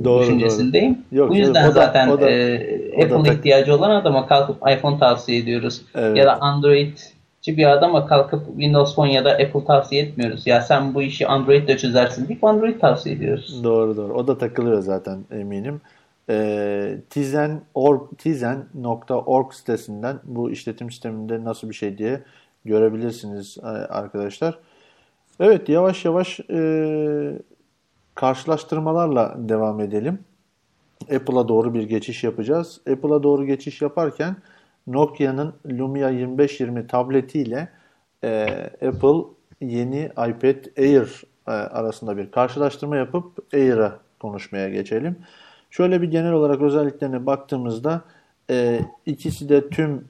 [0.00, 0.98] e, Doğru, düşüncesindeyim.
[1.12, 2.58] Yok, Bu yüzden o da- zaten o da- e,
[3.00, 5.82] da Apple tak- ihtiyacı olan adama kalkıp iPhone tavsiye ediyoruz.
[5.94, 6.16] Evet.
[6.16, 7.02] Ya da Androidci
[7.46, 10.46] bir adama kalkıp Windows Phone ya da Apple tavsiye etmiyoruz.
[10.46, 13.64] Ya sen bu işi Android'le çözersin deyip Android tavsiye ediyoruz.
[13.64, 14.12] Doğru doğru.
[14.14, 15.80] O da takılıyor zaten eminim.
[16.30, 22.22] E, Tizen.org Tizen.org sitesinden bu işletim sisteminde nasıl bir şey diye
[22.64, 24.58] görebilirsiniz e, arkadaşlar.
[25.40, 27.38] Evet yavaş yavaş e,
[28.14, 30.18] karşılaştırmalarla devam edelim.
[31.02, 32.80] Apple'a doğru bir geçiş yapacağız.
[32.92, 34.36] Apple'a doğru geçiş yaparken
[34.86, 37.68] Nokia'nın Lumia 2520 tabletiyle
[38.24, 38.46] e,
[38.88, 39.24] Apple
[39.60, 45.16] yeni iPad Air e, arasında bir karşılaştırma yapıp Air'a konuşmaya geçelim.
[45.70, 48.00] Şöyle bir genel olarak özelliklerine baktığımızda
[48.50, 50.08] e, ikisi de tüm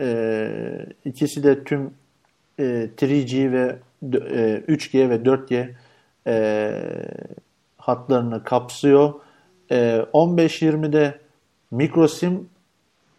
[0.00, 1.94] e, ikisi de tüm
[2.58, 2.62] e,
[2.98, 5.68] 3G ve e, 3G ve 4G
[6.26, 6.72] e,
[7.76, 9.14] hatlarını kapsıyor.
[9.70, 11.18] E, 15-20'de
[11.70, 12.48] microSIM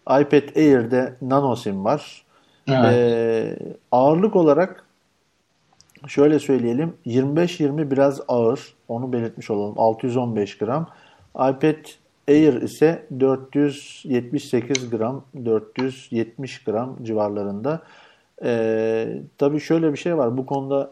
[0.09, 2.23] iPad Air'de nano sim var.
[2.67, 2.93] Evet.
[2.93, 3.57] Ee,
[3.91, 4.83] ağırlık olarak
[6.07, 8.73] şöyle söyleyelim 25-20 biraz ağır.
[8.87, 9.73] Onu belirtmiş olalım.
[9.77, 10.87] 615 gram.
[11.37, 11.85] iPad
[12.27, 17.81] Air ise 478 gram, 470 gram civarlarında.
[18.43, 20.37] Ee, tabii şöyle bir şey var.
[20.37, 20.91] Bu konuda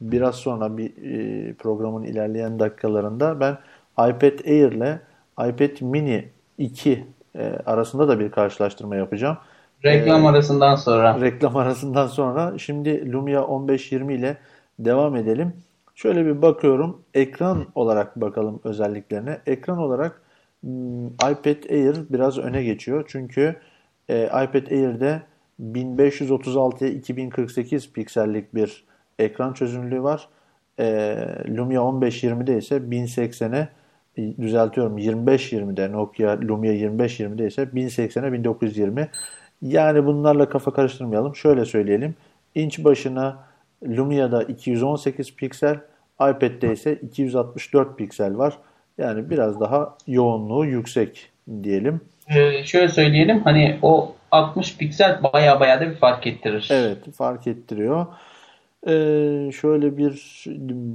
[0.00, 3.58] biraz sonra bir e, programın ilerleyen dakikalarında ben
[3.98, 5.00] iPad Air ile
[5.32, 6.28] iPad Mini
[6.58, 7.04] 2
[7.38, 9.36] e, arasında da bir karşılaştırma yapacağım.
[9.84, 11.20] Reklam arasından sonra.
[11.20, 14.36] Reklam arasından sonra şimdi Lumia 1520 ile
[14.78, 15.52] devam edelim.
[15.96, 17.02] Şöyle bir bakıyorum.
[17.14, 19.40] Ekran olarak bakalım özelliklerine.
[19.46, 20.22] Ekran olarak
[20.62, 23.04] hmm, iPad Air biraz öne geçiyor.
[23.08, 23.56] Çünkü
[24.08, 25.22] e, iPad Air'de
[25.60, 28.84] 1536'ya 2048 piksellik bir
[29.18, 30.28] ekran çözünürlüğü var.
[30.78, 30.84] E,
[31.48, 33.68] Lumia 1520'de ise 1080'e
[34.16, 39.08] e, düzeltiyorum 2520'de Nokia Lumia 2520'de ise 1080'e 1920.
[39.62, 41.36] Yani bunlarla kafa karıştırmayalım.
[41.36, 42.14] Şöyle söyleyelim.
[42.54, 43.45] İnç başına
[43.84, 45.80] Lumia'da 218 piksel,
[46.14, 48.58] iPad'de ise 264 piksel var.
[48.98, 51.30] Yani biraz daha yoğunluğu yüksek
[51.62, 52.00] diyelim.
[52.28, 56.68] Ee, şöyle söyleyelim hani o 60 piksel baya baya da bir fark ettirir.
[56.70, 58.06] Evet fark ettiriyor.
[58.88, 60.44] Ee, şöyle bir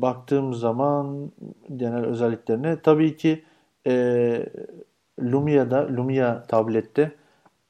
[0.02, 1.32] baktığım zaman
[1.76, 3.44] genel özelliklerine tabii ki
[3.88, 4.46] e,
[5.22, 7.12] Lumia'da Lumia tablette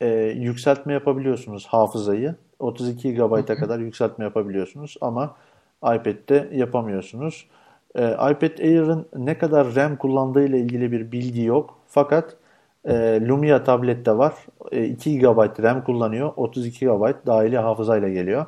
[0.01, 2.35] e, yükseltme yapabiliyorsunuz hafızayı.
[2.61, 5.35] 32 GB'a kadar yükseltme yapabiliyorsunuz ama
[5.83, 7.47] iPad'de yapamıyorsunuz.
[7.95, 11.77] E, iPad Air'ın ne kadar RAM kullandığı ile ilgili bir bilgi yok.
[11.87, 12.37] Fakat
[12.85, 14.33] e, Lumia tablette var.
[14.71, 16.33] E, 2 GB RAM kullanıyor.
[16.35, 18.45] 32 GB dahili hafızayla geliyor.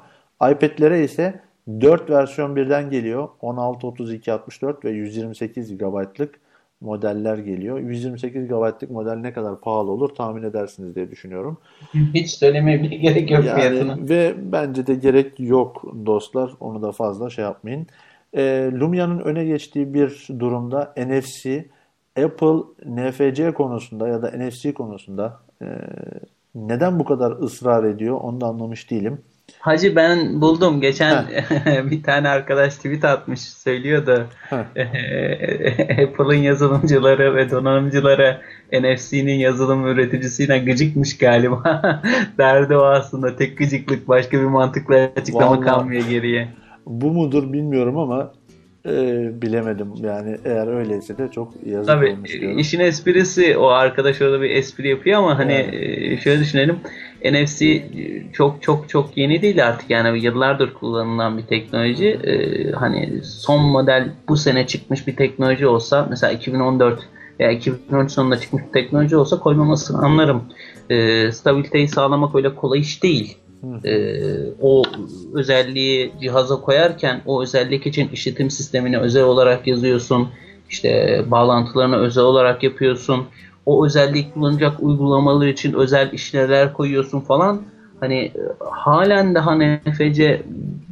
[0.52, 1.42] iPad'lere ise
[1.82, 3.30] 4 versiyon birden geliyor.
[3.42, 6.40] 16, 32, 64 ve 128 GB'lık
[6.84, 7.80] modeller geliyor.
[7.80, 11.58] 128 GB'lık model ne kadar pahalı olur tahmin edersiniz diye düşünüyorum.
[12.14, 14.10] Hiç söylemeye bile gerek yok Yani fiyatını.
[14.10, 16.52] ve bence de gerek yok dostlar.
[16.60, 17.88] Onu da fazla şey yapmayın.
[18.38, 21.66] Ee, Lumia'nın öne geçtiği bir durumda NFC,
[22.24, 25.66] Apple NFC konusunda ya da NFC konusunda e,
[26.56, 29.22] neden bu kadar ısrar ediyor onu da anlamış değilim.
[29.60, 30.82] Hacı ben buldum.
[30.82, 31.26] Geçen
[31.92, 34.28] bir tane arkadaş tweet atmış söylüyordu.
[35.92, 38.42] Apple'ın yazılımcıları ve donanımcıları
[38.74, 41.82] NFC'nin yazılım üreticisiyle gıcıkmış galiba.
[42.38, 43.36] Derdi o aslında.
[43.36, 45.66] Tek gıcıklık başka bir mantıklı açıklama Vallahi.
[45.66, 46.48] kalmıyor geriye.
[46.86, 48.32] Bu mudur bilmiyorum ama
[48.86, 48.92] e,
[49.42, 49.88] bilemedim.
[50.02, 52.60] Yani eğer öyleyse de çok yazık Tabii olmuş diyorum.
[52.60, 55.74] işin esprisi o arkadaş orada bir espri yapıyor ama hani Evet.
[56.12, 56.80] e, şöyle düşünelim
[57.24, 57.84] NFC
[58.34, 64.10] çok çok çok yeni değil artık yani yıllardır kullanılan bir teknoloji E, hani son model
[64.30, 67.00] bu sene çıkmış bir teknoloji olsa mesela 2014
[67.40, 70.44] veya 2013 sonunda çıkmış bir teknoloji olsa koymamasını anlarım.
[70.90, 73.38] E, stabiliteyi sağlamak öyle kolay iş değil.
[73.86, 74.20] E,
[74.62, 74.84] o
[75.34, 80.30] özelliği cihaza koyarken o özellik için işletim sistemini özel olarak yazıyorsun.
[80.70, 83.26] İşte bağlantılarını özel olarak yapıyorsun.
[83.66, 87.62] O özelliği kullanacak uygulamalar için özel işlevler koyuyorsun falan.
[88.00, 90.42] Hani e, halen daha NFC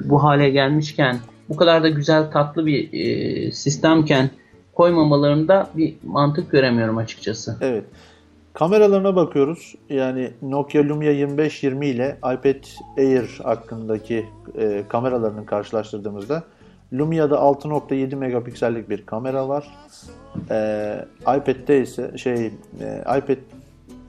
[0.05, 1.17] bu hale gelmişken
[1.49, 4.29] bu kadar da güzel tatlı bir e, sistemken
[4.73, 7.57] koymamalarında bir mantık göremiyorum açıkçası.
[7.61, 7.83] Evet.
[8.53, 9.75] Kameralarına bakıyoruz.
[9.89, 12.63] Yani Nokia Lumia 2520 ile iPad
[12.97, 14.25] Air hakkındaki
[14.57, 16.43] e, kameralarını karşılaştırdığımızda
[16.93, 19.67] Lumia'da 6.7 megapiksellik bir kamera var.
[20.49, 22.49] E, iPad'de ise şey e,
[23.17, 23.37] iPad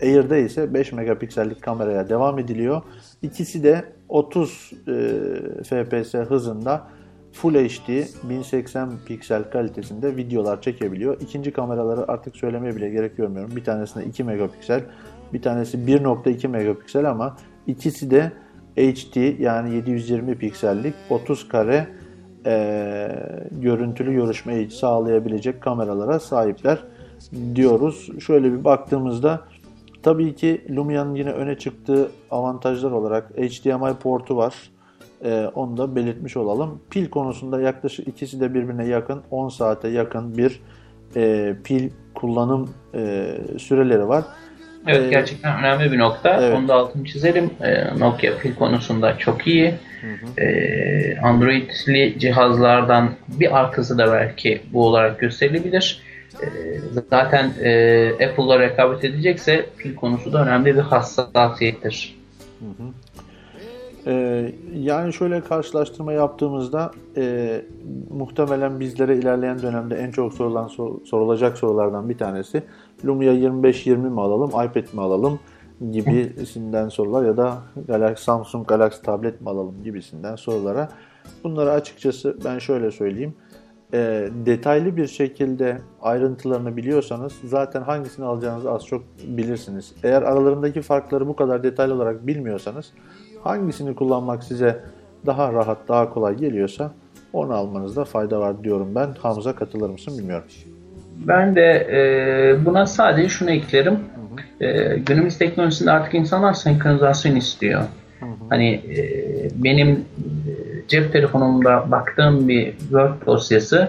[0.03, 2.83] Air'de ise 5 megapiksellik kameraya devam ediliyor.
[3.23, 4.93] İkisi de 30 e,
[5.63, 6.89] fps hızında
[7.33, 11.21] Full HD 1080 piksel kalitesinde videolar çekebiliyor.
[11.21, 13.57] İkinci kameraları artık söylemeye bile gerek görmüyorum.
[13.57, 14.83] Bir tanesinde 2 megapiksel,
[15.33, 17.37] bir tanesi 1.2 megapiksel ama
[17.67, 18.33] ikisi de
[18.77, 21.87] HD yani 720 piksellik 30 kare
[22.47, 23.09] e,
[23.51, 26.79] görüntülü görüşmeyi sağlayabilecek kameralara sahipler
[27.55, 28.09] diyoruz.
[28.21, 29.41] Şöyle bir baktığımızda
[30.03, 34.55] tabii ki Lumia'nın yine öne çıktığı avantajlar olarak HDMI portu var.
[35.25, 36.81] Ee, onu da belirtmiş olalım.
[36.91, 40.61] Pil konusunda yaklaşık ikisi de birbirine yakın 10 saate yakın bir
[41.17, 43.27] e, pil kullanım e,
[43.59, 44.25] süreleri var.
[44.87, 46.41] Evet gerçekten önemli bir nokta.
[46.41, 46.59] evet.
[46.59, 47.51] Onu da altını çizelim.
[47.61, 49.75] Ee, Nokia pil konusunda çok iyi.
[50.39, 56.03] Ee, Android'li cihazlardan bir arkası da belki bu olarak gösterilebilir.
[56.43, 56.47] Ee,
[57.11, 62.19] zaten e, Apple'la rekabet edecekse pil konusu da önemli bir hassasiyettir.
[64.07, 67.63] Ee, yani şöyle karşılaştırma yaptığımızda e,
[68.11, 72.63] muhtemelen bizlere ilerleyen dönemde en çok sorulan sor- sorulacak sorulardan bir tanesi
[73.05, 75.41] Lumia 2520 mi alalım, iPad mi alalım?
[75.91, 77.59] Gibisinden sorular ya da
[77.89, 80.89] Galaxy, Samsung Galaxy tablet mi alalım gibisinden sorulara.
[81.45, 83.35] Bunları açıkçası ben şöyle söyleyeyim.
[83.95, 89.95] E, detaylı bir şekilde ayrıntılarını biliyorsanız zaten hangisini alacağınızı az çok bilirsiniz.
[90.03, 92.93] Eğer aralarındaki farkları bu kadar detaylı olarak bilmiyorsanız
[93.43, 94.85] hangisini kullanmak size
[95.27, 96.91] daha rahat, daha kolay geliyorsa
[97.33, 99.15] onu almanızda fayda var diyorum ben.
[99.19, 100.49] Hamza katılır mısın bilmiyorum.
[101.27, 103.99] Ben de e, buna sadece şunu eklerim.
[104.61, 107.83] E, günümüz teknolojisinde artık insanlar senkronizasyon istiyor.
[108.51, 109.01] Hani e,
[109.65, 110.53] benim e,
[110.89, 113.89] cep telefonumda baktığım bir Word dosyası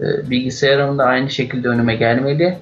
[0.00, 2.56] e, bilgisayarımda aynı şekilde önüme gelmeli.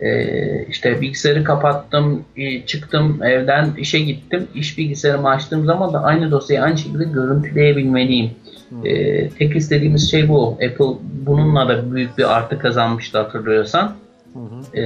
[0.00, 4.46] E, işte bilgisayarı kapattım, e, çıktım evden işe gittim.
[4.54, 8.30] İş bilgisayarımı açtığım zaman da aynı dosyayı aynı şekilde görüntüleyebilmeliyim.
[8.84, 10.52] E, tek istediğimiz şey bu.
[10.52, 13.96] Apple bununla da büyük bir artı kazanmıştı hatırlıyorsan.
[14.74, 14.82] E,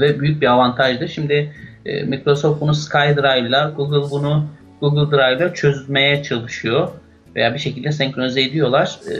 [0.00, 1.08] ve büyük bir avantajdı.
[1.08, 1.52] Şimdi
[1.86, 4.46] e, Microsoft bunu SkyDrive'la, Google bunu
[4.80, 6.88] Google Drive'la çözmeye çalışıyor
[7.36, 8.98] veya bir şekilde senkronize ediyorlar.
[9.10, 9.14] E,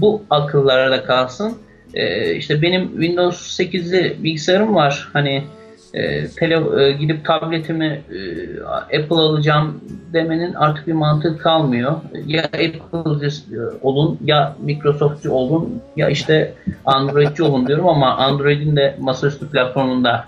[0.00, 1.58] bu akıllara da kalsın.
[1.94, 5.08] E, işte benim Windows 8'li bilgisayarım var.
[5.12, 5.44] Hani
[5.94, 8.20] e, tele, e, gidip tabletimi e,
[9.00, 9.80] Apple alacağım
[10.12, 11.92] demenin artık bir mantığı kalmıyor.
[12.26, 13.30] Ya Apple'cı
[13.82, 16.52] olun ya Microsoft'cu olun ya işte
[16.84, 20.24] Android'ci olun diyorum ama Android'in de masaüstü platformunda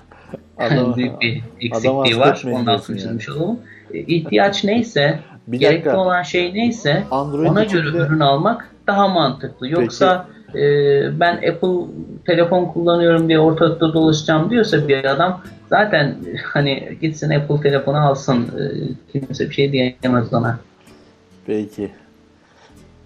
[0.59, 2.43] Adam- büyük bir eksikliği var.
[2.52, 3.20] Ondan sonra yani.
[3.36, 3.59] olalım.
[3.94, 5.98] E, İhtiyaç neyse, Bir gerekli dakika.
[6.01, 9.68] olan şey neyse Android ona göre de- ürün almak daha mantıklı.
[9.68, 11.93] Yoksa e, ben Apple
[12.27, 18.43] telefon kullanıyorum diye ortalıkta dolaşacağım diyorsa bir adam zaten hani gitsin Apple telefonu alsın.
[18.43, 18.62] E,
[19.12, 20.59] kimse bir şey diyemez ona.
[21.47, 21.91] Peki.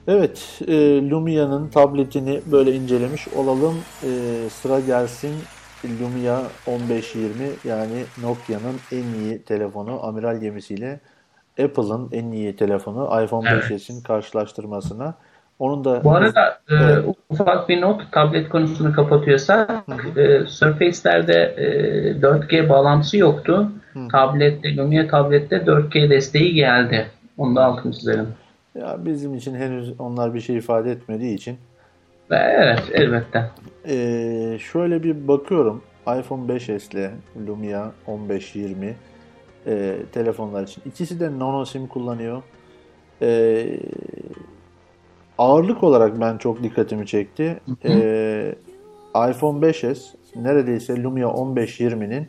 [0.09, 0.75] Evet, e,
[1.11, 3.75] Lumia'nın tabletini böyle incelemiş olalım.
[4.03, 4.11] E,
[4.51, 5.33] sıra gelsin
[5.85, 7.31] Lumia 1520
[7.65, 11.01] yani Nokia'nın en iyi telefonu amiral gemisiyle
[11.65, 13.65] Apple'ın en iyi telefonu iPhone Evet.
[13.65, 15.15] 5s'in karşılaştırmasına.
[15.59, 17.05] Onun da Bu arada e, Evet.
[17.31, 19.71] ufak bir not tablet konusunu kapatıyorsak
[20.17, 21.67] e, Surface'lerde e,
[22.21, 23.71] 4G bağlantısı yoktu.
[24.13, 27.07] Tablette, Lumia tablette 4G desteği geldi.
[27.39, 28.29] Onu da altını çizelim.
[28.75, 31.57] ya bizim için henüz onlar bir şey ifade etmediği için
[32.31, 33.51] Ve evet elbette.
[33.89, 35.83] Ee, şöyle bir bakıyorum
[36.19, 37.11] iPhone 5s ile
[37.49, 38.97] Lumia 1520
[39.67, 40.83] e, telefonlar için.
[40.87, 42.43] İkisi de nano sim kullanıyor.
[43.23, 43.67] Ee,
[45.39, 47.61] ağırlık olarak ben çok dikkatimi çekti.
[47.85, 48.55] Ee,
[49.31, 52.29] iPhone 5s neredeyse Lumia 1520'nin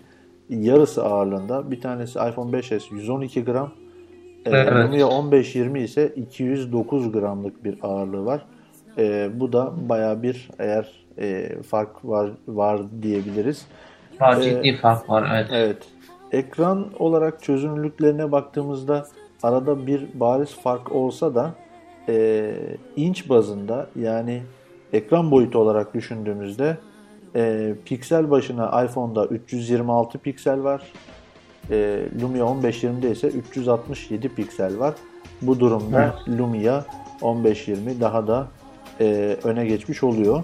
[0.50, 1.72] yarısı ağırlığında.
[1.72, 3.72] Bir tanesi iPhone 5s 112 gram.
[4.46, 4.72] Ee, Evet.
[4.74, 8.46] Lumia 1520 ise 209 gramlık bir ağırlığı var.
[8.98, 13.66] Ee, bu da baya bir eğer e, fark var var diyebiliriz.
[14.22, 15.48] Var Ee, ciddi fark var evet.
[15.52, 15.78] Evet.
[16.32, 19.06] Ekran olarak çözünürlüklerine baktığımızda
[19.44, 21.54] arada bir bariz fark olsa da
[22.10, 22.54] e,
[22.96, 24.42] inç bazında yani
[24.94, 26.78] ekran boyutu olarak düşündüğümüzde
[27.36, 30.82] e, piksel başına iPhone'da 326 piksel var.
[31.72, 34.94] E, Lumia 1520'de ise 367 piksel var.
[35.42, 36.84] Bu durumda Lumia
[37.22, 38.48] 1520 daha da
[39.02, 40.44] e, öne geçmiş oluyor.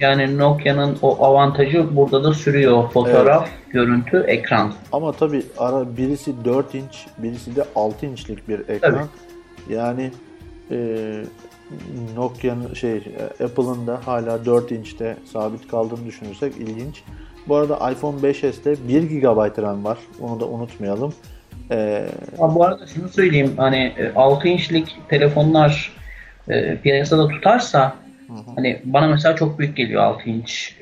[0.00, 2.90] Yani Nokia'nın o avantajı burada da sürüyor.
[2.90, 4.72] Fotoğraf, görüntü, ekran.
[4.92, 9.06] Ama tabi ara birisi 4 inç, birisi de 6 inçlik bir ekran.
[9.68, 10.10] Yani
[10.70, 10.76] e,
[12.16, 12.96] Nokia'nın şey
[13.40, 17.02] e, Apple'ın da hala 4 inçte sabit kaldığını düşünürsek ilginç.
[17.48, 19.98] Bu arada iPhone 5s'te 1 GB RAM var.
[20.20, 21.14] Onu da unutmayalım.
[21.70, 22.06] E,
[22.38, 25.92] Ama bu arada şunu söyleyeyim hani e, 6 inçlik telefonlar
[26.48, 27.96] e, piyasada tutarsa
[28.56, 30.76] hani bana mesela çok büyük geliyor 6 inç.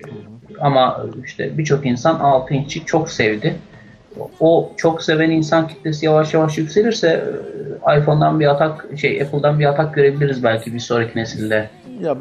[0.60, 3.56] Ama işte birçok insan 6 inçi çok sevdi.
[4.40, 7.24] O çok seven insan kitlesi yavaş yavaş yükselirse
[7.86, 11.70] e, iPhone'dan bir atak şey Apple'dan bir atak görebiliriz belki bir sonraki nesilde.
[12.00, 12.16] ya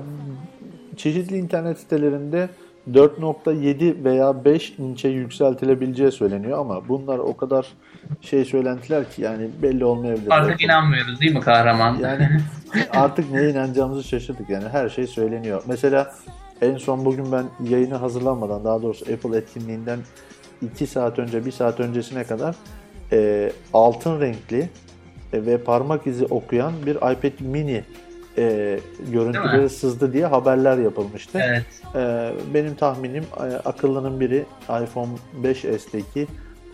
[0.97, 2.49] çeşitli internet sitelerinde
[2.91, 7.67] 4.7 veya 5 inçe yükseltilebileceği söyleniyor ama bunlar o kadar
[8.21, 10.31] şey söylentiler ki yani belli olmayabilir.
[10.31, 11.97] Artık inanmıyoruz değil mi kahraman?
[12.01, 12.29] Yani
[12.93, 15.63] artık neye inanacağımızı şaşırdık yani her şey söyleniyor.
[15.67, 16.13] Mesela
[16.61, 19.99] en son bugün ben yayını hazırlanmadan daha doğrusu Apple etkinliğinden
[20.61, 22.55] 2 saat önce 1 saat öncesine kadar
[23.11, 24.69] e, altın renkli
[25.33, 27.83] e, ve parmak izi okuyan bir iPad mini
[28.37, 28.79] e,
[29.11, 31.39] görüntüleri sızdı diye haberler yapılmıştı.
[31.43, 31.65] evet.
[31.95, 35.09] Ee, benim tahminim e, akıllının biri iPhone
[35.43, 36.27] 5s'teki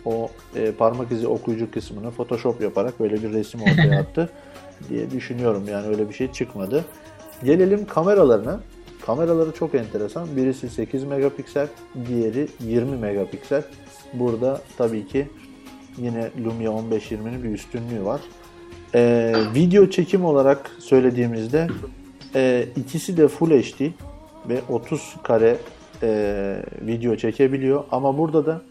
[0.04, 4.30] o e, parmak izi okuyucu kısmını Photoshop yaparak böyle bir resim ortaya attı
[4.88, 5.64] diye düşünüyorum.
[5.68, 6.84] Yani öyle bir şey çıkmadı.
[7.44, 8.60] Gelelim kameralarına.
[9.06, 10.36] Kameraları çok enteresan.
[10.36, 11.68] Birisi 8 megapiksel,
[12.08, 13.62] diğeri 20 megapiksel.
[14.12, 15.28] Burada tabii ki
[15.98, 18.20] yine Lumia 15-20'nin bir üstünlüğü var.
[18.94, 21.68] Ee, video çekim olarak söylediğimizde
[22.34, 23.90] e, ikisi de Full HD
[24.48, 25.56] ve 30 kare
[26.02, 27.84] e, video çekebiliyor.
[27.90, 28.62] Ama burada da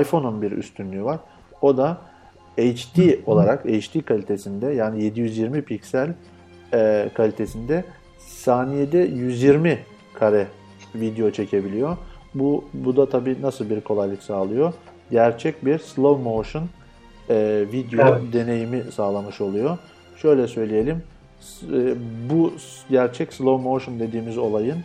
[0.00, 1.18] iPhone'un bir üstünlüğü var.
[1.62, 1.98] O da
[2.56, 6.14] HD olarak HD kalitesinde yani 720 piksel
[6.74, 7.84] e, kalitesinde
[8.44, 9.78] saniyede 120
[10.14, 10.46] kare
[10.94, 11.96] video çekebiliyor.
[12.34, 14.72] Bu bu da tabii nasıl bir kolaylık sağlıyor?
[15.10, 16.64] Gerçek bir slow motion
[17.30, 18.32] e, video Evet.
[18.32, 19.78] deneyimi sağlamış oluyor.
[20.16, 21.02] Şöyle söyleyelim.
[21.72, 21.94] e,
[22.30, 22.52] bu
[22.90, 24.78] gerçek slow motion dediğimiz olayın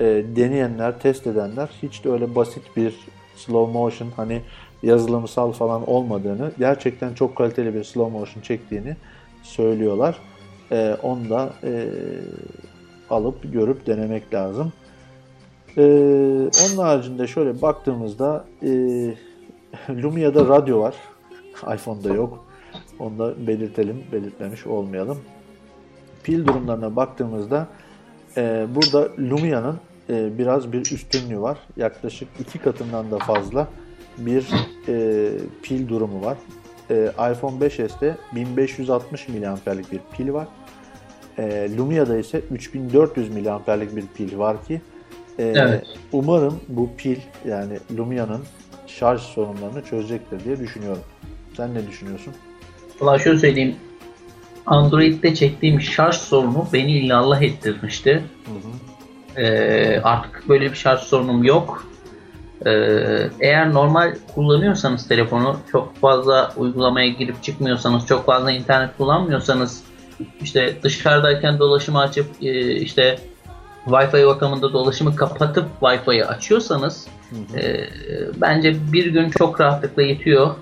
[0.00, 0.04] e,
[0.36, 2.94] deneyenler, test edenler hiç de öyle basit bir
[3.36, 4.40] slow motion hani
[4.82, 8.96] yazılımsal falan olmadığını, gerçekten çok kaliteli bir slow motion çektiğini
[9.42, 10.18] söylüyorlar.
[10.72, 11.88] E, onu da e,
[13.10, 14.72] alıp görüp denemek lazım.
[15.76, 15.82] E,
[16.64, 18.68] onun haricinde şöyle baktığımızda e,
[20.02, 20.94] Lumia'da radyo var.
[21.74, 22.44] iPhone'da yok.
[22.98, 25.18] Onu da belirtelim, belirtmemiş olmayalım.
[26.22, 27.66] Pil durumlarına baktığımızda
[28.36, 29.76] e, burada Lumia'nın
[30.10, 31.58] e, biraz bir üstünlüğü var.
[31.76, 33.68] Yaklaşık iki katından da fazla
[34.18, 34.48] bir
[34.88, 35.28] e,
[35.62, 36.38] pil durumu var.
[36.90, 40.48] E, iPhone 5s'te 1560 miliamperlik bir pil var.
[41.38, 44.80] E, Lumia'da ise 3400 miliamperlik bir pil var ki
[45.38, 45.86] e, Evet.
[46.12, 47.16] umarım bu pil
[47.48, 48.40] yani Lumia'nın
[48.86, 51.02] şarj sorunlarını çözecektir diye düşünüyorum.
[51.56, 52.34] Sen ne düşünüyorsun?
[53.00, 53.76] Valla şöyle söyleyeyim.
[54.66, 58.22] Android'de çektiğim şarj sorunu beni illallah ettirmişti.
[59.36, 61.84] Ee, artık böyle bir şarj sorunum yok.
[62.66, 62.70] Ee,
[63.40, 69.82] eğer normal kullanıyorsanız telefonu çok fazla uygulamaya girip çıkmıyorsanız, çok fazla internet kullanmıyorsanız
[70.42, 73.18] işte dışarıdayken dolaşımı açıp e, işte
[73.86, 77.06] Wi-Fi ortamında dolaşımı kapatıp Wi-Fi'yi açıyorsanız
[77.56, 77.84] e,
[78.36, 80.54] bence bir gün çok rahatlıkla yetiyor.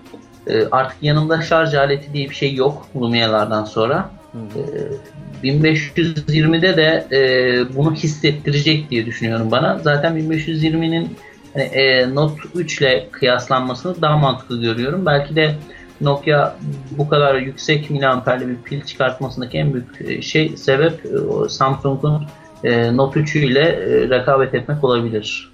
[0.47, 4.11] E, artık yanımda şarj aleti diye bir şey yok Lumia'lardan sonra.
[4.35, 9.79] E, 1520'de de e, bunu hissettirecek diye düşünüyorum bana.
[9.79, 11.17] Zaten 1520'nin
[11.55, 15.07] hani, e, Note 3 ile kıyaslanmasını daha mantıklı görüyorum.
[15.07, 15.55] Belki de
[16.01, 16.57] Nokia
[16.91, 22.27] bu kadar yüksek miliamperli bir pil çıkartmasındaki en büyük e, şey sebep e, Samsung'un
[22.65, 25.53] e, Note 3 ile rekabet etmek olabilir.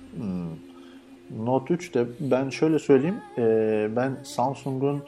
[1.44, 3.16] Note 3 de ben şöyle söyleyeyim.
[3.97, 5.02] ben Samsung'un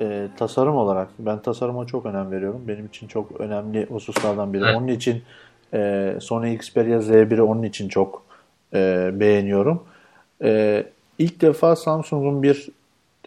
[0.00, 2.62] e, tasarım olarak ben tasarıma çok önem veriyorum.
[2.68, 4.64] Benim için çok önemli hususlardan biri.
[4.64, 4.76] Evet.
[4.76, 5.22] Onun için
[5.74, 8.22] e, Sony Xperia Z1'i onun için çok
[8.74, 9.82] e, beğeniyorum.
[10.42, 10.84] E,
[11.18, 12.68] ilk defa Samsung'un bir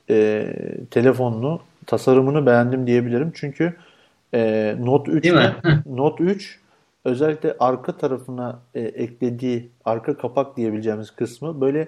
[0.09, 0.53] e,
[0.91, 3.31] telefonunu tasarımını beğendim diyebilirim.
[3.35, 3.73] Çünkü
[4.33, 5.55] e, Note 3 Değil mi?
[5.85, 6.59] Note 3
[7.05, 11.87] özellikle arka tarafına e, eklediği arka kapak diyebileceğimiz kısmı böyle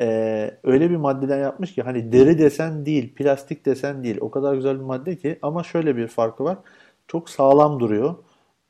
[0.00, 4.18] e, öyle bir maddeden yapmış ki hani deri desen değil, plastik desen değil.
[4.20, 6.58] O kadar güzel bir madde ki ama şöyle bir farkı var.
[7.08, 8.14] Çok sağlam duruyor.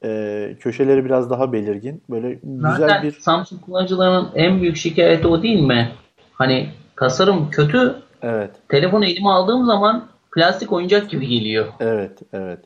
[0.05, 2.03] E, köşeleri biraz daha belirgin.
[2.11, 5.93] Böyle güzel Zaten bir Samsung kullanıcılarının en büyük şikayeti o değil mi?
[6.33, 8.51] Hani tasarım kötü, evet.
[8.69, 11.73] telefonu elime aldığım zaman plastik oyuncak gibi geliyor.
[11.81, 12.61] Evet, evet.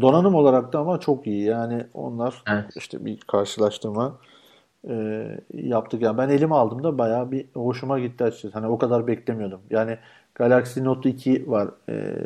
[0.00, 1.44] Donanım olarak da ama çok iyi.
[1.44, 2.64] Yani onlar Evet.
[2.76, 4.18] işte bir karşılaştırma
[4.88, 4.94] e,
[5.54, 6.02] yaptık.
[6.02, 8.54] Yani ben elime aldığımda bayağı bir hoşuma gitti açıkçası.
[8.54, 9.60] Hani o kadar beklemiyordum.
[9.70, 9.98] Yani
[10.34, 11.68] Galaxy Note 2 var.
[11.88, 12.16] E,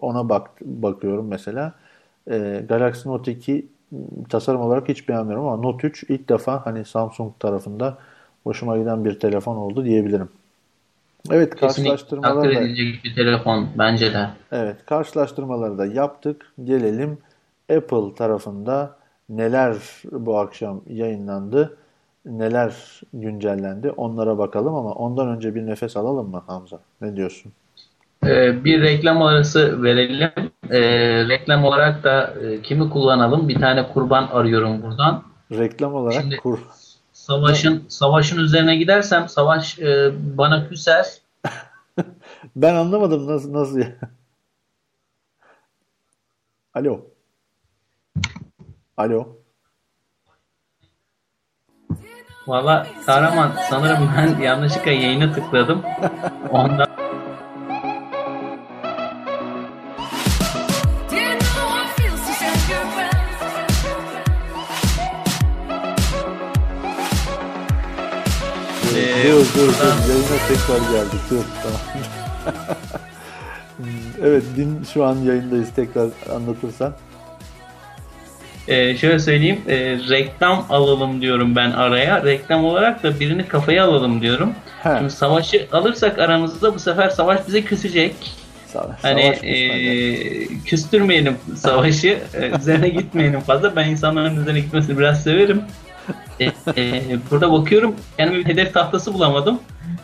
[0.00, 1.74] ona bak bakıyorum mesela.
[2.30, 3.98] E, Galaxy Note 2 m,
[4.28, 7.98] tasarım olarak hiç beğenmiyorum ama Note 3 ilk defa hani Samsung tarafında
[8.44, 10.28] hoşuma giden bir telefon oldu diyebilirim.
[11.30, 14.26] Evet karşılaştırmalar da edilecek bir telefon bence de.
[14.52, 16.52] Evet, karşılaştırmaları da yaptık.
[16.64, 17.18] Gelelim
[17.76, 18.96] Apple tarafında
[19.28, 19.76] neler
[20.12, 21.76] bu akşam yayınlandı,
[22.26, 26.80] neler güncellendi onlara bakalım ama ondan önce bir nefes alalım mı Hamza?
[27.00, 27.52] Ne diyorsun?
[28.26, 30.30] Ee, bir reklam arası verelim.
[30.70, 30.80] Ee,
[31.28, 33.48] reklam olarak da e, kimi kullanalım?
[33.48, 35.22] Bir tane kurban arıyorum buradan.
[35.52, 36.58] Reklam olarak Şimdi- kur.
[37.26, 41.06] Savaşın savaşın üzerine gidersem savaş e, bana küser.
[42.56, 43.92] Ben anlamadım nasıl nasıl ya.
[46.74, 47.00] Alo.
[48.96, 49.36] Alo.
[52.46, 55.82] Valla Kahraman sanırım ben yanlışlıkla yayına tıkladım.
[56.50, 56.85] Ondan
[69.36, 71.80] dur dur dur yayına tekrar geldik dur tamam.
[74.22, 76.92] evet din şu an yayındayız tekrar anlatırsan.
[78.68, 79.76] Ee, şöyle söyleyeyim, e,
[80.10, 82.24] reklam alalım diyorum ben araya.
[82.24, 84.54] Reklam olarak da birini kafaya alalım diyorum.
[84.82, 84.90] He.
[84.98, 88.14] Şimdi savaşı alırsak aramızda bu sefer savaş bize küsecek.
[88.66, 93.76] Savaş, Hani savaş e, küstürmeyelim savaşı, e, üzerine gitmeyelim fazla.
[93.76, 95.62] Ben insanların üzerine gitmesini biraz severim.
[96.40, 96.44] E,
[96.76, 99.58] e, burada bakıyorum kendime bir hedef tahtası bulamadım.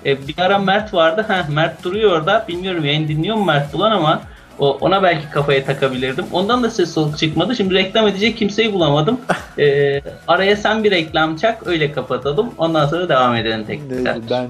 [0.06, 1.24] E, bir ara Mert vardı.
[1.28, 2.44] Heh, Mert duruyor orada.
[2.48, 4.22] Bilmiyorum yayın dinliyor mu Mert Bulan ama
[4.58, 6.24] o, ona belki kafaya takabilirdim.
[6.32, 7.56] Ondan da ses soluk çıkmadı.
[7.56, 9.20] Şimdi reklam edecek kimseyi bulamadım.
[9.58, 12.50] E, araya sen bir reklam çak öyle kapatalım.
[12.58, 14.16] Ondan sonra devam edelim tekrar.
[14.30, 14.48] Ben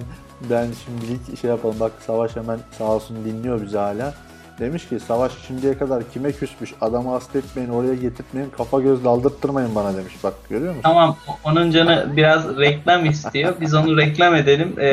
[0.50, 1.76] ben şimdilik şey yapalım.
[1.80, 4.14] Bak Savaş hemen sağ olsun dinliyor bizi hala.
[4.58, 6.74] Demiş ki Savaş şimdiye kadar kime küsmüş?
[6.80, 10.14] Adamı hasta etmeyin, oraya getirtmeyin, kafa göz daldırttırmayın bana demiş.
[10.24, 10.82] Bak görüyor musun?
[10.82, 13.54] Tamam onun canı biraz reklam istiyor.
[13.60, 14.74] Biz onu reklam edelim.
[14.78, 14.88] Ee,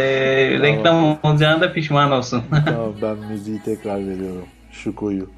[0.62, 2.44] reklam olacağına da pişman olsun.
[2.66, 4.46] tamam ben müziği tekrar veriyorum.
[4.72, 5.30] Şu koyu.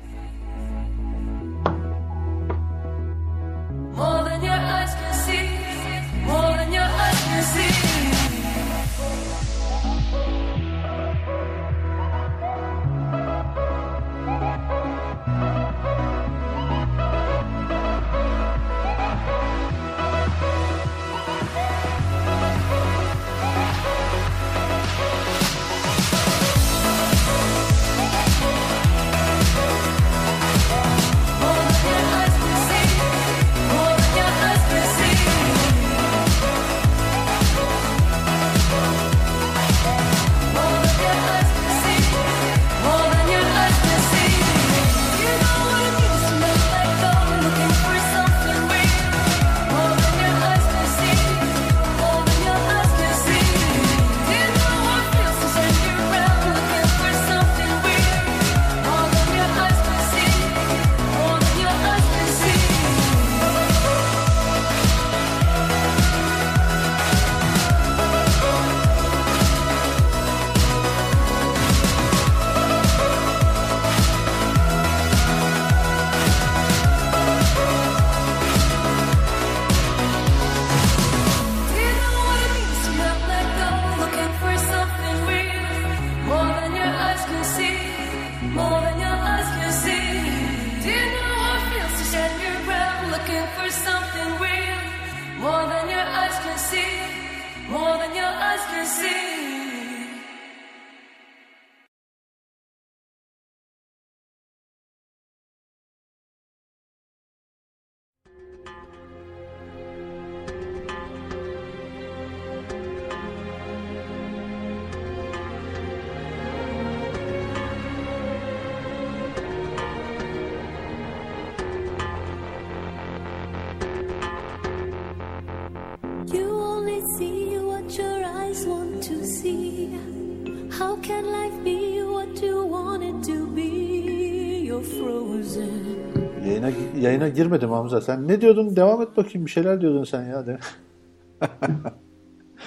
[137.43, 138.01] Girmedim Hamza.
[138.01, 138.75] Sen ne diyordun?
[138.75, 139.45] Devam et bakayım.
[139.45, 140.45] Bir şeyler diyordun sen ya.
[140.45, 140.57] De.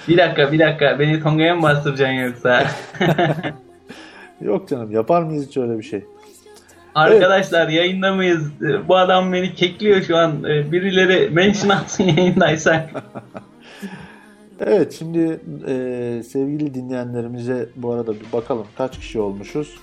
[0.07, 2.63] bir dakika bir dakika beni Tonga'ya mı bastıracaksın yoksa?
[4.41, 6.05] Yok canım yapar mıyız hiç öyle bir şey?
[6.95, 8.51] Arkadaşlar yayında mıyız?
[8.61, 10.43] Ee, Bu adam beni kekliyor şu an.
[10.43, 12.89] Ee, Birileri mention atsın yayındaysak.
[14.59, 19.75] Evet şimdi e, sevgili dinleyenlerimize bu arada bir bakalım kaç kişi olmuşuz.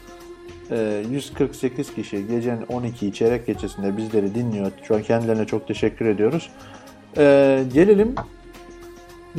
[0.70, 4.72] E, 148 kişi gecenin 12 çeyrek gecesinde bizleri dinliyor.
[4.82, 6.50] Şu an kendilerine çok teşekkür ediyoruz.
[7.16, 8.14] E, gelelim.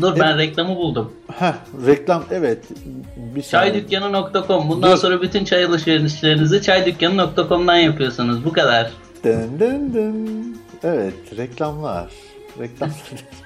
[0.01, 1.13] Dur ben reklamı buldum.
[1.31, 1.53] Heh,
[1.85, 2.63] reklam evet.
[3.35, 3.41] Bir.
[3.41, 4.97] Çaydükkanı.com Bundan Dur.
[4.97, 8.45] sonra bütün çay alışverişlerinizi çaydükkanı.com'dan yapıyorsunuz.
[8.45, 8.91] Bu kadar.
[9.23, 10.57] Dın dın dın.
[10.83, 12.11] Evet reklamlar.
[12.59, 12.95] Reklamlar.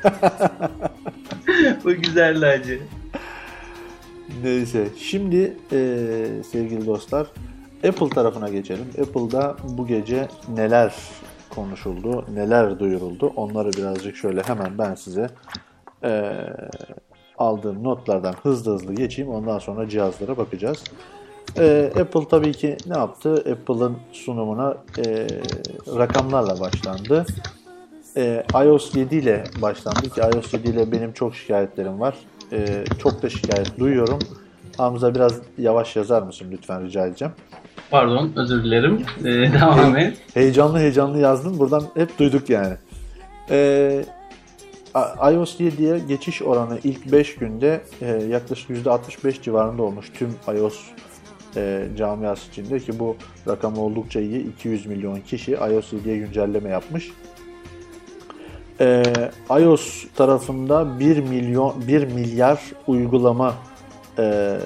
[1.84, 2.80] Bu güzeldi acı.
[4.44, 6.08] Neyse şimdi e,
[6.52, 7.28] sevgili dostlar
[7.84, 8.86] Apple tarafına geçelim.
[9.02, 10.94] Apple'da bu gece neler
[11.50, 15.30] konuşuldu, neler duyuruldu onları birazcık şöyle hemen ben size
[16.04, 16.34] e,
[17.38, 19.32] aldığım notlardan hızlı hızlı geçeyim.
[19.32, 20.84] Ondan sonra cihazlara bakacağız.
[21.58, 23.34] E, Apple tabii ki ne yaptı?
[23.34, 25.28] Apple'ın sunumuna e,
[25.98, 27.26] rakamlarla başlandı.
[28.18, 32.16] E, iOS 7 ile başlandı ki iOS 7 ile benim çok şikayetlerim var.
[32.52, 34.20] E, çok da şikayet duyuyorum.
[34.78, 37.34] Hamza biraz yavaş yazar mısın lütfen rica edeceğim.
[37.92, 39.06] Pardon özür dilerim.
[39.20, 39.24] Ee,
[39.54, 40.18] devam et.
[40.34, 41.60] Heyecanlı heyecanlı yazdım.
[41.60, 42.74] Buradan hep duyduk yani.
[43.50, 44.06] Ee,
[45.32, 50.80] iOS 7'ye geçiş oranı ilk 5 günde e, yaklaşık %65 civarında olmuş tüm iOS
[51.56, 53.16] e, camiası içinde ki bu
[53.48, 54.48] rakam oldukça iyi.
[54.54, 57.12] 200 milyon kişi iOS 7'ye güncelleme yapmış.
[58.80, 59.04] Ee,
[59.60, 63.54] iOS tarafında 1 milyon 1 milyar uygulama
[64.20, 64.58] e,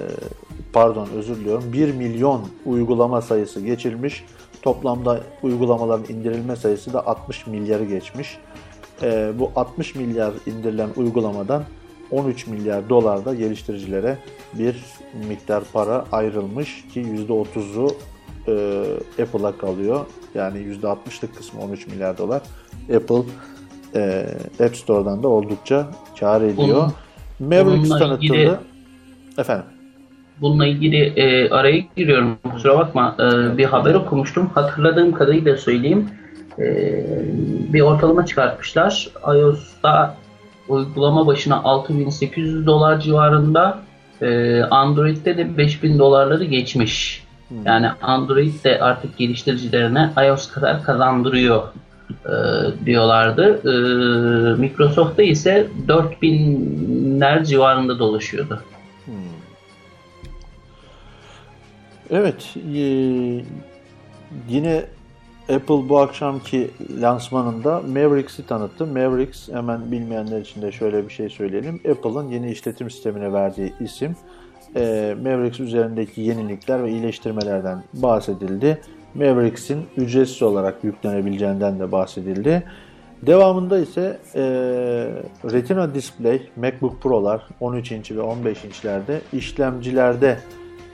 [0.72, 4.24] pardon özür diliyorum 1 milyon uygulama sayısı geçilmiş.
[4.62, 8.38] Toplamda uygulamaların indirilme sayısı da 60 milyarı geçmiş.
[9.02, 11.64] Ee, bu 60 milyar indirilen uygulamadan
[12.10, 14.18] 13 milyar dolar da geliştiricilere
[14.54, 14.76] bir
[15.28, 17.88] miktar para ayrılmış ki %30'u
[18.48, 20.06] e, Apple'a kalıyor.
[20.34, 22.42] Yani %60'lık kısmı 13 milyar dolar.
[22.96, 23.22] Apple
[23.94, 24.26] e,
[24.64, 25.90] App Store'dan da oldukça
[26.20, 26.90] kar ediyor.
[27.40, 28.60] Mavericks bununla tanıtıldı.
[29.38, 29.64] Efendim.
[30.42, 32.38] Bununla ilgili e, araya giriyorum.
[32.52, 33.16] Kusura bakma.
[33.18, 34.46] E, bir haber okumuştum.
[34.46, 36.08] Hatırladığım kadarıyla söyleyeyim.
[36.58, 36.64] E,
[37.72, 39.08] bir ortalama çıkartmışlar.
[39.26, 40.16] iOS'ta
[40.68, 43.78] uygulama başına 6800 dolar civarında.
[44.22, 47.24] E, Android'de de 5000 dolarları geçmiş.
[47.64, 51.62] Yani Android de artık geliştiricilerine iOS kadar kazandırıyor
[52.26, 52.34] e,
[52.86, 53.44] diyorlardı.
[53.44, 58.62] E, Microsoft'ta ise 4000'ler civarında dolaşıyordu.
[62.12, 62.80] Evet, e,
[64.48, 64.84] yine
[65.48, 66.70] Apple bu akşamki
[67.00, 68.86] lansmanında Mavericks'i tanıttı.
[68.86, 71.80] Mavericks hemen bilmeyenler için de şöyle bir şey söyleyelim.
[71.90, 74.16] Apple'ın yeni işletim sistemine verdiği isim.
[74.76, 78.80] E, Mavericks üzerindeki yenilikler ve iyileştirmelerden bahsedildi.
[79.14, 82.62] Mavericks'in ücretsiz olarak yüklenebileceğinden de bahsedildi.
[83.22, 84.42] Devamında ise e,
[85.52, 90.38] Retina Display, MacBook Pro'lar 13 inç ve 15 inçlerde işlemcilerde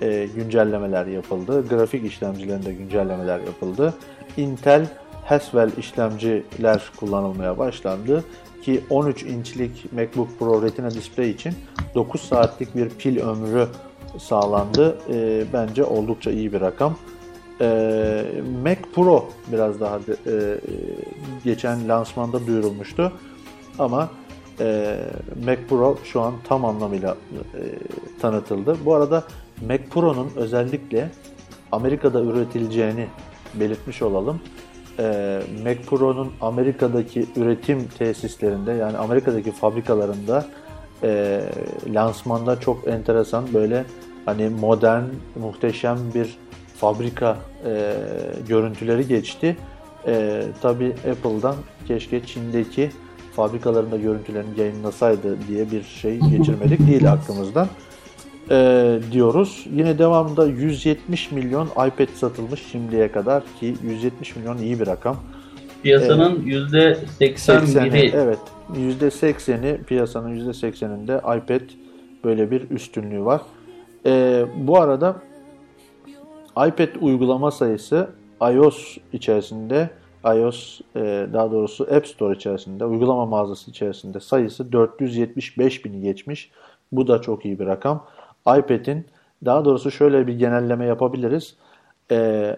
[0.02, 1.68] e, güncellemeler yapıldı.
[1.68, 3.94] Grafik işlemcilerinde güncellemeler yapıldı.
[4.36, 4.86] Intel
[5.24, 8.24] Haswell işlemciler kullanılmaya başlandı
[8.62, 11.54] ki 13 inçlik MacBook Pro Retina Display için
[11.94, 13.66] 9 saatlik bir pil ömrü
[14.18, 14.98] sağlandı.
[15.12, 16.96] E, bence oldukça iyi bir rakam.
[17.60, 18.24] E,
[18.64, 20.58] Mac Pro biraz daha de, e,
[21.44, 23.12] geçen lansmanda duyurulmuştu.
[23.78, 24.10] Ama
[24.60, 24.96] e,
[25.46, 27.60] Mac Pro şu an tam anlamıyla e,
[28.20, 28.76] tanıtıldı.
[28.84, 29.24] Bu arada
[29.66, 31.10] Mac Pro'nun özellikle
[31.72, 33.06] Amerika'da üretileceğini
[33.55, 34.40] belirtmiş olalım.
[34.98, 40.47] E, Mac Pro'nun Amerika'daki üretim tesislerinde yani Amerika'daki fabrikalarında
[41.02, 41.40] e,
[41.86, 43.85] lansmanda çok enteresan böyle
[44.24, 45.05] hani modern,
[45.40, 46.39] muhteşem bir
[46.76, 47.36] fabrika
[47.66, 47.94] e,
[48.48, 49.56] görüntüleri geçti.
[50.06, 51.55] E, Tabi Apple'dan
[51.89, 52.90] keşke Çin'deki
[53.36, 57.68] fabrikalarında görüntülerini yayınlasaydı diye bir şey geçirmedik değil aklımızdan
[58.50, 59.66] e, diyoruz.
[59.72, 65.16] Yine devamında 170 milyon iPad satılmış şimdiye kadar ki 170 milyon iyi bir rakam.
[65.82, 68.38] Piyasanın yüzde 80'i %81'i evet
[68.72, 71.70] %80'i piyasanın %80'inde iPad
[72.24, 73.40] böyle bir üstünlüğü var.
[74.06, 75.16] E, bu arada
[76.50, 78.08] iPad uygulama sayısı
[78.40, 79.90] iOS içerisinde
[80.24, 86.50] iOS e, daha doğrusu App Store içerisinde uygulama mağazası içerisinde sayısı 475 bini geçmiş.
[86.92, 88.06] Bu da çok iyi bir rakam.
[88.56, 89.06] iPad'in
[89.44, 91.56] daha doğrusu şöyle bir genelleme yapabiliriz.
[92.10, 92.56] E,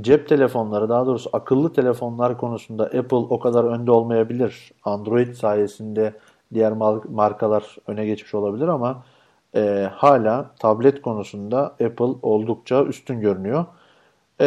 [0.00, 4.72] cep telefonları daha doğrusu akıllı telefonlar konusunda Apple o kadar önde olmayabilir.
[4.84, 6.12] Android sayesinde
[6.54, 6.72] diğer
[7.10, 9.04] markalar öne geçmiş olabilir ama
[9.54, 13.64] e, hala tablet konusunda Apple oldukça üstün görünüyor.
[14.40, 14.46] E,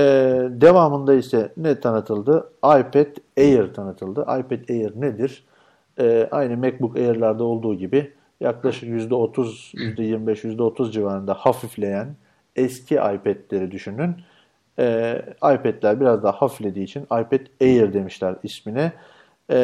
[0.50, 2.52] devamında ise ne tanıtıldı?
[2.58, 4.22] iPad Air tanıtıldı.
[4.22, 5.46] iPad Air nedir?
[6.00, 12.16] E, aynı MacBook Air'larda olduğu gibi yaklaşık %30, %25, %30 civarında hafifleyen
[12.56, 14.16] eski iPad'leri düşünün.
[14.80, 18.92] E, iPad'ler biraz daha hafiflediği için iPad Air demişler ismine.
[19.52, 19.56] E,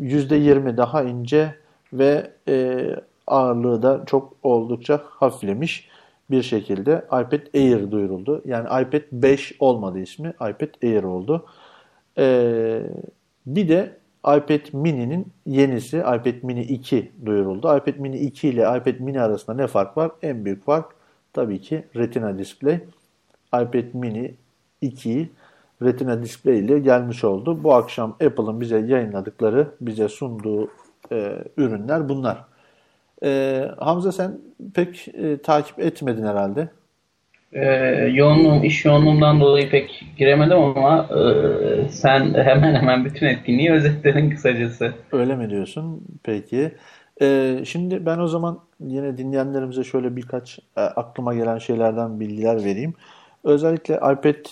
[0.00, 1.54] %20 daha ince
[1.92, 2.86] ve e,
[3.26, 5.88] ağırlığı da çok oldukça hafiflemiş
[6.30, 8.42] bir şekilde iPad Air duyuruldu.
[8.44, 11.46] Yani iPad 5 olmadı ismi, iPad Air oldu.
[12.18, 12.80] Ee,
[13.46, 17.76] bir de iPad Mini'nin yenisi iPad Mini 2 duyuruldu.
[17.76, 20.10] iPad Mini 2 ile iPad Mini arasında ne fark var?
[20.22, 20.86] En büyük fark
[21.32, 22.80] tabii ki Retina Display.
[23.54, 24.34] iPad Mini
[24.80, 25.30] 2
[25.82, 27.64] Retina Display ile gelmiş oldu.
[27.64, 30.68] Bu akşam Apple'ın bize yayınladıkları, bize sunduğu
[31.12, 32.44] e, ürünler bunlar.
[33.24, 34.38] E, Hamza sen
[34.74, 36.68] pek e, takip etmedin herhalde.
[37.54, 37.66] Ee,
[38.12, 44.94] yoğunluğum, iş yoğunluğumdan dolayı pek giremedim ama e, sen hemen hemen bütün etkinliği özetledin kısacası.
[45.12, 46.02] Öyle mi diyorsun?
[46.22, 46.72] Peki.
[47.22, 52.94] E, şimdi ben o zaman yine dinleyenlerimize şöyle birkaç e, aklıma gelen şeylerden bilgiler vereyim.
[53.44, 54.44] Özellikle iPad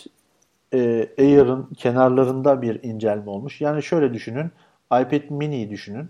[0.75, 3.61] e, Air'ın kenarlarında bir incelme olmuş.
[3.61, 4.51] Yani şöyle düşünün.
[4.87, 6.09] iPad mini'yi düşünün.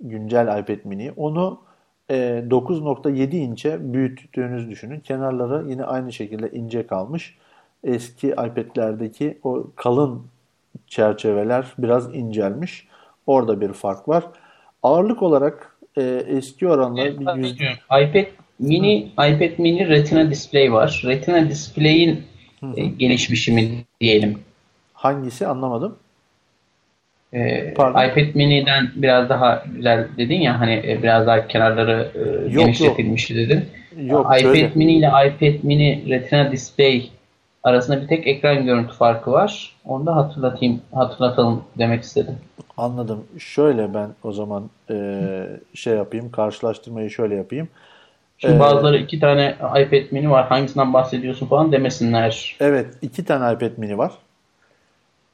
[0.00, 1.12] Güncel iPad mini.
[1.16, 1.65] Onu e,
[2.10, 5.00] 9.7 inçe büyüttüğünüz düşünün.
[5.00, 7.34] Kenarları yine aynı şekilde ince kalmış.
[7.84, 10.22] Eski iPad'lerdeki o kalın
[10.86, 12.88] çerçeveler biraz incelmiş.
[13.26, 14.24] Orada bir fark var.
[14.82, 17.64] Ağırlık olarak e, eski oranla bir yüzde...
[18.02, 18.26] iPad
[18.58, 21.02] Mini iPad mini Retina display var.
[21.04, 22.22] Retina display'in
[22.76, 24.38] e, gelişmişi mi diyelim.
[24.94, 25.96] Hangisi anlamadım.
[27.32, 28.08] E, Pardon?
[28.08, 33.36] iPad mini'den biraz daha güzel dedin ya hani e, biraz daha kenarları e, Yok, genişletilmişti
[33.36, 33.64] dedin.
[34.04, 34.70] Yok, iPad şöyle.
[34.74, 37.10] mini ile iPad mini Retina display
[37.64, 39.72] arasında bir tek ekran görüntü farkı var.
[39.84, 42.34] Onu da hatırlatayım, hatırlatalım demek istedim.
[42.76, 43.24] Anladım.
[43.38, 45.20] Şöyle ben o zaman e,
[45.74, 47.68] şey yapayım, karşılaştırmayı şöyle yapayım.
[48.38, 52.56] Şimdi Ee, bazıları iki tane iPad mini var hangisinden bahsediyorsun falan demesinler.
[52.60, 54.12] Evet, iki tane iPad mini var.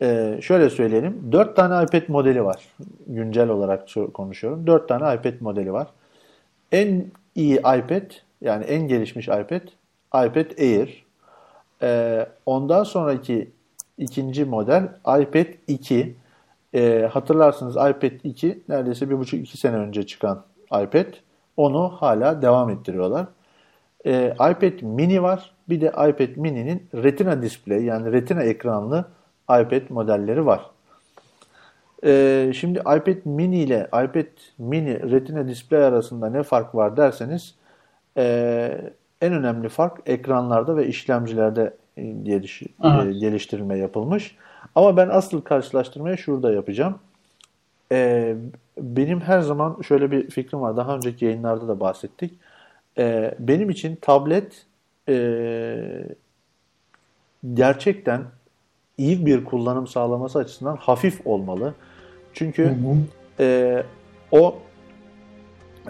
[0.03, 2.65] E, şöyle söyleyelim, dört tane iPad modeli var.
[3.07, 4.67] Güncel olarak konuşuyorum.
[4.67, 5.89] Dört tane iPad modeli var.
[6.73, 8.11] En iyi iPad,
[8.41, 9.63] yani en gelişmiş iPad,
[10.15, 11.05] iPad Air.
[11.83, 13.51] E, ondan sonraki
[13.99, 14.89] ikinci model
[15.21, 16.17] iPad 2.
[16.75, 21.07] E, hatırlarsınız iPad 2 neredeyse bir buçuk iki sene önce çıkan iPad.
[21.57, 23.27] Onu hala devam ettiriyorlar.
[24.07, 25.51] E, iPad mini var.
[25.69, 29.05] Bir de iPad mini'nin retina display yani retina ekranlı
[29.45, 30.71] iPad modelleri var.
[32.05, 34.27] E, şimdi iPad mini ile iPad
[34.59, 37.55] mini retina display arasında ne fark var derseniz
[38.17, 44.37] e, en önemli fark ekranlarda ve işlemcilerde e, geliş, e, geliştirilme yapılmış.
[44.75, 46.99] Ama ben asıl karşılaştırmayı şurada yapacağım.
[47.93, 48.37] Ee,
[48.79, 50.77] benim her zaman şöyle bir fikrim var.
[50.77, 52.35] Daha önceki yayınlarda da bahsettik.
[52.99, 54.67] Ee, benim için tablet
[55.09, 56.07] e,
[57.55, 58.23] gerçekten
[58.99, 61.75] iyi bir kullanım sağlaması açısından hafif olmalı.
[62.33, 62.77] Çünkü
[63.41, 63.83] e,
[64.31, 64.55] o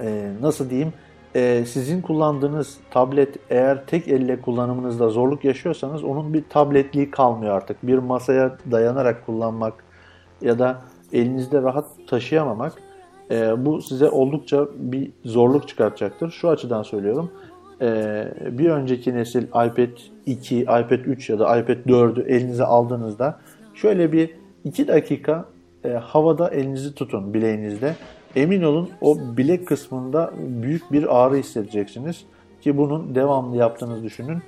[0.01, 0.93] e, nasıl diyeyim
[1.35, 7.87] e, sizin kullandığınız tablet eğer tek elle kullanımınızda zorluk yaşıyorsanız onun bir tabletliği kalmıyor artık.
[7.87, 9.85] Bir masaya dayanarak kullanmak
[10.41, 12.73] ya da elinizde rahat taşıyamamak
[13.31, 16.31] e, bu size oldukça bir zorluk çıkartacaktır.
[16.31, 17.31] Şu açıdan söylüyorum.
[17.83, 23.39] E, bir önceki nesil iPad 2, iPad 3 ya da iPad 4'ü elinize aldığınızda
[23.75, 24.31] şöyle bir
[24.65, 25.45] 2 dakika
[25.85, 27.95] e, havada elinizi tutun bileğinizde.
[28.37, 30.33] Emin olun o bilek kısmında
[30.63, 32.25] büyük bir ağrı hissedeceksiniz
[32.61, 34.39] ki bunun devamlı yaptığınızı düşünün.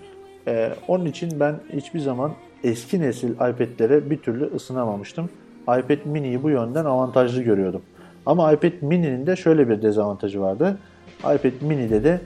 [0.46, 2.32] E, onun için ben hiçbir zaman
[2.64, 5.30] eski nesil iPad'lere bir türlü ısınamamıştım.
[5.62, 7.82] iPad mini'yi bu yönden avantajlı görüyordum.
[8.26, 10.78] Ama iPad mini'nin de şöyle bir dezavantajı vardı.
[11.18, 12.20] iPad mini'de de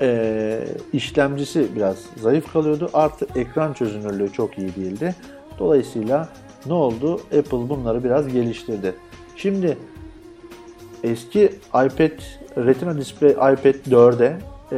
[0.00, 2.90] e, işlemcisi biraz zayıf kalıyordu.
[2.92, 5.14] Artı ekran çözünürlüğü çok iyi değildi.
[5.58, 6.28] Dolayısıyla
[6.66, 7.14] ne oldu?
[7.14, 8.94] Apple bunları biraz geliştirdi.
[9.36, 9.78] Şimdi
[11.04, 12.20] eski iPad
[12.56, 14.38] Retina Display iPad 4'e
[14.72, 14.76] e,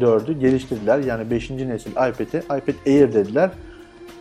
[0.00, 0.98] 4'ü geliştirdiler.
[0.98, 1.50] Yani 5.
[1.50, 3.50] nesil iPad'e iPad Air dediler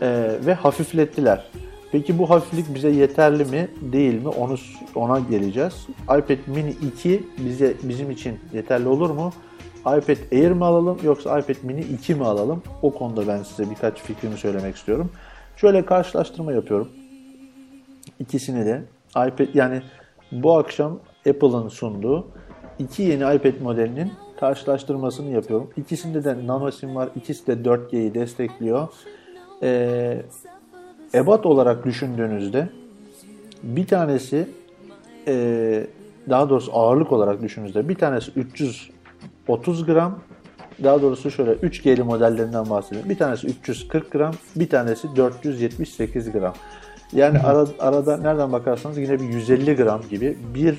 [0.02, 1.49] e, ve hafiflettiler.
[1.91, 4.56] Peki bu hafiflik bize yeterli mi değil mi onu
[4.95, 5.88] ona geleceğiz.
[6.03, 9.32] iPad Mini 2 bize bizim için yeterli olur mu?
[9.88, 12.64] iPad Air mi alalım yoksa iPad Mini 2 mi alalım?
[12.81, 15.11] O konuda ben size birkaç fikrimi söylemek istiyorum.
[15.55, 16.89] Şöyle karşılaştırma yapıyorum.
[18.19, 19.81] İkisini de iPad yani
[20.31, 20.99] bu akşam
[21.30, 22.27] Apple'ın sunduğu
[22.80, 25.69] iki yeni iPad modelinin karşılaştırmasını yapıyorum.
[25.77, 27.09] İkisinde de nano sim var.
[27.15, 28.88] İkisi de 4G'yi destekliyor.
[29.64, 30.22] Ee,
[31.14, 32.69] ebat olarak düşündüğünüzde
[33.64, 34.47] bir tanesi
[35.27, 35.88] e,
[36.30, 38.31] daha doğrusu ağırlık olarak düşündüğünüzde bir tanesi
[39.49, 40.19] 330 gram
[40.84, 43.10] daha doğrusu şöyle 3G'li modellerinden bahsedelim.
[43.10, 46.53] Bir tanesi 340 gram, bir tanesi 478 gram.
[47.14, 50.76] Yani ara, arada nereden bakarsanız yine bir 150 gram gibi bir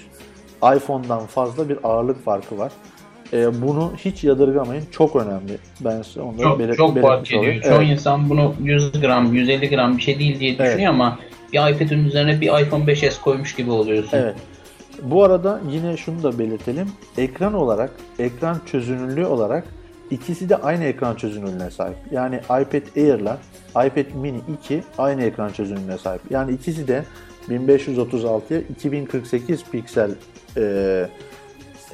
[0.77, 2.73] iPhone'dan fazla bir ağırlık farkı var.
[3.33, 4.85] Ee, bunu hiç yadırgamayın.
[4.91, 5.59] Çok önemli.
[5.81, 7.43] Ben size onu Çok, belirt- çok fark ediyor.
[7.43, 7.61] olayım.
[7.63, 7.89] Çoğu Evet.
[7.91, 10.89] insan bunu 100 gram, 150 gram bir şey değil diye düşünüyor Evet.
[10.89, 11.19] ama
[11.53, 14.19] bir iPad'in üzerine bir iPhone 5s koymuş gibi oluyorsun.
[14.19, 14.35] Evet.
[15.03, 16.89] Bu arada yine şunu da belirtelim.
[17.19, 19.65] Ekran olarak, ekran çözünürlüğü olarak
[20.11, 21.97] ikisi de aynı ekran çözünürlüğüne sahip.
[22.11, 23.37] Yani iPad Air ile
[23.71, 26.23] iPad Mini 2 aynı ekran çözünürlüğüne sahip.
[26.31, 27.05] Yani ikisi de
[27.49, 30.11] 1536'ya 2048 piksel
[30.57, 31.07] e,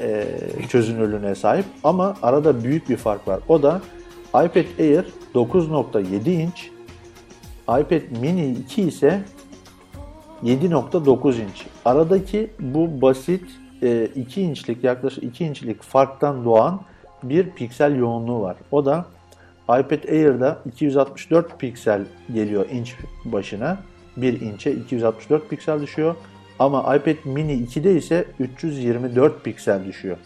[0.00, 0.26] e,
[0.68, 1.64] çözünürlüğüne sahip.
[1.84, 3.40] Ama arada büyük bir fark var.
[3.48, 3.80] O da
[4.28, 5.04] iPad Air
[5.34, 6.70] 9.7 inç,
[7.62, 9.22] iPad Mini 2 ise
[10.42, 11.66] 7.9 inç.
[11.84, 13.44] Aradaki bu basit
[13.82, 16.80] e, 2 inçlik yaklaşık 2 inçlik farktan doğan
[17.22, 18.56] bir piksel yoğunluğu var.
[18.72, 19.04] O da
[19.64, 22.02] iPad Air'da 264 piksel
[22.34, 22.94] geliyor inç
[23.24, 23.78] başına.
[24.16, 26.14] 1 inçe 264 piksel düşüyor.
[26.58, 30.16] Ama iPad Mini 2'de ise 324 piksel düşüyor.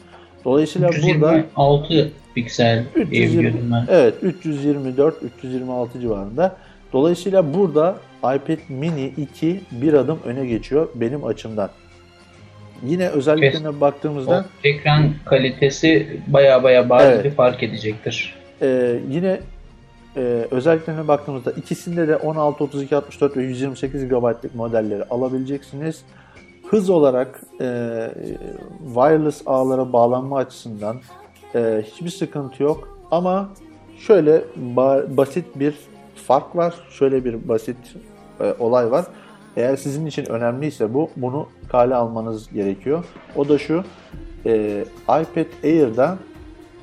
[0.45, 3.87] Dolayısıyla burada 326 piksel diye 320, biliyordum ben.
[3.89, 6.57] evet 324 326 civarında.
[6.93, 11.71] Dolayısıyla burada iPad Mini 2 bir adım öne geçiyor benim açımdan.
[12.85, 17.25] Yine özelliklerine baktığımızda O ekran kalitesi baya baya bariz Evet.
[17.25, 18.35] bir fark edecektir.
[18.63, 19.41] Ee, yine
[20.17, 20.21] e,
[20.51, 26.03] özelliklerine baktığımızda ikisinde de 16, 32, 64 ve 128 GB'lık modelleri alabileceksiniz.
[26.71, 27.65] Hız olarak e,
[28.87, 30.97] wireless ağlara bağlanma açısından
[31.55, 32.99] e, hiçbir sıkıntı yok.
[33.11, 33.49] Ama
[33.99, 34.43] şöyle
[34.77, 35.75] ba- basit bir
[36.29, 36.75] fark var.
[36.91, 37.77] Şöyle bir basit
[38.41, 39.07] e, olay var.
[39.57, 43.05] Eğer sizin için önemliyse bu, bunu kale almanız gerekiyor.
[43.37, 43.85] O da şu,
[44.47, 46.19] e, iPad Air'da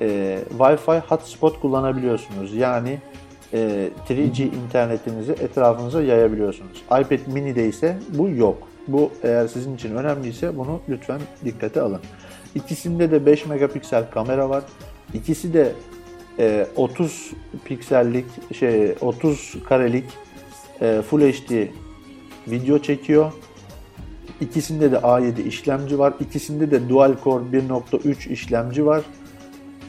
[0.00, 2.54] e, Wi-Fi hotspot kullanabiliyorsunuz.
[2.54, 2.98] Yani
[3.52, 6.82] e, 3G internetinizi etrafınıza yayabiliyorsunuz.
[6.86, 8.58] iPad mini'de ise bu yok.
[8.88, 12.00] Bu eğer sizin için önemliyse bunu lütfen dikkate alın.
[12.54, 14.64] İkisinde de 5 megapiksel kamera var.
[15.14, 15.72] İkisi de
[16.38, 17.32] e, 30
[17.64, 18.26] piksellik
[18.58, 20.04] şey 30 karelik
[20.80, 21.68] e, Full HD
[22.48, 23.32] video çekiyor.
[24.40, 26.14] İkisinde de A7 işlemci var.
[26.20, 29.02] İkisinde de Dual Core 1.3 işlemci var.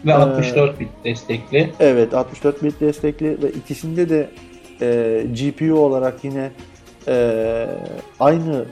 [0.05, 1.69] Ve Ee, 64 bit destekli.
[1.79, 4.29] Evet 64 bit destekli ve ikisinde de
[4.81, 6.51] e, GPU olarak yine
[7.07, 7.67] e,
[8.19, 8.65] aynı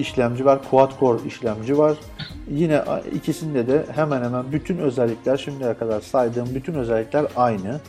[0.00, 0.58] işlemci var.
[0.70, 1.96] Quad Core işlemci var.
[2.50, 2.82] Yine
[3.14, 7.80] ikisinde de hemen hemen bütün özellikler şimdiye kadar saydığım bütün özellikler aynı.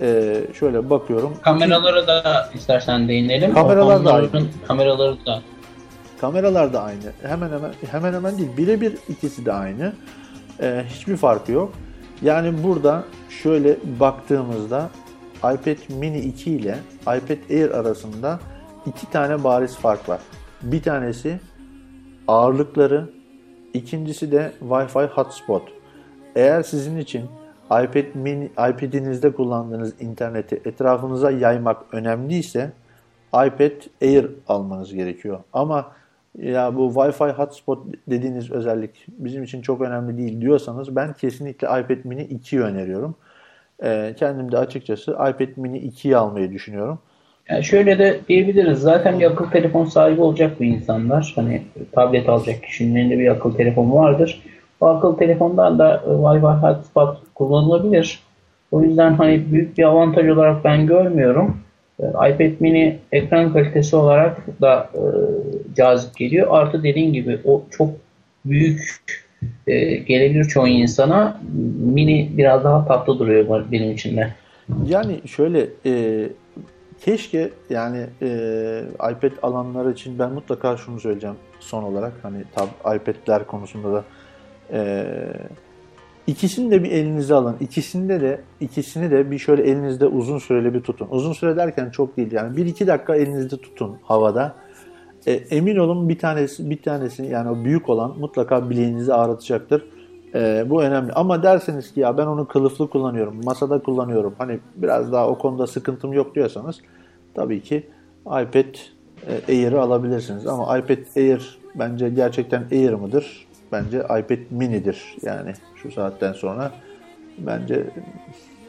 [0.00, 1.32] E, şöyle bakıyorum.
[1.42, 3.54] Kameralara da istersen değinelim.
[3.54, 5.42] Kameralar da Onların Kameraları da
[6.20, 7.12] Kameralar da aynı.
[7.22, 8.56] Hemen hemen hemen hemen değil.
[8.56, 9.92] Birebir ikisi de aynı.
[10.60, 11.72] Ee, hiçbir farkı yok.
[12.22, 13.04] Yani burada
[13.42, 14.90] şöyle baktığımızda
[15.38, 18.40] iPad mini 2 ile iPad Air arasında
[18.86, 20.20] iki tane bariz fark var.
[20.62, 21.40] Bir tanesi
[22.28, 23.08] ağırlıkları,
[23.74, 25.62] ikincisi de Wi-Fi hotspot.
[26.36, 27.22] Eğer sizin için
[27.66, 32.72] iPad mini iPad'inizde kullandığınız interneti etrafınıza yaymak önemliyse
[33.28, 35.38] iPad Air almanız gerekiyor.
[35.52, 35.92] Ama
[36.38, 42.04] ya bu Wi-Fi hotspot dediğiniz özellik bizim için çok önemli değil diyorsanız ben kesinlikle iPad
[42.04, 43.14] mini 2'yi öneriyorum.
[43.82, 46.98] Ee, kendim de açıkçası iPad mini 2'yi almayı düşünüyorum.
[47.48, 48.78] Yani şöyle de diyebiliriz.
[48.78, 51.32] Zaten bir akıllı telefon sahibi olacak bu insanlar.
[51.36, 51.62] Hani
[51.92, 54.42] tablet alacak kişinin elinde bir akıllı telefon vardır.
[54.80, 58.20] O akıllı telefondan da e, Wi-Fi hotspot kullanılabilir.
[58.70, 61.56] O yüzden hani büyük bir avantaj olarak ben görmüyorum.
[62.00, 65.00] E, iPad mini ekran kalitesi olarak da e,
[65.76, 66.46] cazip geliyor.
[66.50, 67.90] Artı dediğin gibi o çok
[68.44, 69.00] büyük
[69.66, 71.40] e, gelebilir çoğu insana.
[71.78, 74.28] Mini biraz daha tatlı duruyor benim için de.
[74.88, 76.22] Yani şöyle e,
[77.00, 78.28] keşke yani e,
[78.94, 84.04] iPad alanlar için ben mutlaka şunu söyleyeceğim son olarak hani tab iPad'ler konusunda da
[84.72, 85.06] e,
[86.26, 87.56] ikisini de bir elinize alın.
[87.60, 91.08] İkisinde de ikisini de bir şöyle elinizde uzun süreli bir tutun.
[91.10, 94.54] Uzun süre derken çok değil yani 1-2 dakika elinizde tutun havada.
[95.26, 99.95] E, emin olun bir tanesi bir tanesi yani o büyük olan mutlaka bileğinizi ağrıtacaktır.
[100.36, 101.12] E, bu önemli.
[101.12, 104.34] Ama derseniz ki ya ben onu kılıflı kullanıyorum, masada kullanıyorum.
[104.38, 106.80] Hani biraz daha o konuda sıkıntım yok diyorsanız
[107.34, 107.86] tabii ki
[108.26, 108.74] iPad
[109.28, 110.46] e, Air'ı alabilirsiniz.
[110.46, 113.46] Ama iPad Air bence gerçekten Air mıdır?
[113.72, 115.16] Bence iPad mini'dir.
[115.22, 115.52] Yani
[115.82, 116.72] şu saatten sonra
[117.38, 117.84] bence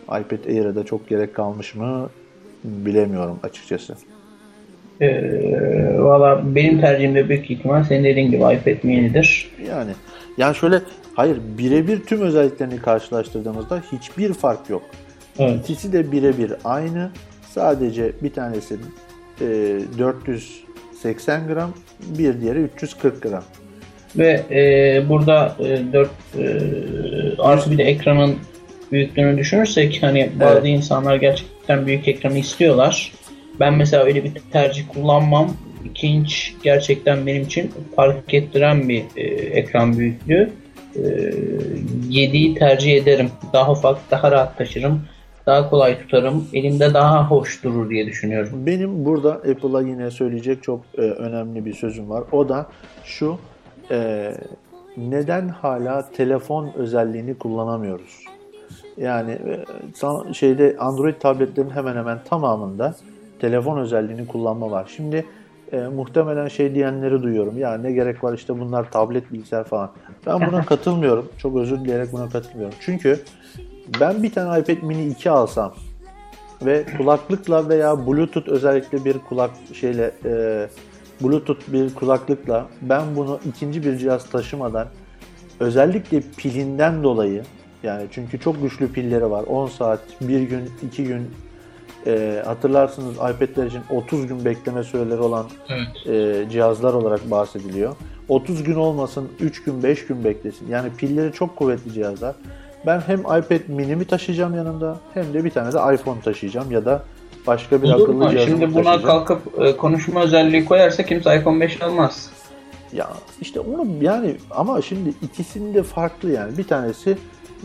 [0.04, 2.10] iPad Air'e de çok gerek kalmış mı
[2.64, 3.94] bilemiyorum açıkçası.
[5.02, 9.52] Ee, Valla benim tercihimde büyük ihtimal senin dediğin gibi iPad mini'dir.
[9.70, 9.92] Yani
[10.38, 10.82] yani şöyle
[11.18, 14.84] hayır birebir tüm özelliklerini karşılaştırdığımızda hiçbir fark yok.
[15.40, 15.60] Evet.
[15.64, 17.12] İkisi de birebir aynı.
[17.50, 18.76] Sadece bir tanesi
[19.42, 19.46] e,
[19.98, 23.44] 480 gram, bir diğeri 340 gram.
[24.16, 28.36] Ve e, burada e, 4 e, artı bir de ekranın
[28.92, 30.68] büyüklüğünü düşünürsek hani bazı Evet.
[30.68, 33.12] insanlar gerçekten büyük ekranı istiyorlar.
[33.60, 35.54] Ben mesela öyle bir tercih kullanmam.
[35.86, 39.24] 2 inç gerçekten benim için fark ettiren bir e,
[39.60, 40.50] ekran büyüklüğü.
[40.98, 41.02] E,
[42.10, 43.30] 7'yi tercih ederim.
[43.54, 45.02] Daha ufak, daha rahat taşırım.
[45.46, 46.48] Daha kolay tutarım.
[46.54, 48.50] Elimde daha hoş durur diye düşünüyorum.
[48.66, 52.24] Benim burada Apple'a yine söyleyecek çok e, önemli bir sözüm var.
[52.32, 52.66] O da
[53.04, 53.38] şu,
[53.92, 54.32] e,
[54.98, 58.26] neden hala telefon özelliğini kullanamıyoruz?
[58.98, 59.64] Yani e,
[59.94, 62.96] sa- şeyde Android tabletlerin hemen hemen tamamında
[63.40, 64.92] telefon özelliğini kullanma var.
[64.96, 65.26] Şimdi
[65.72, 67.58] e, muhtemelen şey diyenleri duyuyorum.
[67.58, 69.92] Ya ne gerek var işte bunlar tablet bilgisayar falan.
[70.26, 71.30] Ben buna katılmıyorum.
[71.38, 72.76] Çok özür dileyerek buna katılmıyorum.
[72.80, 73.20] Çünkü
[74.00, 75.74] ben bir tane iPad mini 2 alsam
[76.66, 80.68] ve kulaklıkla veya Bluetooth özellikle bir kulak şeyle e,
[81.22, 84.88] Bluetooth bir kulaklıkla ben bunu ikinci bir cihaz taşımadan
[85.60, 87.44] özellikle pilinden dolayı
[87.84, 91.32] yani çünkü çok güçlü pilleri var 10 saat, 1 gün, 2 gün
[92.08, 96.08] e, hatırlarsınız iPad'ler için 30 gün bekleme süreleri olan Evet.
[96.46, 97.96] e, cihazlar olarak bahsediliyor.
[98.30, 100.68] 30 gün olmasın 3 gün 5 gün beklesin.
[100.70, 102.36] Yani pilleri çok kuvvetli cihazlar.
[102.86, 107.04] Ben hem iPad mini'mi taşıyacağım yanımda hem de bir tane de iPhone taşıyacağım ya da
[107.48, 108.30] başka bir Olur akıllı mu?
[108.30, 109.26] cihazımı Şimdi buna taşıyacağım.
[109.26, 112.30] kalkıp e, konuşma özelliği koyarsa kimse iPhone 5 almaz.
[112.94, 113.08] Ya
[113.42, 116.58] işte onu yani ama şimdi ikisinin de farklı yani.
[116.58, 117.18] Bir tanesi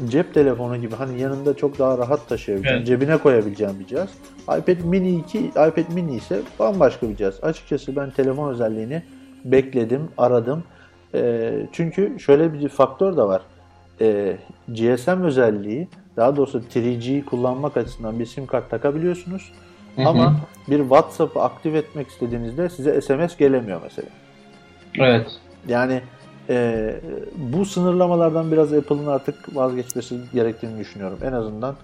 [0.09, 2.87] cep telefonu gibi hani yanında çok daha rahat taşıyabileceğin, Evet.
[2.87, 4.09] cebine koyabileceğin bir cihaz.
[4.43, 7.45] iPad mini 2, iPad mini ise bambaşka bir cihaz.
[7.45, 9.03] Açıkçası ben telefon özelliğini
[9.45, 10.65] bekledim, aradım.
[11.15, 13.43] Ee, çünkü şöyle bir faktör de var.
[14.01, 14.37] Ee,
[14.69, 19.53] GSM özelliği, daha doğrusu 3G'yi kullanmak açısından bir sim kart takabiliyorsunuz.
[19.97, 20.09] Hı hı.
[20.09, 20.37] Ama
[20.69, 24.09] bir WhatsApp'ı aktif etmek istediğinizde size SMS gelemiyor mesela.
[24.99, 25.27] Evet.
[25.69, 26.01] Yani
[26.51, 26.91] e,
[27.37, 31.19] bu sınırlamalardan biraz Apple'ın artık vazgeçmesi gerektiğini düşünüyorum.
[31.25, 31.77] En azından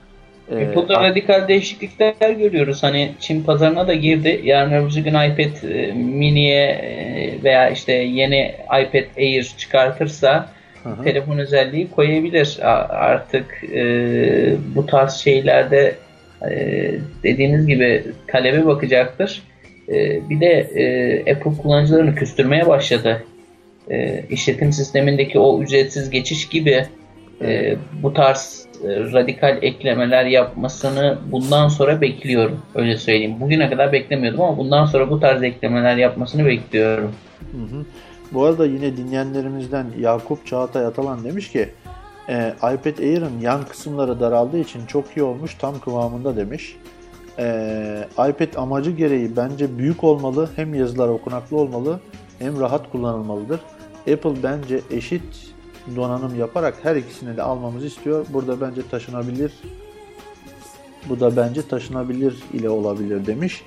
[0.50, 2.82] e, Apple'da radikal değişiklikler görüyoruz.
[2.82, 4.40] Hani Çin pazarına da girdi.
[4.44, 10.48] Yarın öbür gün iPad e, mini'ye e, veya işte yeni iPad Air çıkartırsa
[10.82, 11.04] Hı hı.
[11.04, 12.58] telefon özelliği koyabilir.
[12.88, 13.86] Artık e,
[14.74, 15.94] bu tarz şeylerde
[16.50, 16.90] e,
[17.22, 19.42] dediğiniz gibi talebe bakacaktır.
[19.88, 23.22] E, bir de e, Apple kullanıcılarını küstürmeye başladı.
[23.90, 26.86] E, işletim sistemindeki o ücretsiz geçiş gibi
[27.42, 32.60] e, bu tarz e, radikal eklemeler yapmasını bundan sonra bekliyorum.
[32.74, 33.40] Öyle söyleyeyim.
[33.40, 37.14] Bugüne kadar beklemiyordum ama bundan sonra bu tarz eklemeler yapmasını bekliyorum.
[37.52, 37.84] Hı hı.
[38.32, 41.68] Bu arada yine dinleyenlerimizden Yakup Çağatay Atalan demiş ki
[42.28, 46.76] e, iPad Air'ın yan kısımları daraldığı için çok iyi olmuş tam kıvamında demiş.
[47.38, 47.44] E,
[48.12, 52.00] iPad amacı gereği bence büyük olmalı hem yazılar okunaklı olmalı
[52.38, 53.60] hem rahat kullanılmalıdır.
[54.12, 55.22] Apple bence eşit
[55.96, 58.26] donanım yaparak her ikisini de almamızı istiyor.
[58.32, 59.52] Burada bence taşınabilir
[61.08, 63.62] bu da bence taşınabilir ile olabilir demiş.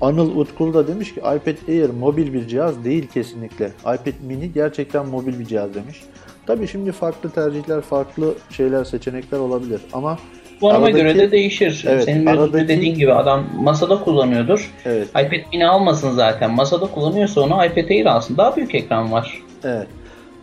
[0.00, 3.70] Anıl Utkul da demiş ki iPad Air mobil bir cihaz değil kesinlikle.
[3.80, 6.02] iPad mini gerçekten mobil bir cihaz demiş.
[6.46, 10.18] Tabii şimdi farklı tercihler, farklı şeyler, seçenekler olabilir ama
[10.60, 11.84] Kullanıma aradaki- göre de değişir.
[11.88, 14.70] Evet, Senin aradaki- dediğin gibi adam masada kullanıyordur.
[14.84, 15.08] Evet.
[15.08, 16.50] iPad mini almasın zaten.
[16.50, 18.36] Masada kullanıyorsa onu iPad Air alsın.
[18.36, 19.42] Daha büyük ekran var.
[19.64, 19.86] Evet.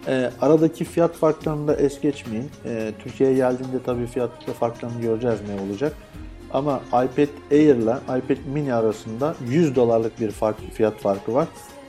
[0.07, 2.49] Ee, aradaki fiyat farklarını da es geçmeyin.
[2.65, 4.30] Ee, Türkiye'ye geldiğinde tabii fiyat
[4.60, 5.94] farklarını göreceğiz ne olacak.
[6.53, 11.48] Ama iPad Air ile iPad mini arasında 100 dolarlık bir fark, fiyat farkı var.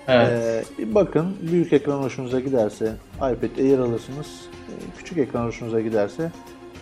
[0.08, 0.66] Evet.
[0.78, 4.26] Bir bakın büyük ekran hoşunuza giderse iPad Air alırsınız.
[4.98, 6.30] Küçük ekran hoşunuza giderse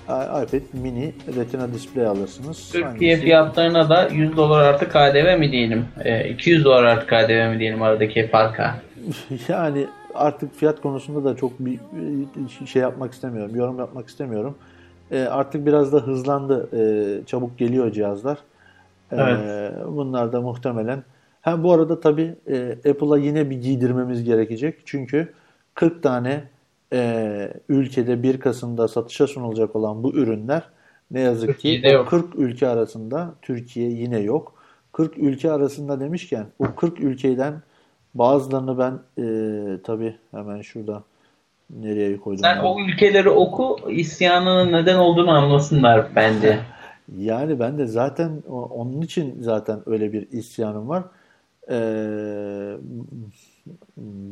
[0.08, 2.70] iPad mini retina display alırsınız.
[2.72, 5.84] Türkiye Hangisi- fiyatlarına da 100 dolar artı KDV mi diyelim?
[6.04, 8.76] Ee, 200 dolar artı KDV mi diyelim aradaki farka?
[9.48, 9.86] Yani
[10.18, 11.74] artık fiyat konusunda da çok bir
[12.62, 14.54] e, şey yapmak istemiyorum, yorum yapmak istemiyorum.
[15.10, 18.38] E, artık biraz da hızlandı, e, çabuk geliyor cihazlar.
[19.12, 19.40] E, Evet.
[19.88, 21.04] Bunlar da muhtemelen.
[21.40, 24.82] Ha bu arada tabii e, Apple'a yine bir giydirmemiz gerekecek.
[24.84, 25.32] Çünkü
[25.74, 26.44] 40 tane
[26.92, 30.62] e, ülkede 1 Kasım'da satışa sunulacak olan bu ürünler
[31.10, 32.08] ne yazık ki Türkiye'de o yok.
[32.08, 34.54] 40 ülke arasında Türkiye yine yok.
[34.92, 37.62] 40 ülke arasında demişken o 40 ülkeden
[38.18, 39.26] bazılarını ben e,
[39.82, 41.02] tabii hemen şurada
[41.70, 42.42] nereye koydum?
[42.42, 42.64] Sen ben?
[42.64, 46.58] o ülkeleri oku, isyanının neden olduğunu anlasınlar bence.
[47.18, 51.02] Yani ben de zaten onun için zaten öyle bir isyanım var.
[51.70, 51.76] E,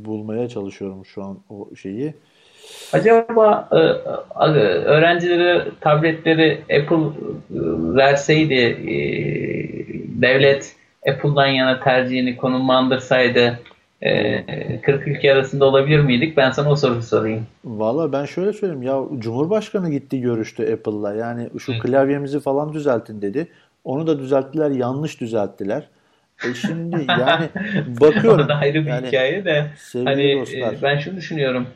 [0.05, 2.15] bulmaya çalışıyorum şu an o şeyi.
[2.93, 7.11] Acaba e, e, öğrencilere tabletleri Apple e,
[7.97, 8.77] verseydi,
[10.23, 10.77] devlet
[11.09, 13.61] Apple'dan yana tercihini konumlandırsaydı
[14.05, 16.37] e, 40 ülke arasında olabilir miydik?
[16.37, 17.47] Ben sana o soruyu sorayım.
[17.65, 23.47] Valla ben şöyle söyleyeyim ya Cumhurbaşkanı gitti görüştü Apple'la yani şu klavyemizi falan düzeltin dedi.
[23.85, 25.89] Onu da düzelttiler yanlış düzelttiler.
[26.45, 27.49] E şimdi yani
[28.01, 28.45] bakıyorum.
[28.45, 29.67] O da ayrı bir yani hikaye de.
[30.05, 30.73] Hani dostlar.
[30.73, 31.67] e, ben şunu düşünüyorum.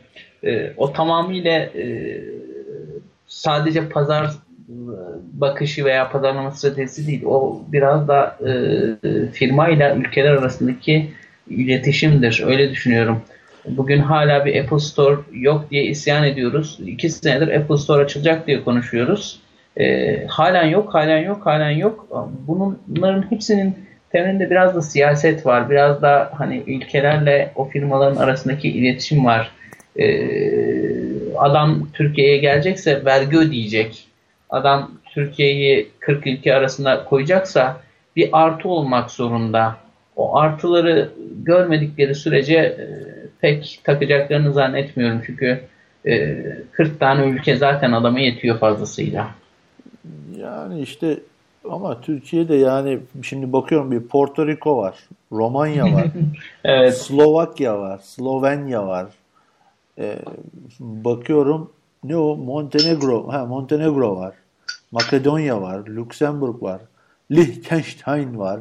[0.45, 2.21] E, o tamamıyla e,
[3.27, 4.31] sadece pazar
[5.33, 7.23] bakışı veya pazarlama stratejisi değil.
[7.27, 11.11] O biraz da e, firma ile ülkeler arasındaki
[11.51, 12.43] iletişimdir.
[12.47, 13.23] Öyle düşünüyorum.
[13.69, 16.79] Bugün hala bir Apple Store yok diye isyan ediyoruz.
[16.87, 19.41] İki senedir Apple Store açılacak diye konuşuyoruz.
[19.77, 22.07] E, halen yok, halen yok, halen yok.
[22.89, 23.75] Bunların hepsinin
[24.13, 25.71] temelinde biraz da siyaset var.
[25.71, 29.51] Biraz da hani ülkelerle o firmaların arasındaki iletişim var.
[29.99, 34.05] Ee, adam Türkiye'ye gelecekse vergi ödeyecek.
[34.51, 37.81] Adam Türkiye'yi 40 ülke arasında koyacaksa
[38.17, 39.77] bir artı olmak zorunda.
[40.19, 41.11] O artıları
[41.45, 42.87] görmedikleri sürece e,
[43.41, 45.23] pek takacaklarını zannetmiyorum.
[45.27, 45.61] Çünkü
[46.07, 46.37] e,
[46.73, 49.29] 40 tane ülke zaten adama yetiyor fazlasıyla.
[50.37, 51.19] Yani işte
[51.71, 54.95] Ama Türkiye'de yani şimdi bakıyorum bir Porto Rico var,
[55.33, 56.07] Romanya var,
[56.65, 56.99] Evet.
[56.99, 59.07] Slovakya var, Slovenya var.
[59.99, 60.19] Ee,
[60.81, 61.73] bakıyorum
[62.05, 64.35] ne o Montenegro, ha Montenegro var,
[64.93, 66.81] Makedonya var, Lüksemburg var,
[67.31, 68.61] Liechtenstein var.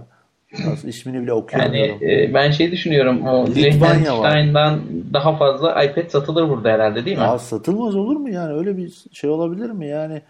[0.68, 1.98] Nasıl ismini bile Yani okuyamıyorum.
[2.02, 3.28] e, ben şey düşünüyorum.
[3.28, 3.48] O.
[3.48, 4.80] Liechtenstein'dan
[5.14, 7.24] daha fazla iPad satılır burada herhalde değil mi?
[7.24, 8.54] Ya satılmaz olur mu yani?
[8.54, 9.88] Öyle bir şey olabilir mi?
[9.88, 10.22] Yani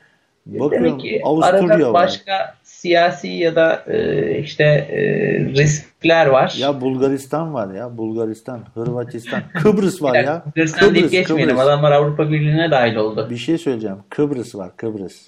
[0.46, 1.94] bakıyorum Demek ki Avusturya arada var.
[1.94, 5.00] başka siyasi ya da e, işte e,
[5.40, 6.56] riskler var.
[6.60, 7.98] Ya Bulgaristan var ya.
[7.98, 10.44] Bulgaristan, Hırvatistan, Kıbrıs var ya.
[10.46, 11.56] Bulgaristan deyip Kıbrıs, geçmeyelim.
[11.56, 11.68] Kıbrıs.
[11.68, 13.28] Adamlar Avrupa Birliği'ne dahil oldu.
[13.30, 13.98] Bir şey söyleyeceğim.
[14.10, 15.28] Kıbrıs var, Kıbrıs.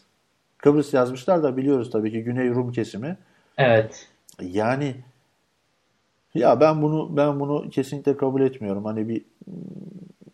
[0.57, 3.17] Kıbrıs yazmışlar da biliyoruz tabii ki Güney Rum kesimi.
[3.57, 4.07] Evet.
[4.41, 4.95] Yani
[6.35, 8.85] ya ben bunu ben bunu kesinlikle kabul etmiyorum.
[8.85, 9.21] Hani bir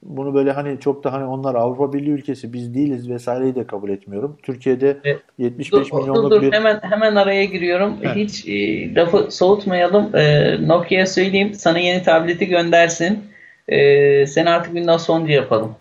[0.04, 3.90] bunu böyle hani çok da hani onlar Avrupa Birliği ülkesi biz değiliz vesaireyi de kabul
[3.90, 4.38] etmiyorum.
[4.44, 6.42] Türkiye'de E, 75 Dur, milyonluk dur, dur.
[6.42, 7.98] bir Hemen hemen araya giriyorum.
[8.02, 8.16] Heh.
[8.16, 10.16] Hiç e, lafı soğutmayalım.
[10.16, 13.20] E, Nokia'ya söyleyeyim sana yeni tableti göndersin.
[13.68, 15.76] E, sen artık Windows 10'cu yapalım.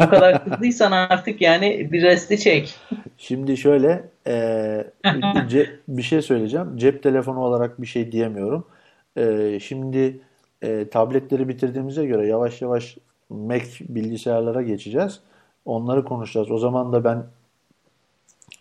[0.00, 2.74] Bu kadar kızdıysan artık yani bir resti çek.
[3.18, 4.32] Şimdi şöyle e,
[5.04, 6.76] ce- bir şey söyleyeceğim.
[6.76, 8.66] Cep telefonu olarak bir şey diyemiyorum.
[9.16, 10.20] E, şimdi
[10.62, 12.96] e, tabletleri bitirdiğimize göre yavaş yavaş
[13.28, 15.20] Mac bilgisayarlara geçeceğiz.
[15.64, 16.50] Onları konuşacağız.
[16.50, 17.24] O zaman da ben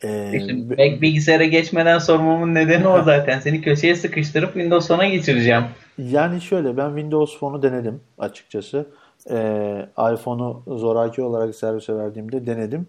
[0.04, 3.40] e, İşte Mac bilgisayara geçmeden sormamın nedeni o zaten.
[3.40, 5.64] Seni köşeye sıkıştırıp Windows 10'a geçireceğim.
[5.98, 8.86] Yani şöyle ben Windows Phone'u denedim açıkçası.
[9.30, 12.88] Ee, iPhone'u zoraki olarak servise verdiğimde denedim.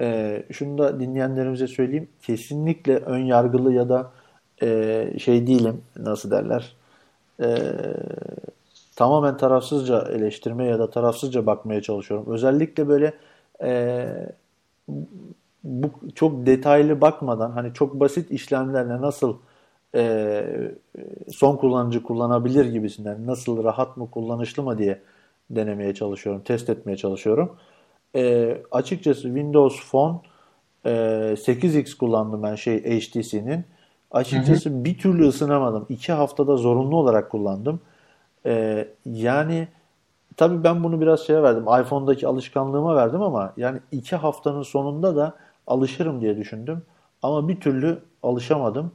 [0.00, 2.08] Ee, şunu da dinleyenlerimize söyleyeyim.
[2.22, 4.12] Kesinlikle ön yargılı ya da
[4.62, 5.82] e, şey değilim.
[5.96, 6.76] Nasıl derler?
[7.42, 7.58] Ee,
[8.96, 12.26] tamamen tarafsızca eleştirmeye ya da tarafsızca bakmaya çalışıyorum.
[12.32, 13.14] Özellikle böyle
[13.62, 14.06] e,
[15.64, 19.36] bu çok detaylı bakmadan hani çok basit işlemlerle nasıl
[19.94, 20.44] e,
[21.32, 25.02] son kullanıcı kullanabilir gibisinden nasıl rahat mı kullanışlı mı diye
[25.50, 27.56] denemeye çalışıyorum, test etmeye çalışıyorum.
[28.16, 30.16] E, açıkçası Windows Phone
[30.84, 30.90] e,
[31.36, 33.64] 8X kullandım ben şey HTC'nin.
[34.10, 35.86] Açıkçası bir türlü ısınamadım.
[35.88, 37.80] İki haftada zorunlu olarak kullandım.
[38.46, 39.68] E, yani
[40.36, 41.62] tabii ben bunu biraz şeye verdim.
[41.80, 45.34] iPhone'daki alışkanlığıma verdim ama yani iki haftanın sonunda da
[45.66, 46.82] alışırım diye düşündüm.
[47.22, 48.92] Ama bir türlü alışamadım.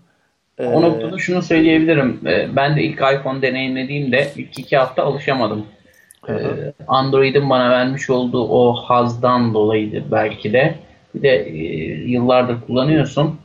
[0.58, 2.22] E, O noktada şunu söyleyebilirim.
[2.26, 5.66] Ee, Ben de ilk iPhone deneyimlediğimde ilk iki hafta alışamadım.
[6.30, 10.76] Ee, Android'in bana vermiş olduğu o hazdan dolayıydı belki de.
[11.16, 11.56] Bir de e,
[12.10, 13.36] yıllardır kullanıyorsun.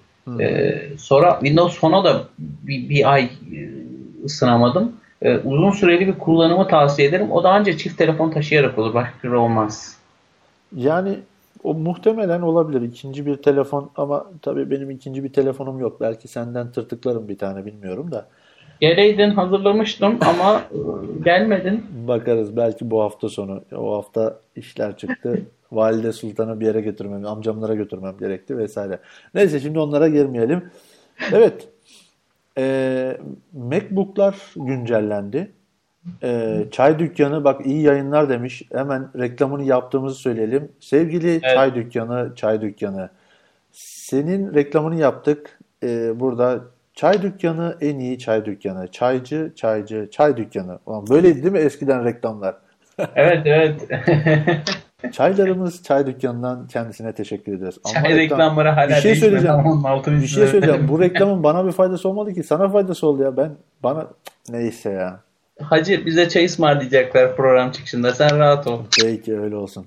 [0.40, 3.28] Ee, sonra Windows Phone'a da bir, bir ay e,
[4.24, 4.92] ısınamadım.
[5.22, 7.32] Ee, uzun süreli bir kullanımı tavsiye ederim.
[7.32, 8.94] O da ancak çift telefon taşıyarak olur.
[8.94, 9.96] Başka türlü olmaz.
[10.76, 11.18] Yani
[11.62, 12.82] o muhtemelen olabilir.
[12.82, 16.00] ikinci bir telefon ama tabii benim ikinci bir telefonum yok.
[16.00, 18.26] Belki senden tırtıklarım bir tane bilmiyorum da.
[18.82, 20.78] Geleydin hazırlamıştım ama e,
[21.24, 21.84] gelmedin.
[22.08, 23.64] Bakarız belki bu hafta sonu.
[23.76, 25.42] O hafta işler çıktı.
[25.72, 28.98] Valide Sultan'ı bir yere götürmem, amcamlara götürmem gerekti vesaire.
[29.34, 30.70] Neyse şimdi onlara girmeyelim.
[31.32, 31.68] Evet.
[32.58, 33.16] Ee,
[33.52, 35.52] MacBook'lar güncellendi.
[36.22, 38.62] Ee, çay dükkanı bak iyi yayınlar demiş.
[38.72, 40.72] Hemen reklamını yaptığımızı söyleyelim.
[40.80, 43.10] Sevgili çay dükkanı, çay dükkanı.
[43.72, 45.58] Senin reklamını yaptık.
[45.82, 46.60] Ee, burada
[46.94, 48.88] çay dükkanı en iyi çay dükkanı.
[48.90, 50.78] Çaycı, çaycı, çay dükkanı.
[50.86, 52.54] Ulan böyleydi değil mi eskiden reklamlar?
[53.16, 53.88] Evet evet.
[55.12, 57.78] Çaylarımız çay dükkanından kendisine teşekkür ederiz.
[57.84, 59.56] Ama Çay reklam- reklamları hala bir şey söyleyeceğim.
[60.06, 60.88] Bir şey söyleyeceğim.
[60.88, 62.42] Bu reklamın bana bir faydası olmadı ki.
[62.42, 63.36] Sana faydası oldu ya.
[63.36, 63.50] Ben
[63.82, 64.06] bana
[64.50, 65.20] neyse ya.
[65.60, 68.14] Hacı bize çay ısmarlayacaklar program çıkışında.
[68.14, 68.80] Sen rahat ol.
[69.02, 69.86] Peki öyle olsun.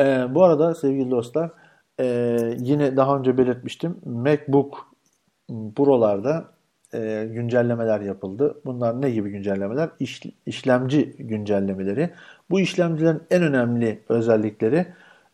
[0.00, 1.50] Ee, bu arada sevgili dostlar
[2.00, 2.06] e,
[2.58, 3.96] yine daha önce belirtmiştim.
[4.04, 4.89] MacBook
[5.76, 6.44] Pro'larda
[6.94, 8.60] e, güncellemeler yapıldı.
[8.64, 9.90] Bunlar ne gibi güncellemeler?
[10.00, 12.10] İş, işlemci güncellemeleri.
[12.50, 14.86] Bu işlemcilerin en önemli özellikleri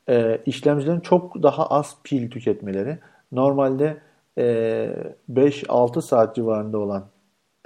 [0.09, 2.99] e, işlemcilerin çok daha az pil tüketmeleri.
[3.33, 3.97] Normalde
[4.39, 4.43] e,
[5.33, 7.05] 5-6 saat civarında olan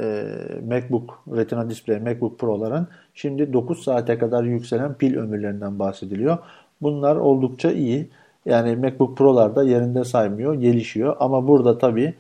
[0.01, 0.25] e,
[0.69, 6.39] MacBook Retina Display, MacBook Pro'ların şimdi 9 saate kadar yükselen pil ömürlerinden bahsediliyor.
[6.83, 8.11] Bunlar oldukça iyi.
[8.47, 11.17] Yani MacBook Pro'lar da yerinde saymıyor, gelişiyor.
[11.21, 12.15] Ama burada tabii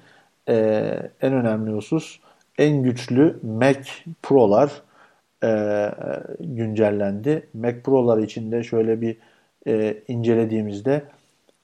[0.49, 0.55] e,
[1.21, 2.21] en önemli husus
[2.59, 3.81] en güçlü Mac
[4.23, 4.83] Pro'lar
[5.45, 5.91] e,
[6.41, 7.49] güncellendi.
[7.55, 9.17] Mac Pro'lar içinde şöyle bir
[9.67, 11.03] e, incelediğimizde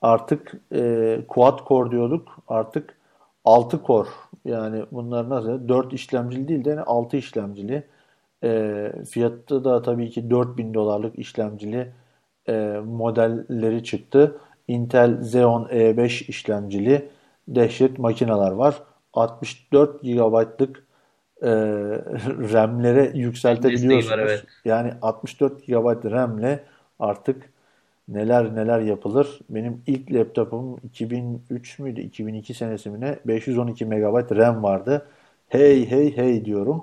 [0.03, 2.39] artık e, quad core diyorduk.
[2.49, 2.97] Artık
[3.45, 4.09] 6 core
[4.45, 5.69] yani bunlar nasıl?
[5.69, 7.83] 4 işlemcili değil de yani 6 işlemcili.
[8.45, 11.93] E, fiyatı da tabii ki 4000 dolarlık işlemcili
[12.49, 14.39] e, modelleri çıktı.
[14.69, 17.09] Intel Xeon E5 işlemcili
[17.49, 18.83] dehşet makineler var.
[19.13, 20.87] 64 GB'lık
[21.43, 21.49] e,
[22.53, 24.11] RAM'lere yükseltebiliyorsunuz.
[24.13, 24.45] Var, evet.
[24.65, 26.61] Yani 64 GB RAM'le
[26.99, 27.53] artık
[28.09, 29.41] neler neler yapılır.
[29.51, 35.09] Benim ilk laptopum 2003 müydü 2002 senesi mi ne 512 MB RAM vardı.
[35.49, 36.83] Hey hey hey diyorum.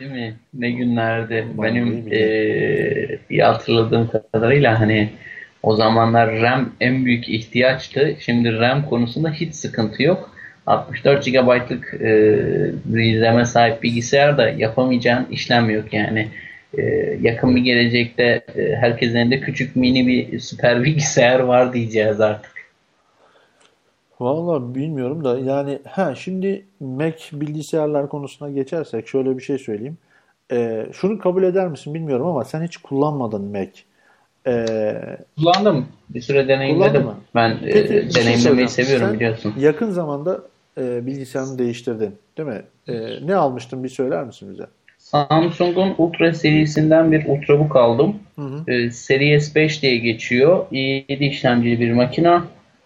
[0.00, 0.36] Değil mi?
[0.54, 1.46] Ne günlerdi.
[1.56, 5.12] Vallahi Benim eee iyi hatırladığım kadarıyla hani
[5.62, 8.16] o zamanlar RAM en büyük ihtiyaçtı.
[8.20, 10.30] Şimdi RAM konusunda hiç sıkıntı yok.
[10.66, 16.28] 64 GB'lık eee RAM'e sahip bilgisayarda yapamayacağın işlem yok yani.
[16.78, 22.52] Eee, yakın bir gelecekte eee, herkesin elinde küçük mini bir süper bilgisayar var diyeceğiz artık.
[24.20, 29.98] Vallahi bilmiyorum da yani ha şimdi Mac bilgisayarlar konusuna geçersek şöyle bir şey söyleyeyim.
[30.52, 33.70] Ee, şunu kabul eder misin bilmiyorum ama sen hiç kullanmadın Mac.
[34.46, 34.94] Ee,
[35.38, 35.86] Kullandım.
[36.08, 37.02] Bir süre deneyimledim.
[37.02, 37.14] Mı?
[37.34, 38.68] Ben eee, peki şey deneyimlemeyi soracağım.
[38.68, 39.54] seviyorum Sen biliyorsun.
[39.58, 40.40] yakın zamanda
[40.80, 42.62] e, bilgisayarını değiştirdin, değil mi?
[42.88, 44.66] Ee, ne almıştın bir söyler misin bize?
[44.98, 48.14] Samsung'un Ultra serisinden bir Ultrabook aldım.
[48.68, 50.66] Ee, Seri S5 diye geçiyor.
[50.72, 52.44] i7 işlemcili bir makina.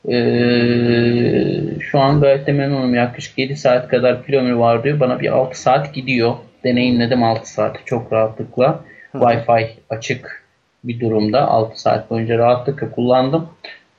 [0.09, 2.95] Ee, şu an gayet de memnunum.
[2.95, 5.01] Yaklaşık 7 saat kadar pil ömrü var diyor.
[5.01, 6.35] Bana bir 6 saat gidiyor.
[6.65, 8.81] Deneyimledim 6 saati çok rahatlıkla.
[9.15, 10.46] Wi-Fi açık
[10.89, 11.49] bir durumda.
[11.49, 13.49] 6 saat boyunca rahatlıkla kullandım.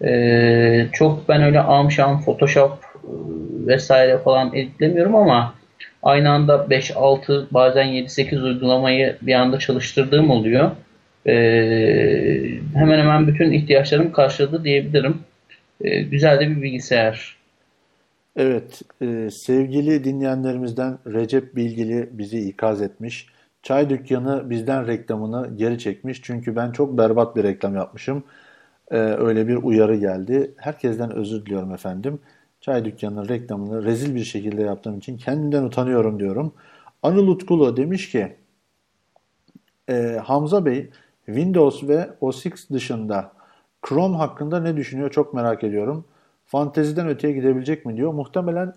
[0.04, 3.10] Ee, çok ben öyle amşam Photoshop e,
[3.68, 5.54] vesaire falan editlemiyorum ama
[6.04, 10.72] aynı anda 5-6 bazen 7-8 uygulamayı bir anda çalıştırdığım oluyor.
[11.28, 11.34] Ee,
[12.74, 15.18] hemen hemen bütün ihtiyaçlarımı karşıladı diyebilirim.
[15.82, 17.38] Ee, güzel de bir bilgisayar.
[18.38, 23.28] Evet, e, sevgili dinleyenlerimizden Recep Bilgili bizi ikaz etmiş.
[23.68, 26.22] Çay dükkanı bizden reklamını geri çekmiş.
[26.24, 28.24] Çünkü ben çok berbat bir reklam yapmışım.
[28.92, 30.54] E, öyle bir uyarı geldi.
[30.58, 32.20] Herkesten özür diliyorum efendim.
[32.62, 36.54] Çay dükkanının reklamını rezil bir şekilde yaptığım için kendimden utanıyorum diyorum.
[37.04, 38.36] Anıl Utkulu demiş ki
[39.90, 40.90] e, Hamza Bey
[41.26, 43.32] Windows ve OS X dışında
[43.90, 46.06] Chrome hakkında ne düşünüyor çok merak ediyorum.
[46.46, 48.14] Fanteziden öteye gidebilecek mi diyor.
[48.14, 48.74] Muhtemelen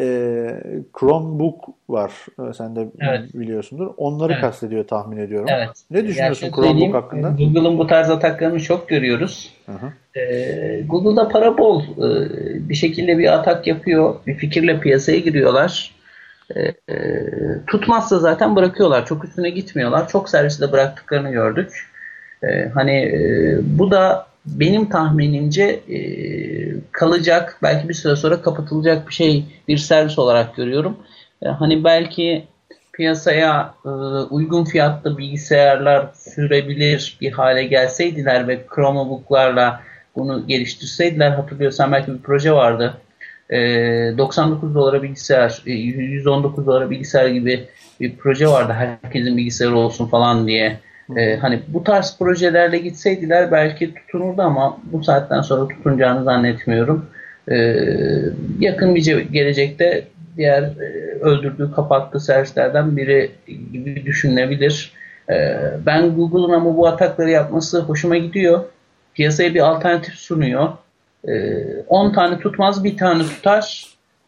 [0.00, 0.06] e,
[1.00, 2.12] Chromebook var.
[2.50, 3.34] E, Sen de Evet.
[3.34, 3.90] biliyorsundur.
[3.96, 4.40] Onları Evet.
[4.40, 5.48] kastediyor tahmin ediyorum.
[5.50, 5.70] Evet.
[5.90, 7.28] Ne düşünüyorsun Chromebook hakkında?
[7.28, 9.54] Google'ın bu tarz ataklarını çok görüyoruz.
[9.66, 10.18] Hı hı.
[10.20, 11.82] Ee, Google'da para bol.
[11.82, 14.14] Ee, bir şekilde bir atak yapıyor.
[14.26, 15.94] Bir fikirle piyasaya giriyorlar.
[16.56, 16.60] Ee,
[16.94, 16.94] e,
[17.66, 19.06] tutmazsa zaten bırakıyorlar.
[19.06, 20.08] Çok üstüne gitmiyorlar.
[20.08, 21.86] Çok serviste bıraktıklarını gördük.
[22.42, 25.98] Ee, hani e, bu da benim tahminimce e,
[26.92, 30.96] kalacak, belki bir süre sonra kapatılacak bir şey, bir servis olarak görüyorum.
[31.42, 32.46] E, hani belki
[32.92, 33.88] piyasaya e,
[34.30, 39.80] uygun fiyatlı bilgisayarlar sürebilir bir hale gelseydiler ve Chromebook'larla
[40.16, 42.94] bunu geliştirseydiler hatırlıyorsan belki bir proje vardı.
[43.50, 43.58] E,
[44.18, 47.64] 99 dolara bilgisayar, e, 119 dolara bilgisayar gibi
[48.00, 48.72] bir proje vardı.
[48.72, 50.78] Herkesin bilgisayarı olsun falan diye.
[51.16, 57.06] E, hani bu tarz projelerle gitseydiler belki tutunurdu ama bu saatten sonra tutunacağını zannetmiyorum.
[57.50, 57.56] E,
[58.58, 60.04] yakın bir ce- gelecekte
[60.36, 63.30] diğer e, öldürdüğü, kapattığı servislerden biri
[63.72, 64.92] gibi düşünülebilir.
[65.30, 65.56] E,
[65.86, 68.64] ben Google'ın ama bu atakları yapması hoşuma gidiyor.
[69.14, 70.68] Piyasaya bir alternatif sunuyor.
[71.28, 71.32] E,
[71.88, 73.86] 10 tane tutmaz, bir tane tutar.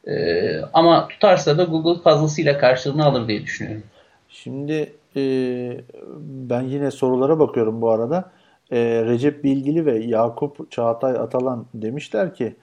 [0.08, 0.42] E,
[0.72, 3.82] ama tutarsa da Google fazlasıyla karşılığını alır diye düşünüyorum.
[4.28, 5.84] Şimdi e,
[6.20, 8.30] ben yine sorulara bakıyorum bu arada.
[8.70, 12.56] E, Recep Bilgili ve Yakup Çağatay Atalan demişler ki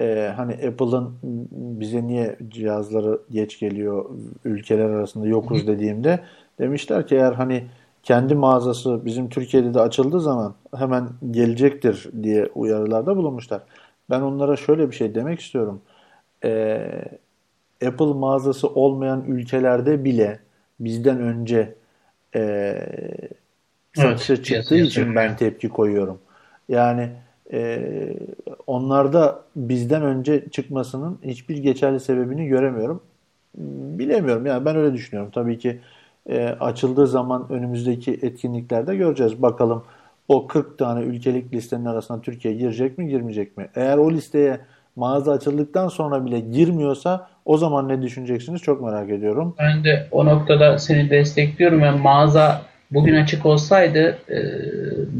[0.00, 1.14] e, hani Apple'ın
[1.52, 4.10] bize niye cihazları geç geliyor
[4.44, 6.20] ülkeler arasında yokuz dediğimde
[6.58, 7.64] demişler ki eğer hani
[8.02, 13.62] kendi mağazası bizim Türkiye'de de açıldığı zaman hemen gelecektir diye uyarılarda bulunmuşlar.
[14.10, 15.80] Ben onlara şöyle bir şey demek istiyorum.
[16.44, 16.80] E,
[17.86, 20.40] Apple mağazası olmayan ülkelerde bile
[20.80, 21.74] bizden önce
[22.36, 23.30] e,
[23.94, 26.20] satışa Evet, çıktığı için ben tepki koyuyorum.
[26.68, 27.10] Yani
[27.52, 28.16] e,
[28.66, 33.02] onlarda bizden önce çıkmasının hiçbir geçerli sebebini göremiyorum.
[33.98, 35.32] Bilemiyorum yani ben öyle düşünüyorum.
[35.34, 35.80] Tabii ki
[36.26, 39.42] e, açıldığı zaman önümüzdeki etkinliklerde göreceğiz.
[39.42, 39.84] Bakalım
[40.28, 43.70] o 40 tane ülkelik listenin arasına Türkiye girecek mi girmeyecek mi?
[43.74, 44.60] Eğer o listeye
[44.96, 49.54] mağaza açıldıktan sonra bile girmiyorsa o zaman ne düşüneceksiniz çok merak ediyorum.
[49.58, 54.38] Ben de o noktada seni destekliyorum ve mağaza bugün açık olsaydı e,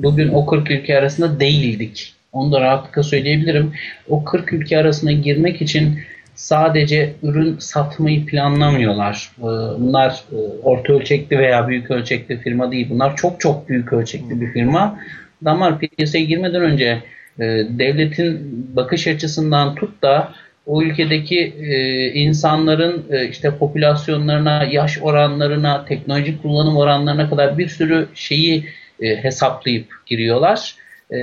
[0.03, 2.15] bugün o 40 ülke arasında değildik.
[2.33, 3.73] Onu da rahatlıkla söyleyebilirim.
[4.09, 5.99] O 40 ülke arasına girmek için
[6.35, 9.31] sadece ürün satmayı planlamıyorlar.
[9.39, 9.43] E,
[9.79, 12.87] Bunlar e, orta ölçekli veya büyük ölçekli firma değil.
[12.91, 14.99] Bunlar çok çok büyük ölçekli bir firma.
[15.43, 17.03] Adamlar piyasaya girmeden önce
[17.41, 17.45] e,
[17.79, 20.33] devletin bakış açısından tut da
[20.67, 28.09] o ülkedeki e, insanların e, işte popülasyonlarına, yaş oranlarına, teknolojik kullanım oranlarına kadar bir sürü
[28.15, 28.65] şeyi
[29.01, 30.75] e, hesaplayıp giriyorlar.
[31.11, 31.17] E,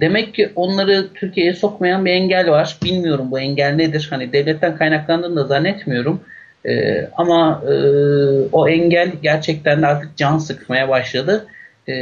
[0.00, 2.76] demek ki onları Türkiye'ye sokmayan bir engel var.
[2.84, 4.06] Bilmiyorum bu engel nedir.
[4.10, 6.20] Hani devletten kaynaklandığını da zannetmiyorum.
[6.66, 7.74] E, ama e,
[8.52, 11.46] o engel gerçekten de artık can sıkmaya başladı.
[11.88, 11.94] E,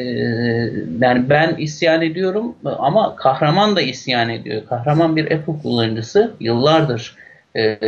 [1.00, 4.62] yani ben isyan ediyorum ama kahraman da isyan ediyor.
[4.68, 7.16] Kahraman bir Apple kullanıcısı yıllardır
[7.56, 7.78] e,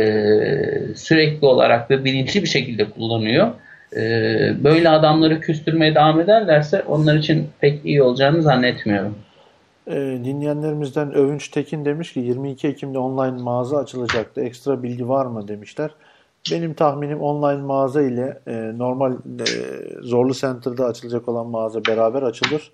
[0.95, 3.51] sürekli olarak ve bilinçli bir şekilde kullanıyor.
[3.95, 4.01] E,
[4.63, 9.15] böyle adamları küstürmeye devam ederlerse onlar için pek iyi olacağını zannetmiyorum.
[9.87, 14.41] E, dinleyenlerimizden Övünç Tekin demiş ki 22 Ekim'de online mağaza açılacaktı.
[14.41, 15.91] Ekstra bilgi var mı demişler.
[16.51, 19.45] Benim tahminim online mağaza ile e, normal e,
[20.01, 22.71] Zorlu Center'da açılacak olan mağaza beraber açılır.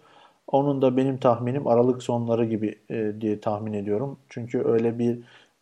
[0.48, 4.18] Onun da benim tahminim Aralık sonları gibi e, diye tahmin ediyorum.
[4.30, 5.20] Çünkü öyle bir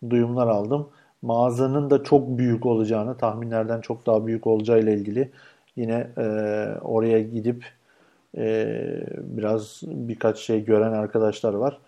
[0.09, 0.89] duyumlar aldım.
[1.21, 5.31] Mağazanın da çok büyük olacağını, tahminlerden çok daha büyük olacağı ile ilgili
[5.75, 6.23] yine e,
[6.81, 7.65] oraya gidip
[8.37, 8.67] e,
[9.17, 11.79] biraz birkaç şey gören arkadaşlar var.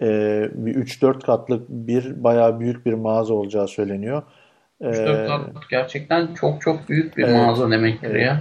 [0.00, 0.06] E,
[0.54, 4.22] bir 3-4 katlık bir bayağı büyük bir mağaza olacağı söyleniyor.
[4.80, 7.36] 3-4 katlık gerçekten çok çok büyük bir Evet.
[7.36, 8.26] mağaza demektir Evet.
[8.26, 8.40] ya.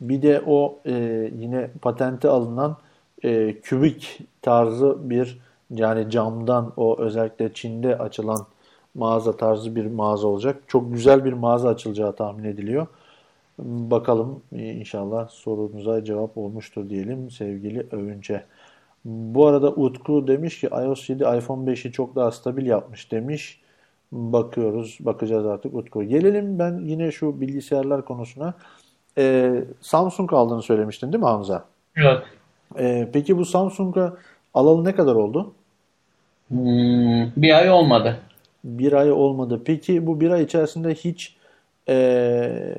[0.00, 0.92] Bir de o e,
[1.38, 2.76] yine patente alınan
[3.24, 5.38] e, kübik tarzı bir
[5.70, 8.46] yani camdan o özellikle Çin'de açılan
[8.94, 10.62] mağaza tarzı bir mağaza olacak.
[10.66, 12.86] Çok güzel bir mağaza açılacağı tahmin ediliyor.
[13.58, 18.44] Bakalım inşallah sorunuza cevap olmuştur diyelim sevgili Övünç'e.
[19.04, 23.60] Bu arada Utku demiş ki iOS 7 iPhone 5'i çok daha stabil yapmış demiş.
[24.12, 26.04] Bakıyoruz, bakacağız artık Utku.
[26.04, 28.54] Gelelim ben yine şu bilgisayarlar konusuna.
[29.18, 31.64] Ee, Samsung aldığını söylemiştin değil mi Hamza?
[31.96, 32.22] Evet.
[32.78, 34.16] Ee, peki bu Samsung'a
[34.54, 35.52] alalı ne kadar oldu?
[36.48, 38.18] Hmm, bir ay olmadı.
[38.64, 39.62] Bir ay olmadı.
[39.64, 41.36] Peki bu bir ay içerisinde hiç
[41.88, 42.74] ee,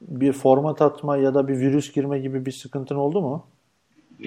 [0.00, 3.46] bir format atma ya da bir virüs girme gibi bir sıkıntın oldu mu?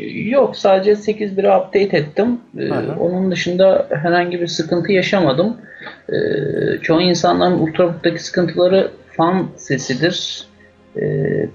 [0.06, 2.40] Yok sadece 8.1'e update ettim.
[2.60, 5.58] Ee, onun dışında herhangi bir sıkıntı yaşamadım.
[6.10, 6.14] Ee,
[6.82, 10.44] çoğu insanların Ultrabook'taki sıkıntıları fan sesidir.
[11.02, 11.50] Ee,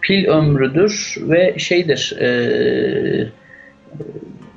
[0.00, 3.28] pil ömrüdür ve şeydir ee,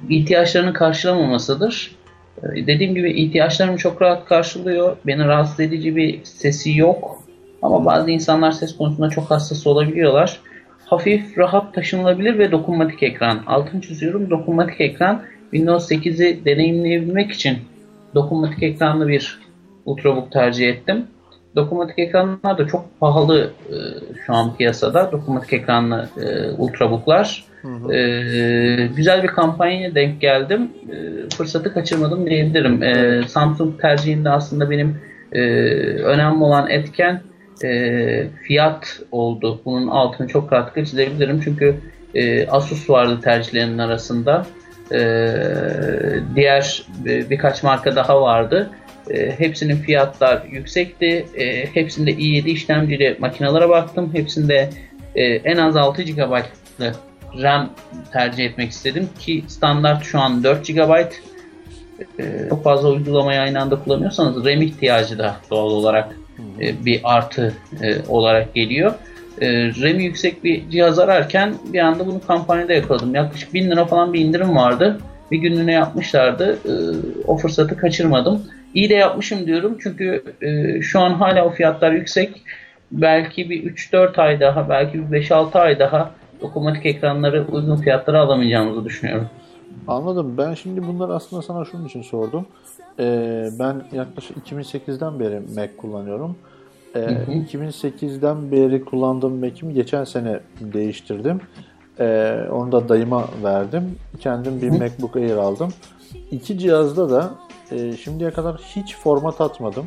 [0.10, 1.95] ihtiyaçlarını karşılamamasıdır.
[2.44, 4.98] Ee, dediğim gibi ihtiyaçlarımı çok rahat karşılıyor.
[5.07, 7.24] Beni rahatsız edici bir sesi yok.
[7.62, 10.40] Ama bazı insanlar ses konusunda çok hassas olabiliyorlar.
[10.86, 13.40] Hafif, rahat taşınılabilir ve dokunmatik ekran.
[13.48, 15.22] Altını çiziyorum dokunmatik ekran.
[15.52, 17.57] Windows 8'i deneyimleyebilmek için
[18.16, 19.40] dokunmatik ekranlı bir
[19.86, 21.06] Ultrabook tercih ettim.
[21.56, 23.76] Dokunmatik ekranlar da çok pahalı e,
[24.26, 25.12] şu an piyasada.
[25.12, 27.45] Dokunmatik ekranlı e, Ultrabook'lar.
[27.94, 27.99] E,
[28.95, 30.70] güzel bir kampanyaya denk geldim.
[30.91, 32.84] E, fırsatı kaçırmadım diyebilirim.
[32.84, 34.98] E, Samsung tercihinde aslında benim
[35.32, 35.41] e,
[36.03, 37.22] önemli olan etken
[37.64, 39.61] e, fiyat oldu.
[39.65, 41.41] Bunun altını çok rahatlıkla çizebilirim.
[41.44, 41.76] Çünkü
[42.15, 44.45] e, Asus vardı tercihlerinin arasında.
[44.91, 44.98] E,
[46.36, 48.69] diğer e, birkaç marka daha vardı.
[49.10, 51.26] E, hepsinin fiyatlar yüksekti.
[51.36, 54.10] E, hepsinde i7 işlemcili makinelere baktım.
[54.14, 54.69] Hepsinde
[55.15, 56.94] e, en az 6 GB'lı
[57.41, 57.69] RAM
[58.14, 60.91] tercih etmek istedim ki standart şu an 4 GB.
[62.19, 66.15] E, çok fazla uygulamayı aynı anda kullanıyorsanız RAM ihtiyacı da doğal olarak
[66.62, 68.94] e, bir artı e, olarak geliyor.
[69.41, 73.16] E, RAM'i yüksek bir cihaz ararken bir anda bunu kampanyada yakaladım.
[73.16, 74.99] Yaklaşık 1000 lira falan bir indirim vardı.
[75.32, 76.60] Bir günlüğüne yapmışlardı.
[76.66, 76.74] E,
[77.28, 78.41] o fırsatı kaçırmadım.
[78.74, 80.24] İyi de yapmışım diyorum çünkü
[80.82, 82.41] şu an hala o fiyatlar yüksek.
[82.91, 88.86] Belki bir 3-4 ay daha, belki bir 5-6 ay daha dokunmatik ekranları uygun fiyatlara alamayacağımızı
[88.86, 89.30] düşünüyorum.
[89.88, 90.38] Anladım.
[90.38, 92.48] Ben şimdi bunları aslında sana şunun için sordum.
[92.99, 96.35] Ee, ben yaklaşık 2008'den beri Mac kullanıyorum.
[96.95, 101.41] Ee, 2008'den beri kullandığım Mac'imi geçen sene değiştirdim.
[101.99, 103.95] Ee, onu da dayıma verdim.
[104.19, 105.73] Kendim bir MacBook Air aldım.
[106.31, 107.30] İki cihazda da
[107.72, 109.85] e, şimdiye kadar hiç format atmadım.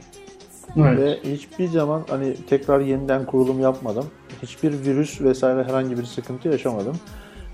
[0.76, 4.05] Ve hiçbir zaman hani tekrar yeniden kurulum yapmadım.
[4.43, 6.97] Hiçbir virüs vesaire herhangi bir sıkıntı yaşamadım.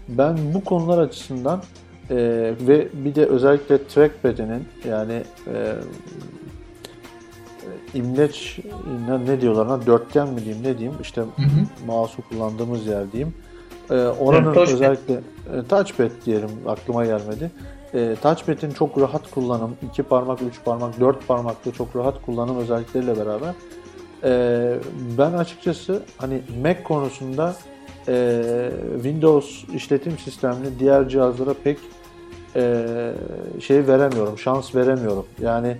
[0.09, 1.63] Ben bu konular açısından
[2.11, 2.17] e,
[2.61, 5.53] ve bir de özellikle trackpad'inin yani e,
[7.63, 8.59] e, imleç
[9.27, 11.23] ne, diyorlar ona dörtgen mi diyeyim ne diyeyim işte
[11.87, 13.35] mouse'u kullandığımız yer diyeyim.
[13.91, 14.75] E, oranın touchpad.
[14.75, 17.51] özellikle e, touchpad diyelim aklıma gelmedi.
[17.95, 23.17] E, touchpad'in çok rahat kullanım, iki parmak, üç parmak, dört parmaklı çok rahat kullanım özellikleriyle
[23.17, 23.55] beraber
[24.25, 24.75] e,
[25.19, 27.55] ben açıkçası hani Mac konusunda
[28.09, 28.43] e,
[28.95, 31.79] Windows işletim sistemli diğer cihazlara pek
[32.57, 32.87] e,
[33.61, 35.27] şey veremiyorum, şans veremiyorum.
[35.43, 35.77] Yani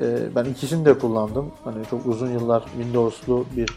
[0.00, 1.50] E, ben ikisini de kullandım.
[1.64, 3.70] Hani çok uzun yıllar Windows'lu bir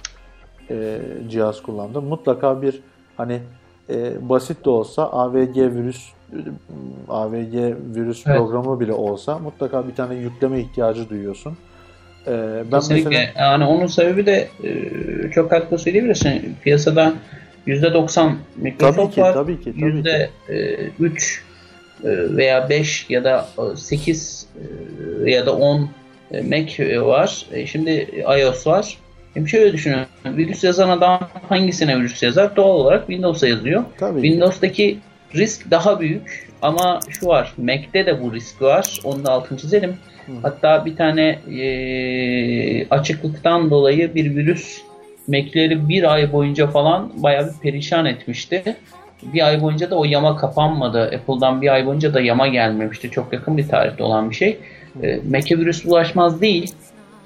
[0.69, 0.99] e,
[1.29, 2.05] cihaz kullandım.
[2.05, 2.81] Mutlaka bir
[3.17, 3.39] hani
[3.89, 6.05] e, basit de olsa AVG virüs
[7.09, 7.53] AVG
[7.95, 8.37] virüs Evet.
[8.37, 11.57] programı bile olsa mutlaka bir tane yükleme ihtiyacı duyuyorsun.
[12.27, 13.09] E, ben Kesinlikle.
[13.09, 16.55] mesela Yani onun sebebi de e, çok haklı söyleyebilirsin.
[16.63, 17.13] Piyasada
[17.67, 19.33] %90 Microsoft Tabii ki, var.
[19.33, 21.41] tabii ki, tabii Yüzde e, 3
[22.03, 24.47] e, veya 5 ya da 8
[25.25, 25.89] e, ya da 10
[26.31, 27.45] e, Mac e, var.
[27.51, 28.97] E, Şimdi iOS var.
[29.33, 29.99] Şimdi şöyle düşünün.
[30.25, 32.55] Virüs yazan adam hangisine virüs yazar?
[32.55, 33.83] Doğal olarak Windows'a yazıyor.
[33.99, 34.27] tabii ki.
[34.27, 34.97] Windows'taki
[35.35, 37.53] risk daha büyük ama şu var.
[37.57, 38.99] Mac'te de bu risk var.
[39.03, 39.95] Onu da altını çizelim.
[40.41, 44.81] Hatta bir tane eee, açıklıktan dolayı bir virüs
[45.27, 48.75] Mac'leri bir ay boyunca falan bayağı bir perişan etmişti.
[49.23, 51.01] Bir ay boyunca da o yama kapanmadı.
[51.01, 53.11] Apple'dan bir ay boyunca da yama gelmemişti.
[53.11, 54.57] Çok yakın bir tarihte olan bir şey.
[55.03, 56.75] E, Mac'e virüs bulaşmaz değil.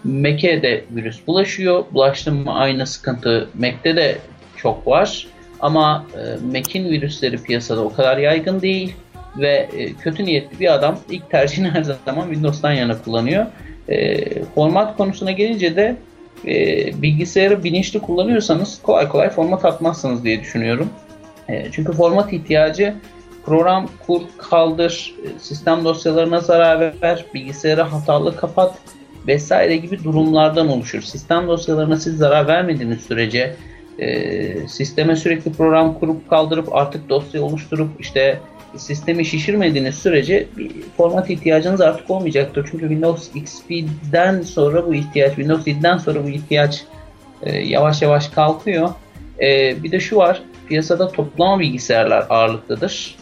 [0.04, 1.84] Mac'e de virüs bulaşıyor.
[1.94, 4.18] Bulaştı mı aynı sıkıntı Mac'te de
[4.58, 5.28] çok var.
[5.60, 8.96] Ama e, Mac'in virüsleri piyasada o kadar yaygın değil
[9.38, 13.46] ve e, kötü niyetli bir adam ilk tercihini her zaman Windows'tan yana kullanıyor.
[13.90, 15.96] E, format konusuna gelince de
[16.48, 20.90] e, bilgisayarı bilinçli kullanıyorsanız kolay kolay format atmazsınız diye düşünüyorum.
[21.50, 22.96] E, çünkü format ihtiyacı
[23.46, 28.78] program kur, kaldır, sistem dosyalarına zarar ver, bilgisayarı hatalı kapat
[29.28, 31.02] vesaire gibi durumlardan oluşur.
[31.02, 33.56] Sistem dosyalarına siz zarar vermediğiniz sürece
[34.00, 38.40] e, sisteme sürekli program kurup kaldırıp artık dosya oluşturup işte
[38.78, 42.68] sistemi şişirmediğiniz sürece bir format ihtiyacınız artık olmayacaktır.
[42.72, 46.84] Çünkü Windows XP'den sonra bu ihtiyaç, Windows 7'den sonra bu ihtiyaç
[47.44, 48.90] e, yavaş yavaş kalkıyor.
[49.42, 53.16] E, bir de şu var, piyasada toplama bilgisayarlar ağırlıklıdır.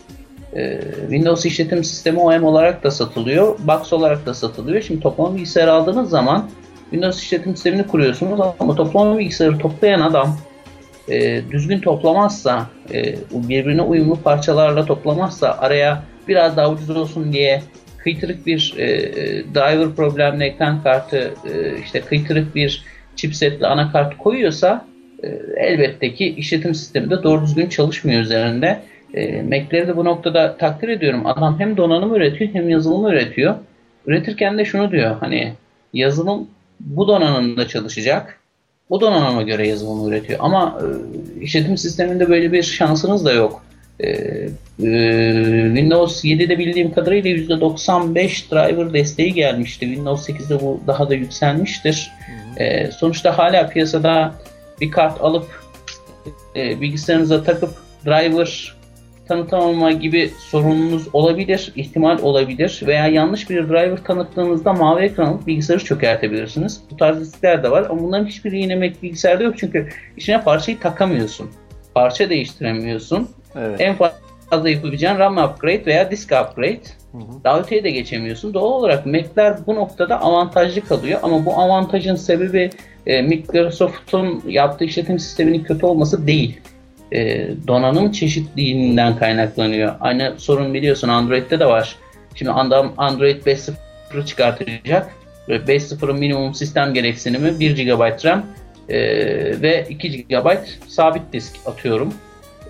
[0.55, 4.81] E, Windows işletim sistemi OEM olarak da satılıyor, box olarak da satılıyor.
[4.81, 6.49] Şimdi toplama bilgisayarı aldığınız zaman
[6.81, 10.37] Windows işletim sistemini kuruyorsunuz ama toplama bilgisayarı toplayan adam
[11.09, 17.61] e, düzgün toplamazsa, e, birbirine uyumlu parçalarla toplamazsa, araya biraz daha ucuz olsun diye
[17.97, 22.83] kıytırık bir e, e, driver problemli ekran kartı, e, işte kıytırık bir
[23.15, 24.85] chipsetli anakart koyuyorsa
[25.23, 25.27] e,
[25.57, 28.81] elbette ki işletim sistemi de doğru düzgün çalışmıyor üzerinde.
[29.13, 31.25] E, Mac'leri de bu noktada takdir ediyorum.
[31.25, 33.55] Adam hem donanım üretiyor hem yazılım üretiyor.
[34.05, 35.53] Üretirken de şunu diyor hani
[35.93, 36.47] yazılım
[36.79, 38.39] bu donanımda çalışacak
[38.89, 40.39] o donanıma göre yazılımı üretiyor.
[40.41, 40.85] Ama e,
[41.43, 43.63] işletim sisteminde böyle bir şansınız da yok.
[43.99, 44.49] E, e,
[45.67, 49.85] Windows 7'de bildiğim kadarıyla %95 driver desteği gelmişti.
[49.85, 52.11] Windows 8'de bu daha da yükselmiştir.
[52.57, 54.33] E, sonuçta hala piyasada
[54.81, 55.63] bir kart alıp
[56.55, 57.69] e, bilgisayarınıza takıp
[58.05, 58.76] driver
[59.27, 65.83] tanıtamama gibi sorununuz olabilir, ihtimal olabilir veya yanlış bir driver tanıttığınızda mavi ekran alıp bilgisayarı
[65.83, 66.81] çökertebilirsiniz.
[66.91, 70.79] Bu tarz riskler de var ama bunların hiçbiri yine Mac bilgisayarda yok çünkü içine parçayı
[70.79, 71.49] takamıyorsun.
[71.95, 73.29] Parça değiştiremiyorsun.
[73.55, 73.81] Evet.
[73.81, 76.81] En fazla yapabileceğin RAM upgrade veya disk upgrade.
[77.43, 78.53] Daha öteye de geçemiyorsun.
[78.53, 82.69] Doğal olarak Mac'ler bu noktada avantajlı kalıyor ama bu avantajın sebebi
[83.07, 86.59] e, Microsoft'un yaptığı işletim sisteminin kötü olması değil
[87.11, 89.95] e, donanım çeşitliliğinden kaynaklanıyor.
[89.99, 91.95] Aynı sorun biliyorsun Android'de de var.
[92.35, 95.09] Şimdi adam Android 5.0'ı çıkartacak.
[95.49, 98.45] Ve 5.0'ın minimum sistem gereksinimi 1 GB RAM
[98.89, 98.97] e,
[99.61, 100.47] ve 2 GB
[100.87, 102.13] sabit disk atıyorum.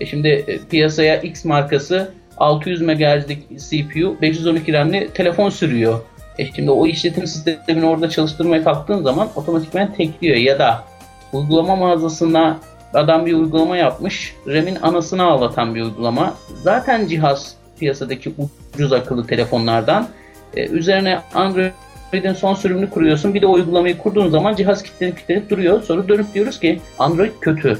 [0.00, 6.00] E şimdi e, piyasaya X markası 600 MHz'lik CPU 512 RAM'li telefon sürüyor.
[6.38, 10.84] E şimdi o işletim sistemini orada çalıştırmaya kalktığın zaman otomatikman tekliyor ya da
[11.32, 12.60] uygulama mağazasına
[12.94, 14.34] adam bir uygulama yapmış.
[14.46, 16.34] RAM'in anasını ağlatan bir uygulama.
[16.62, 18.34] Zaten cihaz piyasadaki
[18.74, 20.08] ucuz akıllı telefonlardan.
[20.56, 23.34] Ee, üzerine Android'in son sürümünü kuruyorsun.
[23.34, 25.82] Bir de o uygulamayı kurduğun zaman cihaz kilitlenip kilitlenip duruyor.
[25.82, 27.78] Sonra dönüp diyoruz ki Android kötü.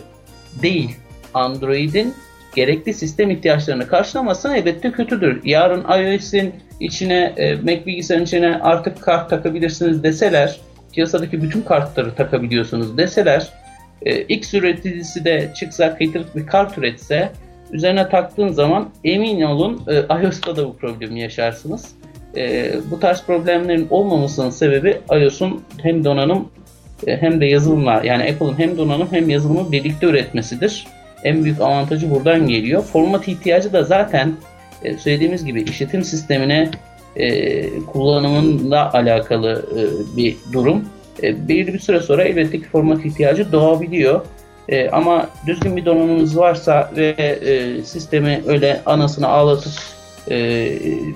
[0.63, 0.97] Değil.
[1.35, 2.15] Android'in
[2.55, 5.45] gerekli sistem ihtiyaçlarını karşılamazsan elbette kötüdür.
[5.45, 10.61] Yarın iOS'in içine, e, Mac bilgisayarın içine artık kart takabilirsiniz deseler,
[10.93, 13.53] piyasadaki bütün kartları takabiliyorsunuz deseler,
[14.03, 17.33] e, X üreticisi de çıksa kıytırık bir kart üretse
[17.73, 21.89] üzerine taktığın zaman emin olun e, iOS'ta da bu problemi yaşarsınız.
[22.37, 26.49] E, bu tarz problemlerin olmamasının sebebi iOS'un hem donanım
[27.07, 30.87] e, hem de yazılımla yani Apple'ın hem donanım hem yazılımı birlikte üretmesidir.
[31.25, 32.83] En büyük avantajı buradan geliyor.
[32.83, 34.33] Format ihtiyacı da zaten
[34.99, 36.71] söylediğimiz gibi işletim sistemine
[37.17, 39.67] e, kullanımıyla alakalı
[40.17, 40.85] bir durum.
[41.23, 44.21] E, belirli bir süre sonra elbette ki format ihtiyacı doğabiliyor.
[44.69, 49.73] E, ama düzgün bir donanımınız varsa ve e, sistemi öyle anasını ağlatıp
[50.31, 50.69] e,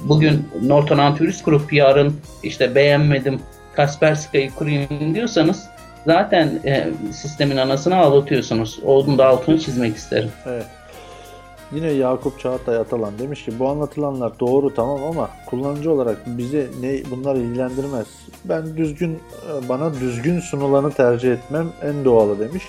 [0.05, 3.41] bugün Norton antivirüs kurup yarın işte beğenmedim
[3.75, 5.67] Kaspersky'ı kurayım diyorsanız
[6.07, 8.81] zaten e, sistemin anasını ağlatıyorsunuz.
[8.85, 10.31] Onun da altını çizmek isterim.
[10.47, 10.67] Evet.
[11.75, 17.11] Yine Yakup Çağatay Atalan demiş ki bu anlatılanlar doğru tamam ama kullanıcı olarak bizi ne
[17.11, 18.07] bunlar ilgilendirmez.
[18.45, 19.19] Ben düzgün
[19.69, 22.63] bana düzgün sunulanı tercih etmem en doğalı demiş.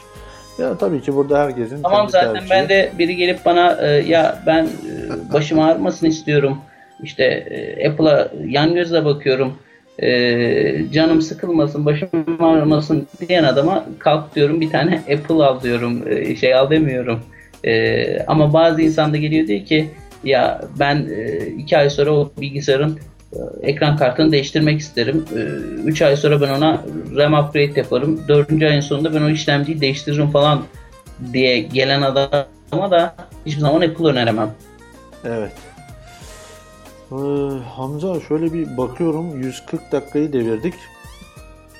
[0.59, 2.49] Ya tabii ki burada herkesin Tamam zaten tercihi.
[2.49, 6.57] ben de biri gelip bana e, ya ben e, başım ağrımasın istiyorum.
[7.03, 9.53] İşte e, Apple'a yan gözle bakıyorum.
[9.99, 12.09] E, canım sıkılmasın, başım
[12.39, 16.03] ağrımasın diyen adama kalk diyorum bir tane Apple al diyorum.
[16.07, 17.19] E, şey al demiyorum.
[17.63, 19.89] E, ama bazı insan da geliyor diyor ki
[20.23, 22.99] ya ben e, iki ay sonra o bilgisayarın
[23.33, 25.25] e, ekran kartını değiştirmek isterim.
[25.85, 26.83] 3 ay sonra ben ona
[27.15, 28.21] RAM upgrade yaparım.
[28.27, 28.51] 4.
[28.51, 30.63] ayın sonunda ben o işlemciyi değiştiririm falan
[31.33, 34.51] diye gelen adama da hiçbir zaman Apple öneremem.
[35.25, 35.51] Evet.
[37.11, 37.15] Ee,
[37.75, 40.73] Hamza şöyle bir bakıyorum 140 dakikayı devirdik.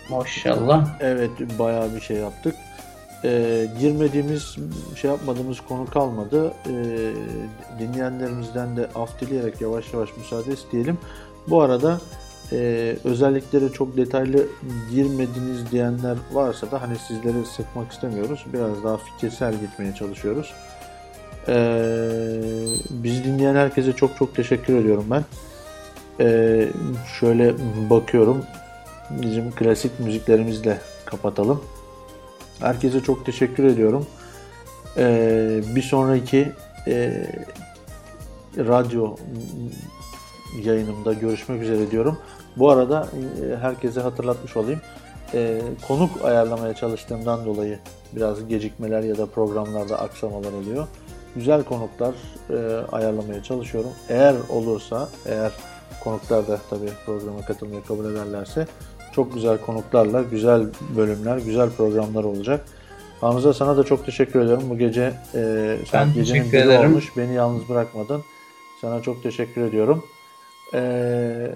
[0.10, 0.88] Maşallah.
[1.00, 2.56] Evet bayağı bir şey yaptık.
[3.26, 4.56] Ee, girmediğimiz,
[4.96, 6.54] şey yapmadığımız konu kalmadı.
[6.68, 6.72] Ee,
[7.80, 10.98] dinleyenlerimizden de af dileyerek yavaş yavaş müsaade isteyelim.
[11.48, 12.02] Bu arada
[12.52, 14.48] e, özellikleri çok detaylı
[14.92, 18.46] girmediniz diyenler varsa da hani sizleri sıkmak istemiyoruz.
[18.54, 20.54] Biraz daha fikirsel gitmeye çalışıyoruz.
[21.48, 22.42] Ee,
[22.90, 25.24] bizi dinleyen herkese çok çok teşekkür ediyorum ben.
[26.20, 26.68] Ee,
[27.20, 27.54] şöyle
[27.90, 28.44] bakıyorum.
[29.10, 31.64] Bizim klasik müziklerimizle kapatalım.
[32.60, 34.08] Herkese çok teşekkür ediyorum.
[34.98, 36.52] Ee, bir sonraki
[36.88, 37.28] e,
[38.58, 39.16] radyo
[40.64, 42.18] yayınımda görüşmek üzere diyorum.
[42.58, 43.08] Bu arada
[43.44, 44.82] e, herkese hatırlatmış olayım.
[45.34, 47.80] E, konuk ayarlamaya çalıştığımdan dolayı
[48.16, 50.88] biraz gecikmeler ya da programlarda aksamalar oluyor.
[51.36, 52.14] Güzel konuklar
[52.50, 53.92] e, ayarlamaya çalışıyorum.
[54.10, 55.52] Eğer olursa, eğer
[56.04, 58.68] konuklar da tabii programa katılmayı kabul ederlerse
[59.14, 60.66] çok güzel konuklarla güzel
[60.98, 62.66] bölümler, güzel programlar olacak.
[63.22, 64.64] Hamza sana da çok teşekkür ediyorum.
[64.70, 66.90] Bu gece e, saat Ben gecenin biri ederim.
[66.92, 67.18] olmuş.
[67.18, 68.22] Beni yalnız bırakmadın.
[68.82, 70.04] Sana çok teşekkür ediyorum.
[70.74, 71.52] Ee,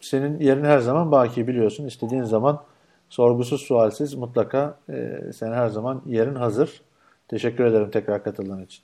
[0.00, 1.86] senin yerin her zaman baki biliyorsun.
[1.86, 2.62] İstediğin zaman
[3.08, 6.80] sorgusuz sualsiz mutlaka e, senin her zaman yerin hazır.
[7.28, 8.80] Teşekkür ederim tekrar katıldığın için.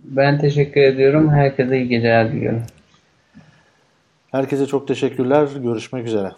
[0.00, 1.30] Ben teşekkür ediyorum.
[1.30, 2.62] Herkese iyi geceler diliyorum.
[4.32, 5.48] Herkese çok teşekkürler.
[5.62, 6.32] Görüşmek üzere.